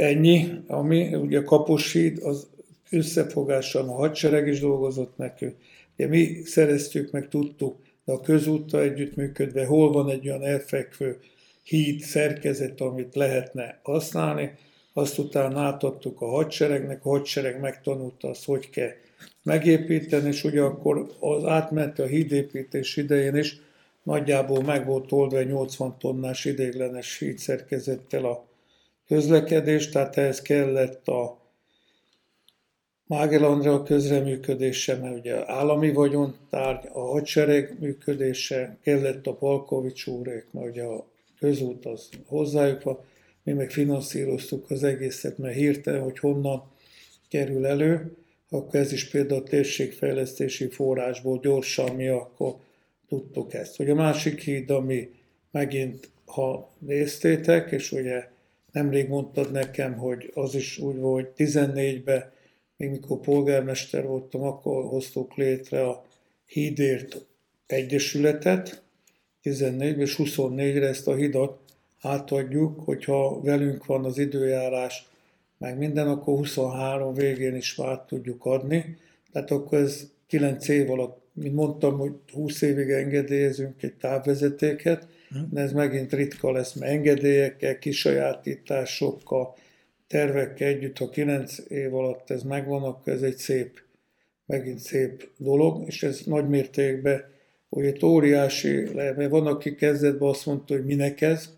Ennyi, 0.00 0.48
ami 0.66 1.14
ugye 1.14 1.38
a 1.38 1.44
Kaposhíd, 1.44 2.18
az 2.22 2.46
összefogással 2.90 3.88
a 3.88 3.92
hadsereg 3.92 4.48
is 4.48 4.60
dolgozott 4.60 5.16
nekünk. 5.16 5.54
Ugye 5.96 6.08
mi 6.08 6.42
szereztük, 6.44 7.10
meg 7.10 7.28
tudtuk, 7.28 7.76
de 8.04 8.12
a 8.12 8.20
közúttal 8.20 8.80
együttműködve 8.80 9.66
hol 9.66 9.92
van 9.92 10.10
egy 10.10 10.28
olyan 10.28 10.44
elfekvő 10.44 11.18
híd 11.62 12.00
szerkezet, 12.00 12.80
amit 12.80 13.14
lehetne 13.14 13.80
használni, 13.82 14.52
azt 14.92 15.18
utána 15.18 15.60
átadtuk 15.60 16.20
a 16.20 16.26
hadseregnek, 16.26 17.04
a 17.04 17.08
hadsereg 17.08 17.60
megtanulta 17.60 18.28
azt, 18.28 18.44
hogy 18.44 18.70
kell 18.70 18.92
megépíteni, 19.42 20.28
és 20.28 20.44
ugye 20.44 20.60
akkor 20.60 21.06
az 21.18 21.44
átment 21.44 21.98
a 21.98 22.06
hídépítés 22.06 22.96
idején 22.96 23.36
is 23.36 23.60
nagyjából 24.02 24.62
meg 24.62 24.86
volt 24.86 25.12
oldva 25.12 25.38
egy 25.38 25.48
80 25.48 25.94
tonnás 25.98 26.44
idéglenes 26.44 27.18
híd 27.18 27.38
szerkezettel 27.38 28.24
a 28.24 28.49
közlekedés, 29.10 29.88
tehát 29.88 30.16
ehhez 30.16 30.42
kellett 30.42 31.08
a 31.08 31.38
Mágel 33.06 33.44
Andrea 33.44 33.82
közreműködése, 33.82 34.96
mert 34.96 35.18
ugye 35.18 35.50
állami 35.52 35.92
vagyontárgy, 35.92 36.88
a 36.92 37.00
hadsereg 37.00 37.76
működése, 37.80 38.76
kellett 38.82 39.26
a 39.26 39.34
Palkovics 39.34 40.06
úrék, 40.06 40.46
mert 40.50 40.66
ugye 40.66 40.82
a 40.82 41.06
közút 41.38 41.86
az 41.86 42.08
hozzájuk 42.26 42.82
van, 42.82 42.98
mi 43.42 43.52
meg 43.52 43.70
finanszíroztuk 43.70 44.70
az 44.70 44.82
egészet, 44.82 45.38
mert 45.38 45.54
hirtelen, 45.54 46.02
hogy 46.02 46.18
honnan 46.18 46.62
kerül 47.28 47.66
elő, 47.66 48.16
akkor 48.50 48.80
ez 48.80 48.92
is 48.92 49.08
például 49.08 49.40
a 49.40 49.48
térségfejlesztési 49.48 50.68
forrásból 50.68 51.38
gyorsan 51.42 51.94
mi 51.94 52.08
akkor 52.08 52.54
tudtuk 53.08 53.54
ezt. 53.54 53.76
Hogy 53.76 53.90
a 53.90 53.94
másik 53.94 54.40
híd, 54.40 54.70
ami 54.70 55.10
megint, 55.50 56.10
ha 56.24 56.70
néztétek, 56.78 57.70
és 57.70 57.92
ugye 57.92 58.28
nemrég 58.72 59.08
mondtad 59.08 59.52
nekem, 59.52 59.94
hogy 59.94 60.30
az 60.34 60.54
is 60.54 60.78
úgy 60.78 60.96
volt, 60.96 61.32
hogy 61.36 61.46
14-ben, 61.46 62.32
még 62.76 62.90
mikor 62.90 63.20
polgármester 63.20 64.06
voltam, 64.06 64.42
akkor 64.42 64.84
hoztuk 64.84 65.34
létre 65.34 65.86
a 65.88 66.04
Hídért 66.46 67.24
Egyesületet, 67.66 68.82
14 69.42 69.98
és 69.98 70.16
24-re 70.18 70.86
ezt 70.86 71.08
a 71.08 71.14
hidat 71.14 71.58
átadjuk, 72.00 72.80
hogyha 72.80 73.40
velünk 73.40 73.86
van 73.86 74.04
az 74.04 74.18
időjárás, 74.18 75.08
meg 75.58 75.78
minden, 75.78 76.08
akkor 76.08 76.36
23 76.36 77.14
végén 77.14 77.54
is 77.56 77.74
már 77.74 78.04
tudjuk 78.04 78.44
adni. 78.44 78.96
Tehát 79.32 79.50
akkor 79.50 79.78
ez 79.78 80.10
9 80.26 80.68
év 80.68 80.90
alatt, 80.90 81.20
mint 81.32 81.54
mondtam, 81.54 81.98
hogy 81.98 82.12
20 82.32 82.62
évig 82.62 82.90
engedélyezünk 82.90 83.82
egy 83.82 83.94
távvezetéket. 83.94 85.08
De 85.50 85.60
ez 85.60 85.72
megint 85.72 86.12
ritka 86.12 86.52
lesz, 86.52 86.72
mert 86.72 86.92
engedélyekkel, 86.92 87.78
kisajátításokkal, 87.78 89.54
tervekkel 90.06 90.68
együtt, 90.68 90.98
ha 90.98 91.08
9 91.08 91.58
év 91.68 91.94
alatt 91.94 92.30
ez 92.30 92.42
megvan, 92.42 92.82
akkor 92.82 93.12
ez 93.12 93.22
egy 93.22 93.36
szép, 93.36 93.82
megint 94.46 94.78
szép 94.78 95.28
dolog, 95.36 95.86
és 95.86 96.02
ez 96.02 96.20
nagy 96.24 96.48
mértékben, 96.48 97.24
hogy 97.68 97.84
egy 97.84 98.04
óriási, 98.04 98.88
mert 98.94 99.28
van, 99.28 99.46
aki 99.46 99.74
kezdetben 99.74 100.28
azt 100.28 100.46
mondta, 100.46 100.74
hogy 100.74 100.84
minek 100.84 101.20
ez, 101.20 101.50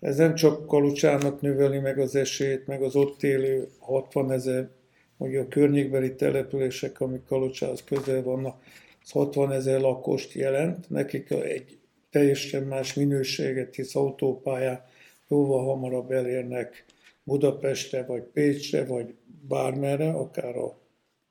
ez 0.00 0.16
nem 0.16 0.34
csak 0.34 0.66
Kalucsának 0.66 1.40
növeli 1.40 1.78
meg 1.78 1.98
az 1.98 2.14
esélyt, 2.14 2.66
meg 2.66 2.82
az 2.82 2.96
ott 2.96 3.22
élő 3.22 3.68
60 3.78 4.30
ezer, 4.32 4.68
vagy 5.16 5.36
a 5.36 5.48
környékbeli 5.48 6.14
települések, 6.14 7.00
amik 7.00 7.24
Kalucsához 7.24 7.84
közel 7.84 8.22
vannak, 8.22 8.62
az 9.02 9.10
60 9.10 9.52
ezer 9.52 9.80
lakost 9.80 10.32
jelent, 10.32 10.90
nekik 10.90 11.30
egy 11.30 11.78
teljesen 12.10 12.62
más 12.62 12.94
minőséget, 12.94 13.74
hisz 13.74 13.94
autópályán 13.94 14.84
jóval 15.28 15.64
hamarabb 15.64 16.10
elérnek 16.10 16.84
Budapestre, 17.22 18.04
vagy 18.04 18.22
Pécsre, 18.22 18.84
vagy 18.84 19.14
bármerre, 19.48 20.10
akár 20.10 20.56
a 20.56 20.78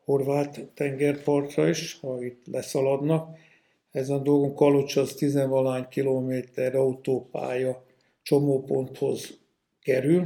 horvát 0.04 0.70
tengerpartra 0.74 1.70
is, 1.70 1.98
ha 2.00 2.24
itt 2.24 2.46
leszaladnak. 2.52 3.38
Ez 3.92 4.10
a 4.10 4.18
dolgunk 4.18 4.56
Kalocsa 4.56 5.02
az 5.02 5.14
10 5.14 5.40
kilométer 5.90 6.76
autópálya 6.76 7.86
csomóponthoz 8.22 9.38
kerül, 9.82 10.26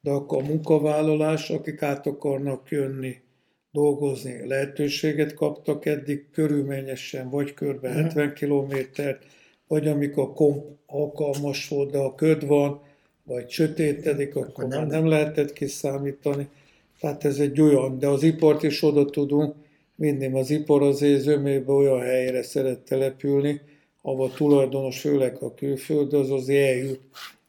de 0.00 0.10
akkor 0.10 0.42
a 0.42 0.46
munkavállalás, 0.46 1.50
akik 1.50 1.82
át 1.82 2.06
akarnak 2.06 2.70
jönni, 2.70 3.22
dolgozni, 3.70 4.46
lehetőséget 4.46 5.34
kaptak 5.34 5.86
eddig 5.86 6.30
körülményesen, 6.30 7.30
vagy 7.30 7.54
körbe 7.54 7.88
70 7.88 8.34
kilométert, 8.34 9.26
vagy 9.68 9.88
amikor 9.88 10.32
komp 10.32 10.64
alkalmas 10.86 11.68
volt, 11.68 11.90
de 11.90 11.98
a 11.98 12.14
köd 12.14 12.46
van, 12.46 12.80
vagy 13.24 13.50
sötétedik, 13.50 14.36
akkor, 14.36 14.48
akkor 14.48 14.64
nem, 14.66 14.78
már 14.78 14.88
nem 14.88 15.06
lehetett 15.06 15.52
kiszámítani. 15.52 16.48
Tehát 17.00 17.24
ez 17.24 17.38
egy 17.38 17.60
olyan, 17.60 17.98
de 17.98 18.06
az 18.06 18.22
ipart 18.22 18.62
is 18.62 18.82
oda 18.82 19.04
tudunk 19.04 19.54
vinni, 19.94 20.38
az 20.38 20.50
ipar 20.50 20.82
az 20.82 21.04
zömébe 21.18 21.72
olyan 21.72 22.00
helyre 22.00 22.42
szeret 22.42 22.78
települni, 22.78 23.60
ahol 24.02 24.32
tulajdonos, 24.32 25.00
főleg 25.00 25.42
a 25.42 25.54
külföld, 25.54 26.12
az 26.12 26.30
az 26.30 26.48
eljut 26.48 27.00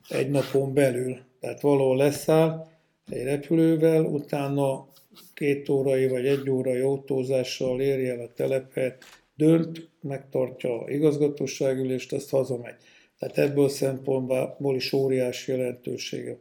egy 0.09 0.29
napon 0.29 0.73
belül. 0.73 1.17
Tehát 1.39 1.61
valahol 1.61 1.97
leszáll 1.97 2.67
egy 3.09 3.23
repülővel, 3.23 4.03
utána 4.03 4.87
két 5.33 5.69
órai 5.69 6.07
vagy 6.07 6.25
egy 6.25 6.49
órai 6.49 6.79
autózással 6.79 7.81
érje 7.81 8.13
el 8.13 8.19
a 8.19 8.33
telepet, 8.35 9.03
dönt, 9.35 9.89
megtartja 10.01 10.81
a 10.81 10.89
igazgatóságülést, 10.89 12.13
azt 12.13 12.29
hazamegy. 12.29 12.75
Tehát 13.19 13.37
ebből 13.37 13.69
szempontból 13.69 14.75
is 14.75 14.93
óriási 14.93 15.51
jelentősége. 15.51 16.37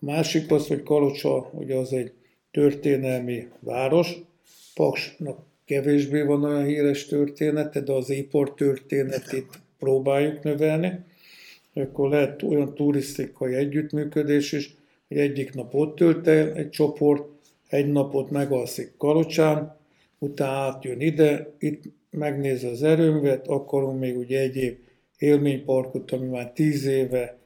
A 0.00 0.04
másik 0.04 0.50
az, 0.50 0.66
hogy 0.66 0.82
Kalocsa 0.82 1.50
ugye 1.52 1.76
az 1.76 1.92
egy 1.92 2.12
történelmi 2.50 3.48
város, 3.60 4.16
Paksnak 4.74 5.46
kevésbé 5.64 6.22
van 6.22 6.44
olyan 6.44 6.64
híres 6.64 7.06
története, 7.06 7.80
de 7.80 7.92
az 7.92 8.10
ipar 8.10 8.54
történetét 8.54 9.60
próbáljuk 9.78 10.42
növelni. 10.42 10.98
Akkor 11.74 12.08
lehet 12.08 12.42
olyan 12.42 12.74
turisztikai 12.74 13.54
együttműködés 13.54 14.52
is, 14.52 14.76
hogy 15.08 15.16
egyik 15.16 15.54
nap 15.54 15.74
ott 15.74 15.96
tölt 15.96 16.26
el 16.26 16.52
egy 16.52 16.70
csoport, 16.70 17.28
egy 17.68 17.92
napot 17.92 18.30
megalszik 18.30 18.92
Kalocsán, 18.96 19.76
utána 20.18 20.52
átjön 20.52 21.00
ide, 21.00 21.52
itt 21.58 21.82
megnézi 22.10 22.66
az 22.66 22.82
erőművet, 22.82 23.48
akarunk 23.48 23.98
még 23.98 24.16
ugye 24.16 24.40
egyéb 24.40 24.78
élményparkot, 25.18 26.10
ami 26.12 26.26
már 26.26 26.52
10 26.52 26.86
éve, 26.86 27.38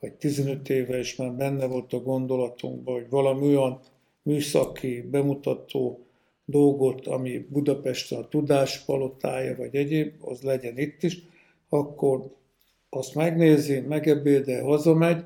vagy 0.00 0.12
15 0.12 0.68
éve 0.68 0.98
is 0.98 1.16
már 1.16 1.32
benne 1.32 1.66
volt 1.66 1.92
a 1.92 2.00
gondolatunkban, 2.00 2.94
hogy 2.94 3.06
valami 3.10 3.46
olyan 3.46 3.80
műszaki 4.22 5.00
bemutató 5.10 6.04
dolgot, 6.44 7.06
ami 7.06 7.46
Budapesten 7.48 8.18
a 8.18 8.28
tudáspalotája, 8.28 9.56
vagy 9.56 9.74
egyéb, 9.74 10.12
az 10.20 10.42
legyen 10.42 10.78
itt 10.78 11.02
is, 11.02 11.22
akkor 11.68 12.34
azt 12.90 13.14
megnézi, 13.14 13.80
megebédel, 13.80 14.62
hazamegy, 14.62 15.24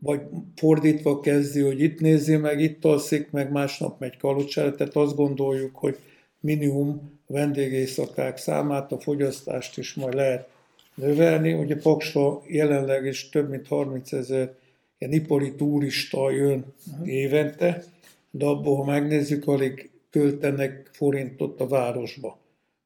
vagy 0.00 0.20
fordítva 0.56 1.20
kezdi, 1.20 1.60
hogy 1.60 1.80
itt 1.80 2.00
nézi 2.00 2.36
meg, 2.36 2.60
itt 2.60 2.84
alszik, 2.84 3.30
meg 3.30 3.52
másnap 3.52 4.00
megy 4.00 4.16
kalocsára, 4.16 4.74
tehát 4.74 4.96
azt 4.96 5.16
gondoljuk, 5.16 5.76
hogy 5.76 5.96
minimum 6.40 7.20
vendégészakák 7.26 8.36
számát, 8.36 8.92
a 8.92 9.00
fogyasztást 9.00 9.78
is 9.78 9.94
majd 9.94 10.14
lehet 10.14 10.48
növelni. 10.94 11.52
Ugye 11.52 11.76
Paksra 11.76 12.42
jelenleg 12.46 13.04
is 13.04 13.28
több 13.28 13.48
mint 13.48 13.66
30 13.66 14.12
ezer 14.12 14.54
ilyen 14.98 15.12
ipari 15.12 15.54
turista 15.54 16.30
jön 16.30 16.64
évente, 17.04 17.84
de 18.30 18.46
abból, 18.46 18.76
ha 18.76 18.84
megnézzük, 18.84 19.46
alig 19.46 19.90
költenek 20.10 20.90
forintot 20.92 21.60
a 21.60 21.66
városba, 21.66 22.38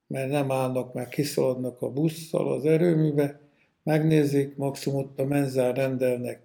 mert 0.06 0.31
nem 0.31 0.51
állnak 0.51 0.93
meg, 0.93 1.09
kiszaladnak 1.09 1.82
a 1.82 1.90
busszal 1.90 2.52
az 2.52 2.64
erőműbe, 2.64 3.40
megnézik, 3.82 4.56
maximum 4.56 4.98
ott 4.98 5.18
a 5.18 5.24
menzán 5.24 5.74
rendelnek 5.74 6.40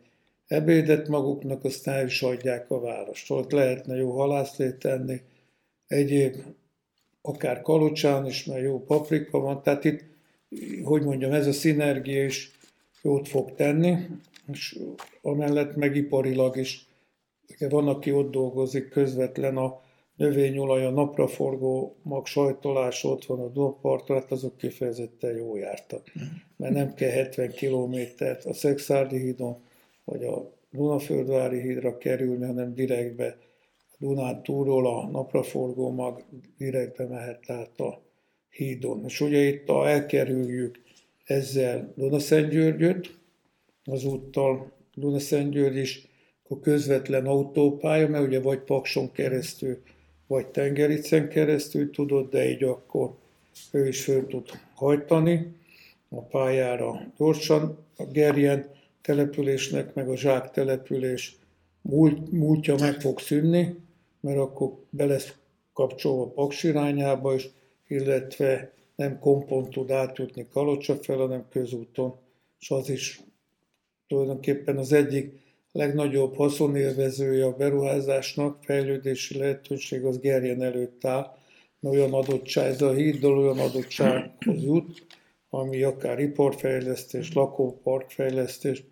ebédet 0.48 1.07
maguknak, 1.07 1.64
aztán 1.64 1.95
el 1.95 2.06
is 2.06 2.22
adják 2.22 2.72
a 2.72 2.80
várost. 2.80 3.32
Ott 3.32 3.52
lehetne 3.52 3.95
jó 3.95 4.11
halászlét 4.11 4.76
tenni, 4.76 5.22
egyéb, 5.88 6.36
akár 7.22 7.61
kalocsán 7.61 8.26
is, 8.26 8.45
mert 8.45 8.64
jó 8.64 8.84
paprika 8.84 9.39
van, 9.39 9.64
tehát 9.64 9.84
itt, 9.84 10.03
hogy 10.84 11.03
mondjam, 11.03 11.31
ez 11.31 11.48
a 11.48 11.52
szinergia 11.52 12.26
is 12.26 12.52
jót 13.02 13.27
fog 13.27 13.56
tenni, 13.56 13.95
és 14.52 14.80
amellett 15.22 15.76
meg 15.76 15.95
iparilag 15.95 16.57
is. 16.57 16.85
Van, 17.69 17.88
aki 17.88 18.11
ott 18.11 18.31
dolgozik 18.31 18.89
közvetlen 18.89 19.57
a 19.57 19.81
növényolaj, 20.15 20.85
a 20.85 20.89
napraforgó 20.89 21.95
mag 22.02 22.26
sajtolás 22.26 23.03
ott 23.03 23.26
van 23.26 23.39
a 23.39 23.48
Dunaparton, 23.48 24.19
hát 24.19 24.31
azok 24.31 24.57
kifejezetten 24.57 25.35
jó 25.35 25.56
jártak. 25.56 26.11
Mert 26.57 26.73
nem 26.73 26.94
kell 26.94 27.10
70 27.10 27.52
kilométert 27.52 28.45
a 28.45 28.53
Szexárdi 28.53 29.19
hídon, 29.19 29.57
vagy 30.03 30.23
a 30.23 30.52
Dunaföldvári 30.72 31.61
hídra 31.61 31.98
kerülni, 31.98 32.45
hanem 32.45 32.73
direktbe 32.73 33.38
a 33.99 34.06
Dunán 34.06 34.44
túlról 34.44 34.88
a 34.88 35.07
napraforgó 35.07 35.91
mag 35.91 36.24
direktbe 36.57 37.06
mehet 37.06 37.49
át 37.49 37.80
a 37.80 38.02
hídon. 38.49 39.03
És 39.06 39.22
ugye 39.22 39.41
itt 39.41 39.69
a, 39.69 39.90
elkerüljük 39.90 40.80
ezzel 41.24 41.94
Dunaszentgyörgyöt, 41.95 43.19
azúttal 43.84 44.72
Dunaszentgyörgy 44.94 45.78
is 45.78 46.07
a 46.49 46.60
közvetlen 46.60 47.26
autópálya, 47.26 48.07
mert 48.07 48.26
ugye 48.26 48.40
vagy 48.41 48.60
Pakson 48.60 49.11
keresztül 49.11 49.82
vagy 50.28 50.48
tengericen 50.48 51.30
keresztül 51.30 51.90
tudod, 51.91 52.30
de 52.30 52.49
így 52.49 52.64
akkor 52.64 53.15
ő 53.72 53.88
is 53.88 54.03
föl 54.03 54.28
tud 54.28 54.49
hajtani 54.74 55.56
a 56.10 56.22
pályára 56.22 57.02
gyorsan. 57.18 57.78
A 57.98 58.03
Gerjen 58.03 58.69
településnek, 59.02 59.94
meg 59.94 60.10
a 60.10 60.18
Zsák 60.18 60.52
település 60.52 61.38
múlt, 61.82 62.32
múltja 62.32 62.76
meg 62.80 63.02
fog 63.02 63.19
szűnni, 63.19 63.76
mert 64.19 64.38
akkor 64.38 64.73
be 64.89 65.06
lesz 65.06 65.35
kapcsolva 65.73 66.26
Paks 66.26 66.64
irányába 66.64 67.35
is, 67.35 67.49
illetve 67.88 68.73
nem 68.95 69.19
kompont 69.19 69.69
tud 69.69 69.91
átjutni 69.91 70.48
Kalocsa 70.52 70.95
fel, 70.95 71.18
hanem 71.18 71.45
közúton, 71.49 72.15
és 72.60 72.72
az 72.72 72.89
is 72.89 73.22
tulajdonképpen 74.07 74.77
az 74.77 74.94
egyik 74.94 75.45
legnagyobb 75.72 76.35
haszonélvezője 76.35 77.45
a 77.45 77.56
beruházásnak, 77.56 78.64
fejlődési 78.64 79.38
lehetőség 79.38 80.03
az 80.03 80.19
gerjen 80.19 80.61
előtt 80.61 81.06
áll, 81.06 81.35
olyan 81.81 82.14
adottság, 82.14 82.69
ez 82.69 82.81
a 82.81 82.94
híddal 82.94 83.38
olyan 83.38 83.60
adottsághoz 83.60 84.64
jut, 84.64 85.06
ami 85.49 85.84
akár 85.84 86.19
iparfejlesztés, 86.19 87.34
lakóparkfejlesztés, 87.34 88.84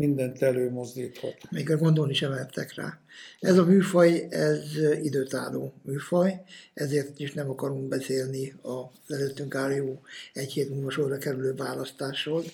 mindent 0.00 0.42
előmozdíthat. 0.42 1.50
Még 1.50 1.70
a 1.70 1.76
gondolni 1.76 2.14
sem 2.14 2.30
mertek 2.30 2.74
rá. 2.74 3.00
Ez 3.40 3.58
a 3.58 3.64
műfaj, 3.64 4.26
ez 4.30 4.76
időtálló 5.02 5.74
műfaj, 5.82 6.42
ezért 6.74 7.18
is 7.18 7.32
nem 7.32 7.50
akarunk 7.50 7.88
beszélni 7.88 8.54
az 8.62 9.14
előttünk 9.14 9.54
álló 9.54 10.00
egy 10.32 10.52
hét 10.52 10.70
múlva 10.70 10.90
sorra 10.90 11.18
kerülő 11.18 11.54
választásról, 11.54 12.44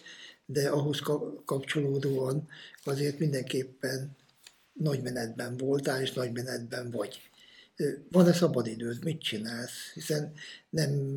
de 0.46 0.68
ahhoz 0.68 1.00
kapcsolódóan 1.44 2.48
azért 2.84 3.18
mindenképpen 3.18 4.16
nagy 4.72 5.02
menetben 5.02 5.56
voltál, 5.56 6.02
és 6.02 6.12
nagy 6.12 6.32
menetben 6.32 6.90
vagy. 6.90 7.20
Van-e 8.10 8.32
szabadidőd? 8.32 9.04
Mit 9.04 9.22
csinálsz? 9.22 9.92
Hiszen 9.94 10.32
nem 10.70 11.16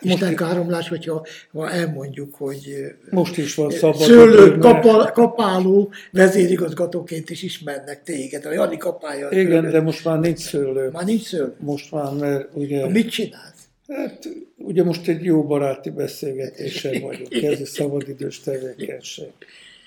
Isten 0.00 0.36
káromlás, 0.36 0.88
hogyha 0.88 1.26
ha 1.52 1.70
elmondjuk, 1.70 2.34
hogy 2.34 2.74
most 3.10 3.36
is 3.36 3.54
van 3.54 3.70
szabad 3.70 4.00
szőlő 4.00 4.58
kapal, 4.58 5.10
kapáló 5.10 5.92
vezérigazgatóként 6.12 7.30
is 7.30 7.42
ismernek 7.42 8.02
téged. 8.02 8.44
A 8.44 8.52
Jani 8.52 8.76
kapálja. 8.76 9.28
Igen, 9.30 9.60
szőlő. 9.60 9.70
de 9.70 9.80
most 9.80 10.04
már 10.04 10.18
nincs 10.18 10.38
szőlő. 10.38 10.90
Már 10.90 11.04
nincs 11.04 11.22
szőlő? 11.22 11.54
Most 11.58 11.92
már, 11.92 12.12
mert 12.12 12.48
ugye... 12.54 12.82
Ha 12.82 12.88
mit 12.88 13.10
csinálsz? 13.10 13.68
Hát, 13.88 14.28
ugye 14.56 14.84
most 14.84 15.08
egy 15.08 15.24
jó 15.24 15.44
baráti 15.44 15.90
beszélgetésen 15.90 17.00
vagyok, 17.06 17.32
ez 17.42 17.60
a 17.60 17.66
szabadidős 17.66 18.40
tevékenység. 18.40 19.32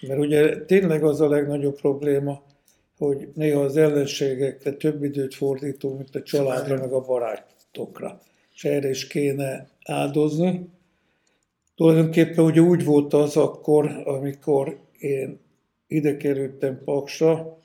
Mert 0.08 0.20
ugye 0.20 0.66
tényleg 0.66 1.04
az 1.04 1.22
a 1.22 1.30
legnagyobb 1.30 1.76
probléma, 1.76 2.44
hogy 2.98 3.28
néha 3.34 3.62
az 3.62 3.78
ellenségekre 3.78 4.72
több 4.72 5.04
időt 5.04 5.36
fordítunk, 5.36 5.98
mint 5.98 6.16
a 6.16 6.22
családra, 6.22 6.78
meg 6.78 6.92
a 6.92 7.00
barátokra. 7.00 8.22
És 8.56 8.66
erre 8.66 8.90
is 8.90 9.08
kéne 9.08 9.70
áldozni. 9.90 10.70
Tulajdonképpen 11.76 12.46
ugye 12.46 12.62
úgy 12.62 12.86
volt 12.86 13.14
az 13.14 13.38
akkor, 13.38 14.02
amikor 14.06 14.80
én 15.00 15.40
ide 15.88 16.18
kerültem 16.18 16.82
Paksra, 16.86 17.58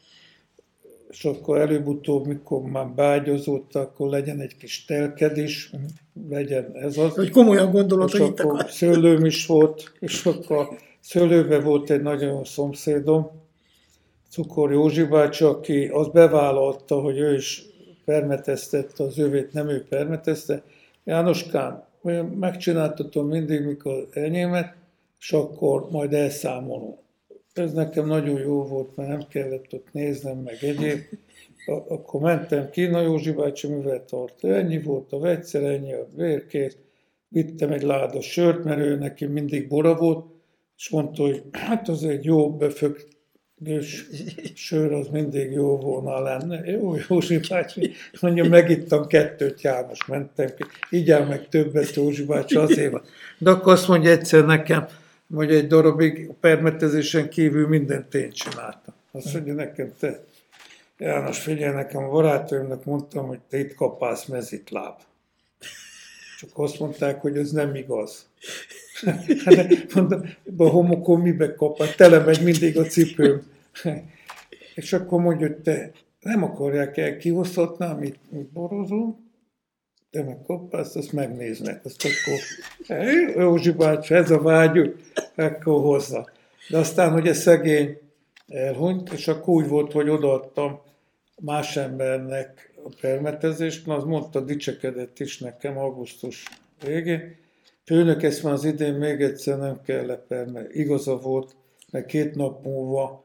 és 1.09 1.25
akkor 1.25 1.59
előbb-utóbb, 1.59 2.27
mikor 2.27 2.63
már 2.63 2.89
bágyozott, 2.89 3.75
akkor 3.75 4.09
legyen 4.09 4.41
egy 4.41 4.57
kis 4.57 4.85
telkedés, 4.85 5.73
legyen 6.29 6.71
ez 6.75 6.99
az. 6.99 7.15
Hogy 7.15 7.31
komolyan 7.31 7.71
gondolod, 7.71 8.11
és 8.13 8.19
hogy 8.19 8.35
akkor 8.37 8.71
szőlőm 8.71 9.25
is 9.25 9.47
volt, 9.47 9.93
és 10.01 10.27
akkor 10.27 10.69
szőlőben 11.01 11.63
volt 11.63 11.91
egy 11.91 12.03
nagyon 12.03 12.29
jó 12.29 12.45
szomszédom, 12.45 13.31
Cukor 14.33 14.73
Józsi 14.73 15.05
bácsi, 15.05 15.45
aki 15.45 15.87
azt 15.87 16.13
bevállalta, 16.13 17.01
hogy 17.01 17.19
ő 17.19 17.35
is 17.35 17.63
permeteztette 18.05 19.05
az 19.05 19.19
övét, 19.19 19.53
nem 19.53 19.69
ő 19.69 19.87
permetezte. 19.89 20.63
Jánoskám, 21.05 21.85
megcsináltatom 22.39 23.27
mindig, 23.29 23.65
mikor 23.65 24.09
enyémet, 24.11 24.75
és 25.19 25.33
akkor 25.33 25.91
majd 25.91 26.13
elszámolom. 26.13 26.97
Ez 27.53 27.73
nekem 27.73 28.07
nagyon 28.07 28.41
jó 28.41 28.65
volt, 28.65 28.97
mert 28.97 29.09
nem 29.09 29.29
kellett 29.29 29.73
ott 29.73 29.93
néznem, 29.93 30.39
meg 30.39 30.57
egyéb. 30.61 30.99
Akkor 31.67 32.21
mentem 32.21 32.71
ki, 32.71 32.87
na 32.87 33.01
Józsi 33.01 33.31
bácsi 33.31 33.69
mivel 33.69 34.05
tart? 34.05 34.45
Ennyi 34.45 34.83
volt 34.83 35.13
a 35.13 35.19
vegyszer, 35.19 35.63
ennyi 35.63 35.93
a 35.93 36.07
vérkész. 36.17 36.77
Vittem 37.29 37.73
egy 37.73 37.83
láda 37.83 38.21
sört, 38.21 38.65
mert 38.65 38.81
ő 38.81 38.97
neki 38.97 39.25
mindig 39.25 39.69
bora 39.69 39.97
volt, 39.97 40.27
és 40.77 40.91
mondta, 40.91 41.23
hogy 41.23 41.43
hát 41.51 41.89
az 41.89 42.05
egy 42.05 42.25
jó 42.25 42.57
befögt 42.57 43.07
és 43.67 44.05
sör 44.55 44.93
az 44.93 45.09
mindig 45.09 45.53
jó 45.53 45.77
volna 45.77 46.21
lenne. 46.21 46.71
Jó, 46.71 46.95
Józsi 47.09 47.41
bácsi, 47.49 47.93
mondja, 48.21 48.45
megittam 48.45 49.07
kettőt, 49.07 49.61
János, 49.61 50.07
mentem 50.07 50.47
ki. 50.47 50.65
Igyál 50.91 51.27
meg 51.27 51.49
többet, 51.49 51.95
Józsi 51.95 52.25
bácsi, 52.25 52.57
azért 52.57 52.93
van. 52.93 53.03
De 53.39 53.51
akkor 53.51 53.73
azt 53.73 53.89
mondja 53.89 54.11
egyszer 54.11 54.45
nekem, 54.45 54.87
hogy 55.35 55.53
egy 55.55 55.67
darabig 55.67 56.27
a 56.31 56.35
permetezésen 56.41 57.29
kívül 57.29 57.69
mindent 57.69 58.15
én 58.15 58.31
csináltam. 58.31 58.95
Azt 59.13 59.33
mondja 59.33 59.55
nekem, 59.55 59.93
te, 59.99 60.25
János, 60.99 61.39
figyelj, 61.39 61.75
nekem 61.75 62.05
a 62.05 62.09
barátaimnak 62.09 62.85
mondtam, 62.85 63.27
hogy 63.27 63.39
te 63.49 63.59
itt 63.59 63.75
kapálsz 63.75 64.25
mezitláb. 64.25 64.95
Csak 66.39 66.51
azt 66.53 66.79
mondták, 66.79 67.21
hogy 67.21 67.37
ez 67.37 67.51
nem 67.51 67.75
igaz. 67.75 68.27
Hát, 69.05 69.27
mondom, 69.95 70.23
a 70.57 70.65
homokon 70.65 71.21
mibe 71.21 71.55
kapál, 71.55 71.95
tele 71.95 72.19
megy 72.19 72.43
mindig 72.43 72.79
a 72.79 72.83
cipőm. 72.83 73.52
És 74.75 74.93
akkor 74.93 75.21
mondja, 75.21 75.47
hogy 75.47 75.57
te 75.57 75.91
nem 76.21 76.43
akarják 76.43 76.97
el 76.97 77.17
kihozhatni, 77.17 77.85
amit 77.85 78.19
mi 78.31 78.49
borozunk, 78.53 79.17
te 80.11 80.23
meg 80.23 80.39
kapálsz, 80.47 80.97
azt 80.97 81.13
megnéznek, 81.13 81.85
azt 81.85 82.05
akkor, 82.05 82.39
Józsi 83.37 83.71
bácsi, 83.71 84.15
ez 84.15 84.31
a 84.31 84.39
vágy, 84.39 84.95
akkor 85.37 85.81
hozza. 85.81 86.31
De 86.69 86.79
aztán 86.79 87.15
ugye 87.15 87.33
szegény 87.33 87.99
elhunyt, 88.49 89.13
és 89.13 89.29
akkor 89.29 89.55
úgy 89.55 89.69
volt, 89.69 89.93
hogy 89.93 90.09
odaadtam 90.09 90.81
más 91.41 91.77
embernek 91.77 92.73
a 92.85 92.95
permetezést, 93.01 93.87
na 93.87 93.97
az 93.97 94.05
mondta, 94.05 94.41
dicsekedett 94.41 95.19
is 95.19 95.39
nekem 95.39 95.79
augusztus 95.79 96.45
végén. 96.85 97.37
Főnök, 97.85 98.23
ezt 98.23 98.43
már 98.43 98.53
az 98.53 98.65
idén 98.65 98.95
még 98.95 99.21
egyszer 99.21 99.59
nem 99.59 99.81
kell 99.83 100.07
leperni, 100.07 100.61
igaza 100.71 101.17
volt, 101.17 101.57
mert 101.91 102.07
két 102.07 102.35
nap 102.35 102.65
múlva 102.65 103.22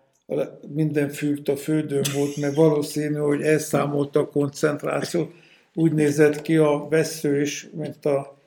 minden 0.67 1.09
fült 1.09 1.49
a 1.49 1.55
földön 1.55 2.03
volt, 2.15 2.37
mert 2.37 2.55
valószínű, 2.55 3.15
hogy 3.15 3.41
elszámolta 3.41 4.19
a 4.19 4.29
koncentrációt. 4.29 5.31
Úgy 5.73 5.93
nézett 5.93 6.41
ki 6.41 6.55
a 6.55 6.87
vesző 6.89 7.41
is, 7.41 7.69
mint 7.73 8.05
a 8.05 8.37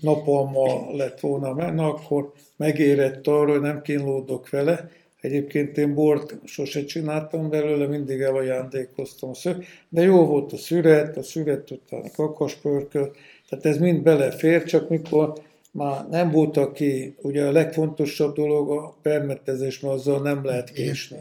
napalma 0.00 0.96
lett 0.96 1.20
volna 1.20 1.54
menne, 1.54 1.84
akkor 1.84 2.32
megérett 2.56 3.26
arra, 3.26 3.50
hogy 3.52 3.60
nem 3.60 3.82
kínlódok 3.82 4.50
vele. 4.50 4.90
Egyébként 5.20 5.78
én 5.78 5.94
bort 5.94 6.34
sose 6.44 6.84
csináltam 6.84 7.50
belőle, 7.50 7.86
mindig 7.86 8.20
elajándékoztam 8.20 9.30
a 9.30 9.34
szög, 9.34 9.64
de 9.88 10.02
jó 10.02 10.26
volt 10.26 10.52
a 10.52 10.56
szüret, 10.56 11.16
a 11.16 11.22
szüret 11.22 11.70
után 11.70 12.00
a 12.00 12.10
kakaspörkölt, 12.16 13.16
tehát 13.48 13.66
ez 13.66 13.78
mind 13.78 14.02
belefér, 14.02 14.64
csak 14.64 14.88
mikor 14.88 15.32
már 15.78 16.08
nem 16.08 16.30
volt, 16.30 16.56
aki, 16.56 17.14
ugye 17.22 17.46
a 17.46 17.52
legfontosabb 17.52 18.34
dolog 18.34 18.70
a 18.70 18.96
permetezés, 19.02 19.80
mert 19.80 19.94
azzal 19.94 20.22
nem 20.22 20.44
lehet 20.44 20.72
késni. 20.72 21.18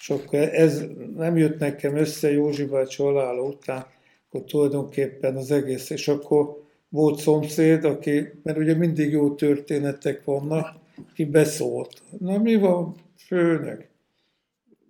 És 0.00 0.10
akkor 0.10 0.38
ez 0.38 0.84
nem 1.16 1.36
jött 1.36 1.58
nekem 1.58 1.96
össze 1.96 2.32
Józsi 2.32 2.64
bácsi 2.64 3.02
halála 3.02 3.42
után, 3.42 3.86
akkor 4.28 4.44
tulajdonképpen 4.44 5.36
az 5.36 5.50
egész, 5.50 5.90
és 5.90 6.08
akkor 6.08 6.62
volt 6.88 7.18
szomszéd, 7.18 7.84
aki, 7.84 8.32
mert 8.42 8.58
ugye 8.58 8.74
mindig 8.74 9.10
jó 9.10 9.34
történetek 9.34 10.24
vannak, 10.24 10.68
ki 11.14 11.24
beszólt. 11.24 12.02
Na 12.18 12.38
mi 12.38 12.56
van, 12.56 12.94
főnök? 13.26 13.88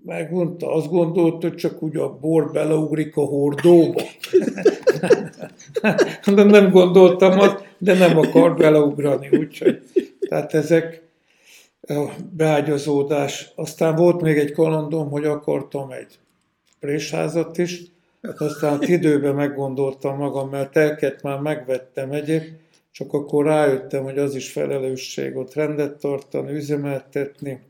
Megmondta, 0.05 0.75
azt 0.75 0.89
gondolt, 0.89 1.43
hogy 1.43 1.55
csak 1.55 1.83
úgy 1.83 1.97
a 1.97 2.19
bor 2.19 2.53
beleugrik 2.53 3.17
a 3.17 3.25
hordóba. 3.25 4.03
de 6.35 6.43
nem 6.43 6.71
gondoltam 6.71 7.39
azt, 7.39 7.64
de 7.85 7.95
nem 7.99 8.19
akar 8.19 8.57
beleugrani, 8.57 9.29
úgyhogy. 9.29 9.83
Tehát 10.29 10.55
ezek 10.55 11.03
a 11.81 12.11
beágyazódás. 12.33 13.53
Aztán 13.55 13.95
volt 13.95 14.21
még 14.21 14.39
egy 14.39 14.53
kalandom, 14.53 15.11
hogy 15.11 15.25
akartam 15.25 15.91
egy 15.91 16.19
présházat 16.81 17.59
is, 17.59 17.83
aztán 18.39 18.83
időben 18.83 19.35
meggondoltam 19.35 20.17
magam, 20.17 20.49
mert 20.49 20.73
telket 20.73 21.23
már 21.23 21.39
megvettem 21.39 22.13
egyéb, 22.13 22.43
csak 22.91 23.13
akkor 23.13 23.45
rájöttem, 23.45 24.03
hogy 24.03 24.19
az 24.19 24.35
is 24.35 24.53
felelősség 24.53 25.37
ott 25.37 25.55
rendet 25.55 25.99
tartani, 25.99 26.53
üzemeltetni, 26.53 27.61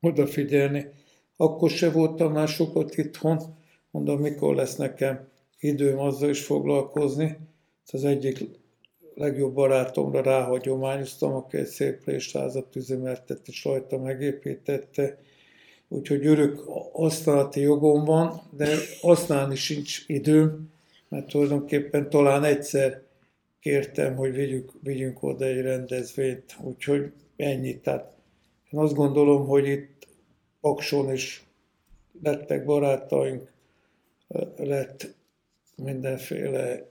odafigyelni. 0.00 0.86
Akkor 1.36 1.70
se 1.70 1.90
voltam 1.90 2.32
már 2.32 2.48
sokat 2.48 2.96
itthon, 2.96 3.56
mondom, 3.90 4.20
mikor 4.20 4.54
lesz 4.54 4.76
nekem 4.76 5.28
időm 5.58 5.98
azzal 5.98 6.28
is 6.28 6.44
foglalkozni. 6.44 7.38
Ez 7.86 7.94
az 7.94 8.04
egyik 8.04 8.59
legjobb 9.20 9.54
barátomra 9.54 10.22
ráhagyományoztam, 10.22 11.34
aki 11.34 11.56
egy 11.56 11.66
szép 11.66 12.04
préstázat 12.04 12.76
üzemeltett 12.76 13.48
és 13.48 13.64
rajta 13.64 13.98
megépítette. 13.98 15.18
Úgyhogy 15.88 16.26
örök 16.26 16.58
használati 16.92 17.60
jogom 17.60 18.04
van, 18.04 18.40
de 18.50 18.76
használni 19.00 19.56
sincs 19.56 20.04
időm, 20.06 20.72
mert 21.08 21.26
tulajdonképpen 21.26 22.10
talán 22.10 22.44
egyszer 22.44 23.02
kértem, 23.60 24.16
hogy 24.16 24.32
vigyük, 24.32 24.72
vigyünk 24.82 25.22
oda 25.22 25.44
egy 25.44 25.60
rendezvényt, 25.60 26.56
úgyhogy 26.62 27.12
ennyit. 27.36 27.82
Tehát 27.82 28.12
én 28.70 28.80
azt 28.80 28.94
gondolom, 28.94 29.46
hogy 29.46 29.66
itt 29.68 30.06
Akson 30.60 31.12
is 31.12 31.44
lettek 32.22 32.64
barátaink, 32.64 33.52
lett 34.56 35.14
mindenféle 35.76 36.89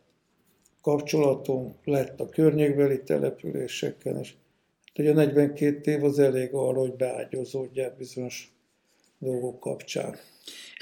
kapcsolatunk 0.81 1.85
lett 1.85 2.19
a 2.19 2.30
környékbeli 2.30 3.03
településeken, 3.03 4.19
és 4.19 4.34
hogy 4.95 5.07
a 5.07 5.14
42 5.14 5.91
év 5.91 6.03
az 6.03 6.19
elég 6.19 6.53
arra, 6.53 6.80
hogy 6.80 6.93
beágyazódjál 6.93 7.95
bizonyos 7.97 8.53
dolgok 9.18 9.60
kapcsán. 9.60 10.15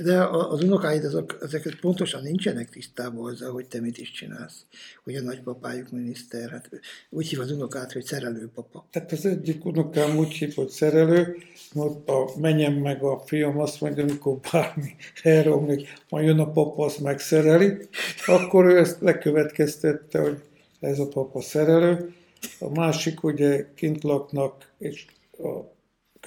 De 0.03 0.23
az 0.23 0.63
unokáid 0.63 1.03
azok, 1.03 1.37
ezeket 1.41 1.79
pontosan 1.79 2.21
nincsenek 2.21 2.69
tisztában 2.69 3.31
azzal, 3.31 3.51
hogy 3.51 3.67
te 3.67 3.79
mit 3.79 3.97
is 3.97 4.11
csinálsz. 4.11 4.65
Hogy 5.03 5.15
a 5.15 5.21
nagypapájuk 5.21 5.91
miniszter, 5.91 6.49
hát 6.49 6.69
úgy 7.09 7.27
hív 7.27 7.39
az 7.39 7.51
unokát, 7.51 7.91
hogy 7.91 8.05
szerelőpapa. 8.05 8.87
Tehát 8.91 9.11
az 9.11 9.25
egyik 9.25 9.65
unokám 9.65 10.17
úgy 10.17 10.33
hív, 10.33 10.53
hogy 10.55 10.69
szerelő, 10.69 11.37
ott 11.73 12.09
a 12.09 12.29
menyem 12.39 12.73
meg 12.73 13.03
a 13.03 13.23
fiam 13.25 13.59
azt 13.59 13.81
mondja, 13.81 14.03
amikor 14.03 14.39
bármi 14.51 14.95
elromlik, 15.23 15.93
majd 16.09 16.25
jön 16.25 16.39
a 16.39 16.51
papa, 16.51 16.85
azt 16.85 16.99
megszereli, 16.99 17.77
akkor 18.25 18.65
ő 18.65 18.77
ezt 18.77 19.01
lekövetkeztette, 19.01 20.19
hogy 20.19 20.41
ez 20.79 20.99
a 20.99 21.07
papa 21.07 21.41
szerelő. 21.41 22.13
A 22.59 22.69
másik 22.69 23.23
ugye 23.23 23.67
kint 23.75 24.03
laknak, 24.03 24.71
és 24.77 25.05
a 25.37 25.75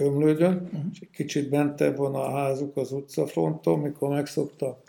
Kömlődön, 0.01 0.55
uh-huh. 0.55 0.81
és 0.93 1.01
egy 1.01 1.11
kicsit 1.11 1.49
bentebb 1.49 1.97
van 1.97 2.15
a 2.15 2.31
házuk 2.31 2.77
az 2.77 2.93
utcafronton, 2.93 3.79
mikor 3.79 4.09
meg 4.09 4.27
szokta 4.27 4.83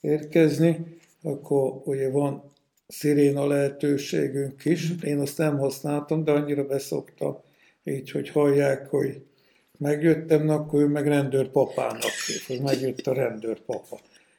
érkezni, 0.00 0.98
akkor 1.22 1.80
ugye 1.84 2.10
van 2.10 2.42
sziréna 2.86 3.46
lehetőségünk 3.46 4.64
is. 4.64 4.92
Én 5.02 5.18
azt 5.18 5.38
nem 5.38 5.58
használtam, 5.58 6.24
de 6.24 6.32
annyira 6.32 6.66
beszoktam, 6.66 7.38
így, 7.84 8.10
hogy 8.10 8.28
hallják, 8.28 8.88
hogy 8.88 9.20
megjöttem, 9.78 10.48
akkor 10.48 10.80
ő 10.80 10.86
meg 10.86 11.06
rendőrpapának 11.06 12.12
hív, 12.26 12.42
hogy 12.46 12.60
megjött 12.60 13.06
a 13.06 13.12
rendőrpapa. 13.12 13.98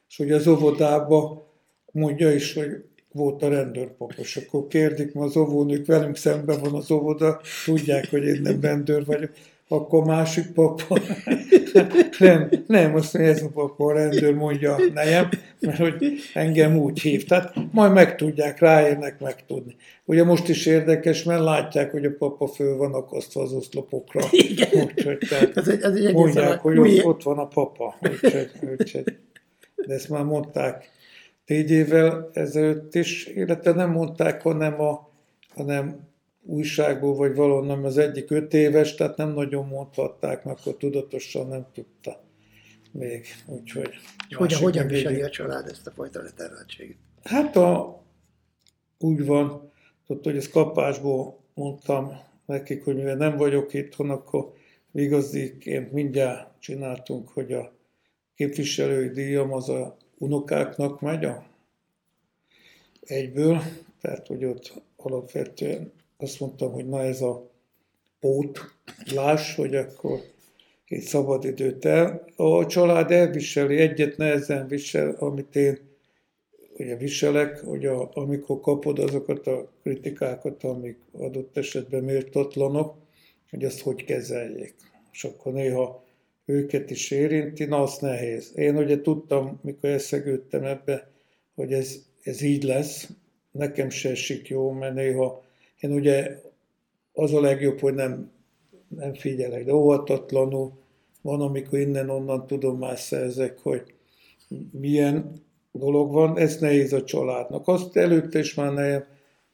És 0.10 0.20
ugye 0.20 0.36
az 0.36 0.48
óvodába 0.48 1.48
mondja 1.91 2.32
is, 2.32 2.54
hogy 2.54 2.84
volt 3.12 3.44
a 3.44 3.49
rendőrpapa, 3.49 4.14
és 4.18 4.38
akkor 4.38 4.68
kérdik, 4.68 5.14
ma 5.14 5.24
az 5.24 5.38
óvónők 5.38 5.86
velünk 5.86 6.16
szemben 6.16 6.60
van 6.60 6.74
az 6.74 6.91
óvoda, 6.91 7.41
tudják, 7.66 8.10
hogy 8.10 8.24
én 8.24 8.41
nem 8.41 8.62
rendőr 8.62 9.06
vagyok 9.06 9.32
akkor 9.68 10.03
másik 10.03 10.52
papa, 10.52 10.99
nem, 12.19 12.49
nem, 12.68 12.95
azt 12.95 13.14
mondja, 13.14 13.34
ez 13.34 13.44
a 13.44 13.49
papa 13.53 13.85
a 13.85 13.94
rendőr 13.94 14.34
mondja 14.34 14.76
a 14.76 14.81
nejem, 14.94 15.30
mert 15.60 15.77
hogy 15.77 16.19
engem 16.34 16.77
úgy 16.77 16.99
hív. 16.99 17.26
Tehát 17.26 17.53
majd 17.72 17.94
megtudják, 17.94 18.60
ráérnek 18.60 19.19
megtudni. 19.19 19.76
Ugye 20.06 20.23
most 20.23 20.48
is 20.48 20.65
érdekes, 20.65 21.23
mert 21.23 21.44
látják, 21.44 21.91
hogy 21.91 22.06
a 22.06 22.15
papa 22.18 22.48
föl 22.48 22.77
van 22.77 22.94
akasztva 22.94 23.41
az 23.41 23.53
oszlopokra. 23.53 24.22
Úgyhogy 24.84 25.18
tehát 25.30 25.57
ez 25.57 25.68
egy, 25.68 25.81
ez 25.81 25.94
egy 25.94 26.14
mondják, 26.14 26.60
hogy 26.60 26.77
ott, 26.77 27.06
ott 27.06 27.23
van 27.23 27.38
a 27.38 27.48
papa. 27.48 27.95
Úgyhogy, 28.02 28.49
úgyhogy. 28.77 29.18
De 29.88 29.94
ezt 29.94 30.10
már 30.10 30.23
mondták 30.23 30.89
négy 31.45 31.72
évvel 31.72 32.30
ezelőtt 32.34 32.95
is, 32.95 33.26
illetve 33.26 33.72
nem 33.72 33.91
mondták, 33.91 34.41
hanem, 34.41 34.81
a, 34.81 35.10
hanem 35.56 36.07
újságból, 36.48 37.15
vagy 37.15 37.36
valonnan 37.36 37.86
az 37.86 37.98
egyik 37.98 38.32
öt 38.32 38.53
éves, 38.53 38.95
tehát 38.95 39.18
nem 39.18 39.34
nagyon 39.34 39.68
mondhatták, 39.68 40.44
mert 40.44 40.60
akkor 40.60 40.78
tudatosan 40.78 41.48
nem 41.48 41.65
tudta 41.74 42.24
még. 42.91 43.26
Úgyhogy 43.45 43.90
hogyan, 44.30 44.60
hogyan 44.60 44.88
viseli 44.88 45.22
a 45.22 45.30
család 45.30 45.68
ezt 45.68 45.88
a 45.88 45.91
fajta 45.91 46.22
leterheltséget? 46.22 46.98
Hát 47.24 47.56
a, 47.56 48.02
úgy 48.99 49.26
van, 49.26 49.72
ott, 50.07 50.24
hogy 50.24 50.38
ezt 50.38 50.52
kapásból 50.52 51.40
mondtam 51.53 52.11
nekik, 52.45 52.84
hogy 52.84 52.95
mivel 52.95 53.15
nem 53.15 53.38
vagyok 53.38 53.74
itthon, 53.74 54.10
akkor 54.10 54.53
igaziként 54.94 55.91
mindjárt 55.91 56.49
csináltunk, 56.60 57.30
hogy 57.30 57.53
a 57.53 57.72
képviselői 58.36 59.10
díjam 59.10 59.53
az 59.53 59.69
a 59.69 59.98
unokáknak 60.18 61.02
megy 61.02 61.26
a 61.26 61.45
egyből, 63.02 63.61
tehát 64.02 64.28
hogy 64.28 64.45
ott 64.45 64.82
alapvetően 64.95 65.91
azt 66.18 66.39
mondtam, 66.39 66.72
hogy 66.72 66.88
na 66.88 67.02
ez 67.02 67.22
a 67.22 67.52
láss, 69.14 69.56
hogy 69.56 69.76
akkor 69.76 70.19
egy 70.88 71.02
szabadidőt 71.02 71.85
el. 71.85 72.26
A 72.35 72.65
család 72.65 73.11
elviseli, 73.11 73.77
egyet 73.77 74.18
nehezen 74.18 74.68
visel, 74.68 75.15
amit 75.19 75.56
én 75.56 75.80
ugye 76.77 76.95
viselek, 76.95 77.60
hogy 77.60 77.85
a, 77.85 78.10
amikor 78.14 78.60
kapod 78.60 78.99
azokat 78.99 79.48
a 79.48 79.72
kritikákat, 79.84 80.64
amik 80.64 80.98
adott 81.11 81.57
esetben 81.57 82.03
méltatlanok, 82.03 82.95
hogy 83.49 83.64
ezt 83.64 83.81
hogy 83.81 84.03
kezeljék. 84.03 84.76
És 85.11 85.23
akkor 85.23 85.53
néha 85.53 86.03
őket 86.45 86.89
is 86.89 87.11
érinti, 87.11 87.65
na 87.65 87.81
az 87.81 87.98
nehéz. 87.98 88.52
Én 88.56 88.77
ugye 88.77 89.02
tudtam, 89.02 89.60
mikor 89.64 89.89
eszegődtem 89.89 90.64
ebbe, 90.64 91.11
hogy 91.56 91.73
ez, 91.73 91.95
ez 92.23 92.41
így 92.41 92.64
lesz, 92.64 93.10
nekem 93.52 93.89
se 93.89 94.10
esik 94.10 94.48
jó, 94.48 94.72
mert 94.72 94.94
néha 94.94 95.44
én 95.80 95.91
ugye 95.91 96.41
az 97.14 97.34
a 97.34 97.41
legjobb, 97.41 97.80
hogy 97.80 97.94
nem, 97.94 98.32
nem 98.88 99.14
figyelek, 99.14 99.66
de 99.66 99.74
óvatatlanul. 99.74 100.72
Van, 101.22 101.41
amikor 101.41 101.80
innen-onnan 101.80 102.48
tudomást 102.48 103.04
szerzek, 103.04 103.60
hogy 103.60 103.84
milyen 104.72 105.45
dolog 105.72 106.12
van, 106.12 106.38
ez 106.38 106.58
nehéz 106.60 106.94
a 106.94 107.04
családnak. 107.04 107.68
Azt 107.68 107.98
előtte 107.98 108.40
is 108.40 108.54
már 108.54 108.74
nem 108.74 109.04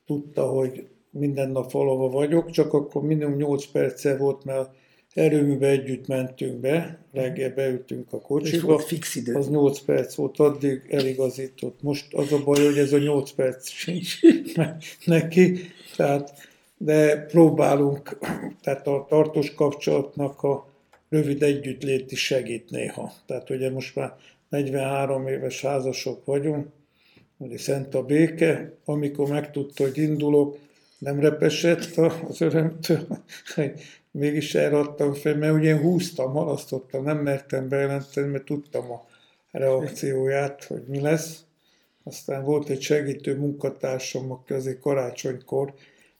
tudta, 0.06 0.48
hogy 0.48 0.88
minden 1.10 1.50
nap 1.50 1.72
valahol 1.72 2.10
vagyok, 2.10 2.50
csak 2.50 2.74
akkor 2.74 3.04
minimum 3.04 3.36
8 3.36 3.66
perce 3.66 4.18
volt, 4.18 4.44
mert 4.44 4.70
erőműbe 5.14 5.68
együtt 5.68 6.08
mentünk 6.08 6.60
be, 6.60 6.98
reggel 7.12 7.54
beültünk 7.54 8.14
a 8.14 8.22
kocsiba. 8.22 8.80
fix 8.80 9.16
idő. 9.16 9.36
Az 9.36 9.50
8 9.50 9.80
perc 9.80 10.16
volt, 10.16 10.40
addig 10.40 10.82
eligazított. 10.90 11.82
Most 11.82 12.14
az 12.14 12.32
a 12.32 12.44
baj, 12.44 12.66
hogy 12.66 12.78
ez 12.78 12.94
a 12.94 12.98
8 12.98 13.32
perc 13.32 13.70
sincs 13.70 14.20
neki, 15.06 15.60
tehát, 15.96 16.32
de 16.78 17.18
próbálunk, 17.18 18.18
tehát 18.62 18.88
a 18.88 19.06
tartós 19.10 19.54
kapcsolatnak 19.54 20.44
a 20.44 20.68
rövid 21.10 21.44
együttlét 21.44 22.12
is 22.12 22.26
segít 22.26 22.70
néha. 22.70 23.14
Tehát 23.26 23.50
ugye 23.50 23.72
most 23.72 23.96
már 23.96 24.16
43 24.50 25.28
éves 25.28 25.62
házasok 25.62 26.26
vagyunk, 26.26 26.68
ugye 27.38 27.58
szent 27.58 27.96
a 27.96 28.04
béke, 28.04 28.74
amikor 28.86 29.30
megtudta, 29.30 29.84
hogy 29.84 29.98
indulok, 29.98 30.58
nem 30.98 31.20
repesett 31.20 31.98
az 32.28 32.42
örömtől, 32.42 33.08
mégis 34.14 34.56
elradtam 34.56 35.14
fel, 35.14 35.36
mert 35.36 35.54
ugye 35.54 35.70
én 35.70 35.80
húztam, 35.80 36.32
halasztottam, 36.32 37.04
nem 37.04 37.18
mertem 37.18 37.68
bejelenteni, 37.68 38.28
mert 38.28 38.46
tudtam 38.46 38.92
a 38.92 39.06
reakcióját, 39.52 40.64
hogy 40.64 40.84
mi 40.88 41.00
lesz. 41.00 41.44
Aztán 42.04 42.44
volt 42.44 42.70
egy 42.70 42.82
segítő 42.82 43.38
munkatársam, 43.38 44.32
aki 44.32 44.54
azért 44.54 44.80
karácsonykor 44.80 45.74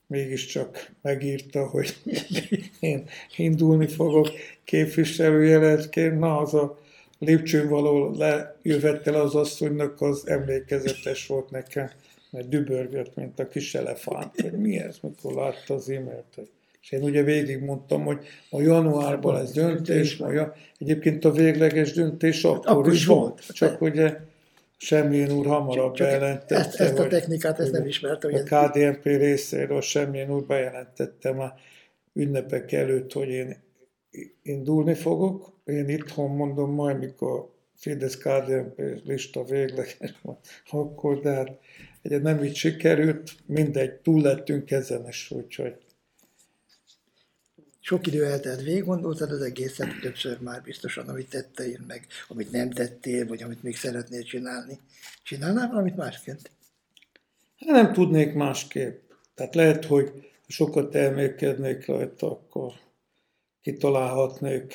mégiscsak 0.06 0.90
megírta, 1.02 1.66
hogy 1.66 1.96
én 2.80 3.08
indulni 3.36 3.86
fogok 3.86 4.28
képviselőjeletként. 4.64 6.18
Na, 6.18 6.38
az 6.38 6.54
a 6.54 6.78
lépcsőn 7.18 7.68
való 7.68 8.14
lejövett 8.16 9.06
el 9.06 9.14
az 9.14 9.34
asszonynak, 9.34 10.00
az 10.00 10.26
emlékezetes 10.26 11.26
volt 11.26 11.50
nekem, 11.50 11.90
mert 12.30 12.48
dübörgött, 12.48 13.14
mint 13.14 13.38
a 13.38 13.48
kis 13.48 13.74
elefánt, 13.74 14.40
hogy 14.40 14.52
mi 14.52 14.78
ez, 14.78 14.98
mikor 15.02 15.34
látta 15.34 15.74
az 15.74 15.88
e-mailt, 15.88 16.34
hogy 16.34 16.48
és 16.84 16.90
én 16.90 17.02
ugye 17.02 17.22
végigmondtam, 17.22 18.04
hogy 18.04 18.26
a 18.50 18.60
januárban 18.60 19.34
lesz 19.34 19.52
döntés, 19.52 20.16
majd 20.16 20.48
egyébként 20.78 21.24
a 21.24 21.30
végleges 21.30 21.92
döntés 21.92 22.44
akkor, 22.44 22.70
akkor 22.70 22.92
is 22.92 23.06
volt. 23.06 23.46
Csak 23.52 23.80
ugye 23.80 24.16
Semmilyen 24.76 25.32
úr 25.32 25.46
hamarabb 25.46 25.94
Csak 25.94 26.06
bejelentette. 26.06 26.56
Ezt, 26.56 26.80
ezt 26.80 26.98
a 26.98 27.06
technikát 27.06 27.60
ezt 27.60 27.72
nem 27.72 27.86
ismertem. 27.86 28.34
A 28.34 28.42
KDNP 28.42 29.04
részéről 29.04 29.80
Semmilyen 29.80 30.30
úr 30.30 30.44
bejelentette 30.44 31.32
már 31.32 31.52
ünnepek 32.12 32.72
előtt, 32.72 33.12
hogy 33.12 33.28
én 33.28 33.56
indulni 34.42 34.94
fogok. 34.94 35.52
Én 35.64 35.88
itthon 35.88 36.30
mondom 36.30 36.70
majd, 36.70 36.98
mikor 36.98 37.48
Fidesz 37.76 38.16
KDNP 38.16 38.82
lista 39.04 39.44
végleges 39.44 40.14
van, 40.22 40.38
akkor, 40.70 41.20
de 41.20 41.30
hát 41.30 41.58
egy 42.02 42.22
nem 42.22 42.44
így 42.44 42.54
sikerült, 42.54 43.30
mindegy, 43.46 43.92
túl 43.92 44.22
lettünk 44.22 44.70
ezen 44.70 45.08
is, 45.08 45.30
úgyhogy 45.30 45.74
sok 47.86 48.06
idő 48.06 48.24
eltelt, 48.24 48.62
végig 48.62 48.84
gondoltad 48.84 49.30
az 49.30 49.40
egészet, 49.40 50.00
többször 50.00 50.40
már 50.40 50.62
biztosan, 50.62 51.08
amit 51.08 51.28
tettél, 51.28 51.80
meg 51.86 52.06
amit 52.28 52.50
nem 52.50 52.70
tettél, 52.70 53.26
vagy 53.26 53.42
amit 53.42 53.62
még 53.62 53.76
szeretnél 53.76 54.22
csinálni. 54.22 54.78
Csinálnál 55.22 55.68
valamit 55.68 55.96
másként? 55.96 56.50
Hát 57.56 57.82
nem 57.82 57.92
tudnék 57.92 58.34
másképp. 58.34 59.10
Tehát 59.34 59.54
lehet, 59.54 59.84
hogy 59.84 60.30
sokat 60.46 60.94
elmélkednék 60.94 61.86
rajta, 61.86 62.30
akkor 62.30 62.72
kitalálhatnék 63.62 64.72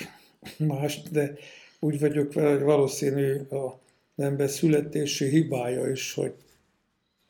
mást, 0.57 1.11
de 1.11 1.33
úgy 1.79 1.99
vagyok 1.99 2.33
vele, 2.33 2.49
hogy 2.49 2.63
valószínű 2.63 3.39
a 3.39 3.79
ember 4.15 4.49
születési 4.49 5.29
hibája 5.29 5.91
is, 5.91 6.13
hogy 6.13 6.33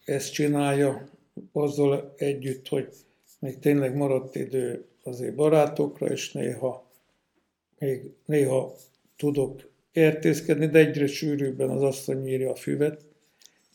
ezt 0.06 0.34
csinálja 0.34 1.10
azzal 1.52 2.14
együtt, 2.18 2.68
hogy 2.68 2.90
még 3.40 3.60
tényleg 3.60 3.96
maradt 3.96 4.36
idő 4.36 4.89
azért 5.04 5.36
barátokra, 5.36 6.08
és 6.08 6.32
néha, 6.32 6.92
még 7.80 8.14
néha 8.26 8.76
tudok 9.18 9.70
kertészkedni, 9.92 10.68
de 10.68 10.80
egyre 10.80 11.08
sűrűbben 11.08 11.70
az 11.70 11.82
asszony 11.82 12.28
írja 12.28 12.52
a 12.52 12.56
füvet, 12.56 13.06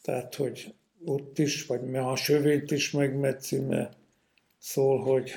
tehát, 0.02 0.34
hogy 0.34 0.74
ott 1.04 1.38
is, 1.38 1.66
vagy 1.66 1.94
a 1.94 2.16
sövényt 2.16 2.70
is 2.70 2.90
megmetszi, 2.90 3.58
mert 3.58 3.96
szól, 4.58 4.98
hogy 4.98 5.30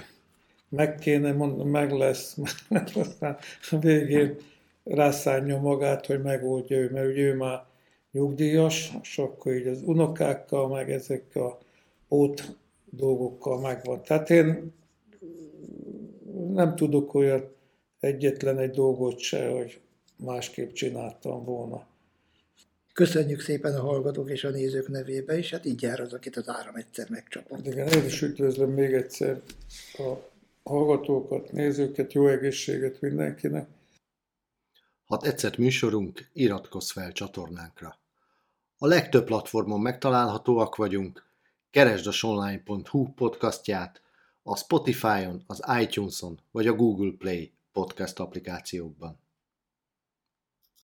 meg 0.70 0.96
kéne 0.96 1.32
mondani, 1.32 1.70
meg 1.70 1.92
lesz, 1.92 2.38
mert 2.70 2.96
aztán 2.96 3.38
a 3.72 3.80
végén 3.80 4.38
rászánja 4.84 5.60
magát, 5.60 6.06
hogy 6.06 6.22
megoldja 6.22 6.78
ő, 6.78 6.90
mert 6.90 7.08
ugye 7.08 7.22
ő 7.22 7.36
már 7.36 7.66
nyugdíjas, 8.12 8.92
és 9.02 9.18
akkor 9.18 9.54
így 9.54 9.68
az 9.68 9.82
unokákkal, 9.86 10.68
meg 10.68 10.92
ezek 10.92 11.36
a 11.36 11.58
ót 12.10 12.56
dolgokkal 12.90 13.60
megvan. 13.60 14.02
Tehát 14.04 14.30
én 14.30 14.74
nem 16.54 16.76
tudok 16.76 17.14
olyan 17.14 17.56
egyetlen 18.00 18.58
egy 18.58 18.72
dolgot 18.72 19.20
se, 19.20 19.50
hogy 19.50 19.80
másképp 20.16 20.72
csináltam 20.72 21.44
volna. 21.44 21.88
Köszönjük 22.94 23.42
szépen 23.42 23.76
a 23.76 23.82
hallgatók 23.82 24.30
és 24.30 24.44
a 24.44 24.50
nézők 24.50 24.88
nevébe 24.88 25.38
is, 25.38 25.52
hát 25.52 25.66
így 25.66 25.82
jár 25.82 26.00
az, 26.00 26.14
akit 26.14 26.36
az 26.36 26.50
áram 26.50 26.76
egyszer 26.76 27.10
megcsapott. 27.10 27.66
Igen, 27.66 27.88
én 27.88 28.06
is 28.06 28.22
üdvözlöm 28.22 28.72
még 28.72 28.94
egyszer 28.94 29.42
a 29.94 30.14
hallgatókat, 30.64 31.52
nézőket, 31.52 32.14
jó 32.14 32.28
egészséget 32.28 33.02
mindenkinek. 33.02 33.68
Ha 35.06 35.18
tetszett 35.18 35.58
műsorunk, 35.58 36.30
iratkozz 36.34 36.92
fel 36.92 37.12
csatornánkra. 37.12 37.98
A 38.78 38.88
legtöbb 38.88 39.26
platformon 39.26 39.80
megtalálhatóak 39.80 40.76
vagyunk, 40.76 41.26
keresd 41.72 42.08
a 42.08 42.12
sonline.hu 42.12 43.14
podcastját, 43.14 44.02
a 44.50 44.56
Spotify-on, 44.56 45.44
az 45.48 45.64
iTunes-on 45.82 46.40
vagy 46.52 46.68
a 46.68 46.74
Google 46.76 47.12
Play 47.18 47.54
podcast 47.72 48.20
applikációkban. 48.20 49.20